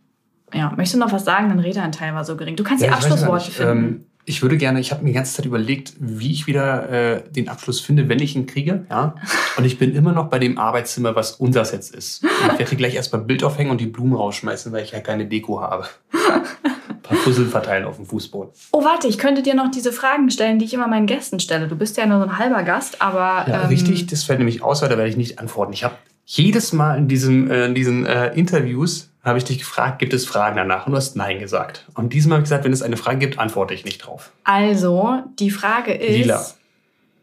Ja, 0.53 0.69
möchtest 0.71 0.95
du 0.95 0.99
noch 0.99 1.11
was 1.11 1.25
sagen? 1.25 1.49
Dein 1.49 1.59
Redeanteil 1.59 2.13
war 2.13 2.25
so 2.25 2.35
gering. 2.35 2.55
Du 2.55 2.63
kannst 2.63 2.83
ja, 2.83 2.89
die 2.89 2.95
Abschlussworte 2.95 3.51
finden. 3.51 3.71
Ähm, 3.71 4.05
ich 4.29 4.43
würde 4.43 4.57
gerne, 4.57 4.79
ich 4.79 4.91
habe 4.91 5.03
mir 5.03 5.09
die 5.09 5.15
ganze 5.15 5.33
Zeit 5.33 5.45
überlegt, 5.45 5.93
wie 5.97 6.31
ich 6.31 6.45
wieder 6.45 6.89
äh, 6.89 7.23
den 7.31 7.49
Abschluss 7.49 7.79
finde, 7.79 8.09
wenn 8.09 8.19
ich 8.19 8.35
ihn 8.35 8.45
kriege. 8.45 8.85
Ja? 8.87 9.15
Und 9.57 9.65
ich 9.65 9.79
bin 9.79 9.95
immer 9.95 10.11
noch 10.11 10.27
bei 10.27 10.37
dem 10.37 10.59
Arbeitszimmer, 10.59 11.15
was 11.15 11.31
unser 11.31 11.63
jetzt 11.63 11.95
ist. 11.95 12.23
Und 12.23 12.53
ich 12.53 12.59
werde 12.59 12.75
gleich 12.75 12.93
erstmal 12.93 13.21
ein 13.21 13.27
Bild 13.27 13.43
aufhängen 13.43 13.71
und 13.71 13.81
die 13.81 13.87
Blumen 13.87 14.13
rausschmeißen, 14.13 14.71
weil 14.71 14.83
ich 14.83 14.91
ja 14.91 14.99
keine 15.01 15.25
Deko 15.25 15.61
habe. 15.61 15.87
Ein 16.13 17.01
paar 17.01 17.17
Puzzle 17.17 17.47
verteilen 17.47 17.85
auf 17.85 17.97
dem 17.97 18.05
Fußboden. 18.05 18.53
Oh, 18.71 18.85
warte, 18.85 19.07
ich 19.07 19.17
könnte 19.17 19.41
dir 19.41 19.55
noch 19.55 19.71
diese 19.71 19.91
Fragen 19.91 20.29
stellen, 20.29 20.59
die 20.59 20.65
ich 20.65 20.73
immer 20.73 20.87
meinen 20.87 21.07
Gästen 21.07 21.39
stelle. 21.39 21.67
Du 21.67 21.75
bist 21.75 21.97
ja 21.97 22.05
nur 22.05 22.19
so 22.19 22.25
ein 22.25 22.37
halber 22.37 22.63
Gast, 22.63 23.01
aber. 23.01 23.49
Ja, 23.49 23.63
ähm, 23.63 23.67
richtig, 23.67 24.05
das 24.07 24.23
fällt 24.23 24.39
nämlich 24.39 24.61
aus, 24.61 24.81
weil 24.81 24.89
da 24.89 24.97
werde 24.97 25.09
ich 25.09 25.17
nicht 25.17 25.39
antworten. 25.39 25.73
Ich 25.73 25.83
habe 25.83 25.95
jedes 26.31 26.73
Mal 26.73 26.95
in, 26.99 27.07
diesem, 27.07 27.49
äh, 27.49 27.65
in 27.65 27.73
diesen 27.73 28.05
äh, 28.05 28.27
Interviews 28.35 29.09
habe 29.23 29.39
ich 29.39 29.45
dich 29.45 29.57
gefragt, 29.57 29.97
gibt 29.97 30.13
es 30.13 30.27
Fragen 30.27 30.57
danach? 30.57 30.85
Und 30.85 30.91
du 30.91 30.97
hast 30.97 31.15
Nein 31.15 31.39
gesagt. 31.39 31.87
Und 31.95 32.13
diesmal 32.13 32.35
habe 32.35 32.43
ich 32.43 32.45
gesagt, 32.45 32.65
wenn 32.65 32.71
es 32.71 32.83
eine 32.83 32.97
Frage 32.97 33.17
gibt, 33.17 33.39
antworte 33.39 33.73
ich 33.73 33.83
nicht 33.83 33.97
drauf. 33.97 34.31
Also, 34.43 35.23
die 35.39 35.49
Frage 35.49 35.91
ist. 35.91 36.17
Lila. 36.17 36.45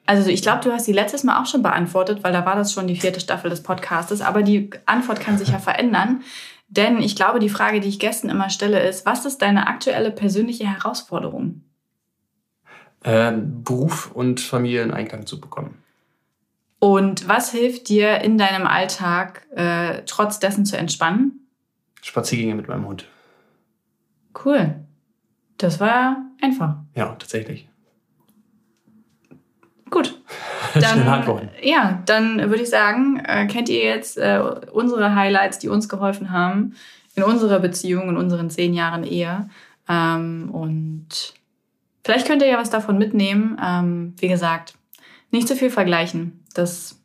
Also 0.06 0.30
ich 0.30 0.42
glaube, 0.42 0.62
du 0.62 0.72
hast 0.72 0.86
die 0.86 0.92
letztes 0.92 1.24
Mal 1.24 1.40
auch 1.40 1.46
schon 1.46 1.62
beantwortet, 1.62 2.22
weil 2.22 2.32
da 2.32 2.44
war 2.44 2.56
das 2.56 2.72
schon 2.72 2.86
die 2.86 2.96
vierte 2.96 3.20
Staffel 3.20 3.48
des 3.48 3.62
Podcastes. 3.62 4.20
Aber 4.20 4.42
die 4.42 4.70
Antwort 4.86 5.20
kann 5.20 5.38
sich 5.38 5.48
ja 5.50 5.58
verändern. 5.60 6.22
Denn 6.68 7.00
ich 7.00 7.14
glaube, 7.14 7.38
die 7.38 7.48
Frage, 7.48 7.78
die 7.78 7.88
ich 7.88 8.00
Gästen 8.00 8.28
immer 8.28 8.50
stelle, 8.50 8.80
ist, 8.80 9.06
was 9.06 9.24
ist 9.24 9.40
deine 9.40 9.68
aktuelle 9.68 10.10
persönliche 10.10 10.66
Herausforderung? 10.66 11.62
Äh, 13.04 13.34
Beruf 13.36 14.10
und 14.12 14.40
Familie 14.40 14.82
in 14.82 14.90
Einklang 14.90 15.26
zu 15.26 15.40
bekommen. 15.40 15.78
Und 16.86 17.26
was 17.26 17.50
hilft 17.50 17.88
dir 17.88 18.20
in 18.20 18.38
deinem 18.38 18.64
Alltag, 18.64 19.44
äh, 19.56 20.02
trotz 20.06 20.38
dessen 20.38 20.64
zu 20.64 20.76
entspannen? 20.76 21.48
Spaziergänge 22.00 22.54
mit 22.54 22.68
meinem 22.68 22.86
Hund. 22.86 23.06
Cool. 24.44 24.76
Das 25.58 25.80
war 25.80 26.18
einfach. 26.40 26.76
Ja, 26.94 27.16
tatsächlich. 27.18 27.68
Gut. 29.90 30.22
Dann, 30.74 31.48
ja, 31.60 32.02
dann 32.04 32.38
würde 32.50 32.62
ich 32.62 32.68
sagen, 32.68 33.18
äh, 33.24 33.46
kennt 33.46 33.68
ihr 33.68 33.82
jetzt 33.82 34.18
äh, 34.18 34.38
unsere 34.70 35.14
Highlights, 35.14 35.58
die 35.58 35.68
uns 35.68 35.88
geholfen 35.88 36.30
haben 36.30 36.74
in 37.14 37.24
unserer 37.24 37.58
Beziehung, 37.58 38.10
in 38.10 38.16
unseren 38.16 38.50
zehn 38.50 38.74
Jahren 38.74 39.02
Ehe. 39.02 39.48
Ähm, 39.88 40.50
und 40.52 41.34
vielleicht 42.04 42.28
könnt 42.28 42.42
ihr 42.42 42.48
ja 42.48 42.58
was 42.58 42.70
davon 42.70 42.98
mitnehmen. 42.98 43.58
Ähm, 43.60 44.14
wie 44.18 44.28
gesagt, 44.28 44.74
nicht 45.30 45.48
zu 45.48 45.56
viel 45.56 45.70
vergleichen. 45.70 46.44
Das 46.54 47.00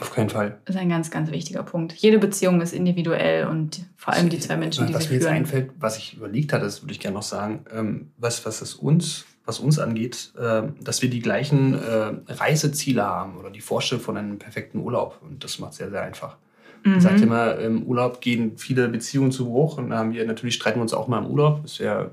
auf 0.00 0.12
keinen 0.12 0.30
Fall. 0.30 0.58
ist 0.66 0.76
ein 0.76 0.88
ganz, 0.88 1.10
ganz 1.10 1.30
wichtiger 1.30 1.62
Punkt. 1.62 1.92
Jede 1.92 2.18
Beziehung 2.18 2.60
ist 2.60 2.72
individuell 2.72 3.46
und 3.46 3.84
vor 3.96 4.14
allem 4.14 4.28
die 4.28 4.38
zwei 4.38 4.56
Menschen, 4.56 4.86
die 4.86 4.94
was 4.94 5.02
sich 5.02 5.10
mir 5.10 5.16
jetzt 5.16 5.26
einfällt, 5.26 5.70
was 5.78 5.98
ich 5.98 6.16
überlegt 6.16 6.52
hatte, 6.52 6.64
das 6.64 6.82
würde 6.82 6.92
ich 6.92 7.00
gerne 7.00 7.14
noch 7.14 7.22
sagen, 7.22 7.64
ähm, 7.72 8.12
was, 8.16 8.46
was 8.46 8.60
es 8.62 8.74
uns, 8.74 9.24
was 9.44 9.58
uns 9.58 9.78
angeht, 9.78 10.32
äh, 10.38 10.62
dass 10.80 11.02
wir 11.02 11.10
die 11.10 11.20
gleichen 11.20 11.74
äh, 11.74 12.12
Reiseziele 12.28 13.02
haben 13.04 13.36
oder 13.38 13.50
die 13.50 13.60
Vorstellung 13.60 14.04
von 14.04 14.16
einem 14.16 14.38
perfekten 14.38 14.78
Urlaub. 14.78 15.20
Und 15.22 15.42
das 15.42 15.58
macht 15.58 15.72
es 15.72 15.78
sehr, 15.78 15.90
sehr 15.90 16.02
einfach. 16.02 16.36
Mhm. 16.84 16.96
Ich 16.96 17.02
sage 17.02 17.22
immer, 17.22 17.58
im 17.58 17.82
Urlaub 17.82 18.20
gehen 18.20 18.56
viele 18.56 18.88
Beziehungen 18.88 19.32
zu 19.32 19.46
Bruch 19.46 19.78
und 19.78 19.90
da 19.90 19.98
haben 19.98 20.12
wir 20.12 20.24
natürlich 20.26 20.54
streiten 20.54 20.78
wir 20.78 20.82
uns 20.82 20.94
auch 20.94 21.08
mal 21.08 21.18
im 21.18 21.26
Urlaub. 21.26 21.62
Das 21.62 21.80
wäre 21.80 22.12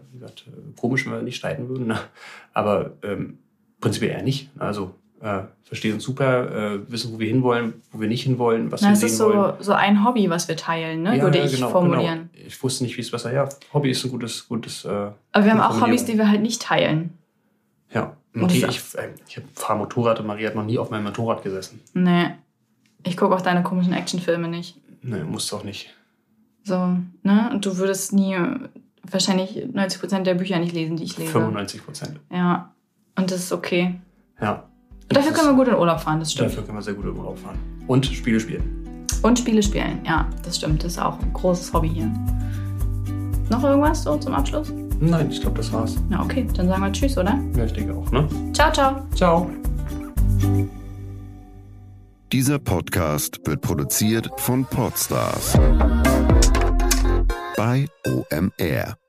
komisch, 0.80 1.06
wenn 1.06 1.14
wir 1.14 1.22
nicht 1.22 1.38
streiten 1.38 1.70
würden. 1.70 1.88
Ne? 1.88 2.00
Aber 2.54 2.94
ähm, 3.04 3.38
prinzipiell 3.80 4.12
eher 4.12 4.24
nicht. 4.24 4.50
Also 4.58 4.96
äh, 5.22 5.44
verstehen 5.64 5.96
uns 5.96 6.04
super, 6.04 6.74
äh, 6.74 6.92
wissen, 6.92 7.14
wo 7.14 7.20
wir 7.20 7.28
hinwollen, 7.28 7.82
wo 7.92 8.00
wir 8.00 8.08
nicht 8.08 8.24
hinwollen, 8.24 8.72
was 8.72 8.82
Na, 8.82 8.90
wir 8.90 8.96
sehen 8.96 9.20
wollen. 9.20 9.38
Das 9.38 9.60
ist 9.60 9.66
so, 9.66 9.72
so 9.72 9.74
ein 9.74 10.06
Hobby, 10.06 10.30
was 10.30 10.48
wir 10.48 10.58
teilen, 10.58 11.04
ne? 11.04 11.18
ja, 11.18 11.24
würde 11.24 11.40
ich 11.40 11.56
genau, 11.56 11.70
formulieren. 11.70 12.30
Genau. 12.34 12.48
Ich 12.48 12.62
wusste 12.62 12.84
nicht, 12.84 12.96
wie 12.98 13.02
es 13.02 13.12
besser. 13.12 13.34
Ja, 13.34 13.50
Hobby 13.74 13.92
ist 13.92 14.04
ein 14.04 14.12
gutes, 14.12 14.48
gutes. 14.48 14.86
Äh, 14.86 14.90
Aber 14.90 15.46
wir 15.46 15.52
haben 15.52 15.62
auch 15.62 15.82
Hobbys, 15.82 16.06
die 16.06 16.18
wir 16.18 16.30
halt 16.30 16.42
nicht 16.42 16.62
teilen. 16.62 17.18
Ja, 17.94 18.16
Marie, 18.34 18.66
ich, 18.68 18.82
äh, 18.96 19.10
ich 19.28 19.42
fahre 19.54 19.80
Motorrad 19.80 20.20
und 20.20 20.28
Marie 20.28 20.46
hat 20.46 20.56
noch 20.56 20.66
nie 20.66 20.78
auf 20.78 20.90
meinem 20.92 21.06
Motorrad 21.06 21.44
gesessen. 21.44 21.80
Nee. 21.94 22.32
Ich 23.04 23.18
gucke 23.18 23.36
auch 23.36 23.42
deine 23.42 23.64
komischen 23.64 23.94
Actionfilme 23.94 24.48
nicht. 24.48 24.78
Nee, 25.02 25.24
musst 25.24 25.52
du 25.52 25.58
auch 25.58 25.64
nicht. 25.64 25.94
So, 26.64 26.98
ne? 27.22 27.50
Und 27.54 27.66
du 27.66 27.78
würdest 27.78 28.12
nie 28.12 28.36
wahrscheinlich 29.04 29.56
90% 29.56 30.24
der 30.24 30.34
Bücher 30.34 30.60
nicht 30.60 30.74
lesen, 30.74 30.98
die 30.98 31.04
ich 31.04 31.18
lese. 31.18 31.38
95%. 31.38 32.16
Ja. 32.32 32.74
Und 33.16 33.32
das 33.32 33.40
ist 33.40 33.52
okay. 33.52 34.00
Ja. 34.42 34.68
Dafür 35.10 35.32
können 35.32 35.50
wir 35.50 35.54
gut 35.56 35.68
in 35.68 35.76
Urlaub 35.76 36.00
fahren, 36.00 36.20
das 36.20 36.32
stimmt. 36.32 36.50
Dafür 36.50 36.64
können 36.64 36.78
wir 36.78 36.82
sehr 36.82 36.94
gut 36.94 37.06
in 37.06 37.18
Urlaub 37.18 37.38
fahren. 37.38 37.58
Und 37.88 38.06
Spiele 38.06 38.40
spielen. 38.40 39.06
Und 39.22 39.40
Spiele 39.40 39.62
spielen, 39.62 40.00
ja, 40.06 40.28
das 40.44 40.58
stimmt. 40.58 40.84
Das 40.84 40.94
ist 40.94 41.00
auch 41.00 41.20
ein 41.20 41.34
großes 41.34 41.74
Hobby 41.74 41.90
hier. 41.90 42.12
Noch 43.50 43.64
irgendwas 43.64 44.04
so 44.04 44.18
zum 44.18 44.34
Abschluss? 44.34 44.72
Nein, 45.00 45.30
ich 45.30 45.42
glaube, 45.42 45.58
das 45.58 45.72
war's. 45.72 45.96
Na 46.10 46.24
okay, 46.24 46.48
dann 46.56 46.68
sagen 46.68 46.82
wir 46.82 46.92
Tschüss, 46.92 47.18
oder? 47.18 47.40
Ja, 47.56 47.66
ich 47.66 47.74
denke 47.74 47.94
auch, 47.94 48.10
ne? 48.12 48.28
Ciao, 48.54 48.72
ciao. 48.72 49.06
Ciao. 49.14 49.50
Dieser 52.32 52.60
Podcast 52.60 53.40
wird 53.46 53.62
produziert 53.62 54.30
von 54.38 54.66
Podstars 54.66 55.58
bei 57.56 57.88
OMR. 58.06 59.05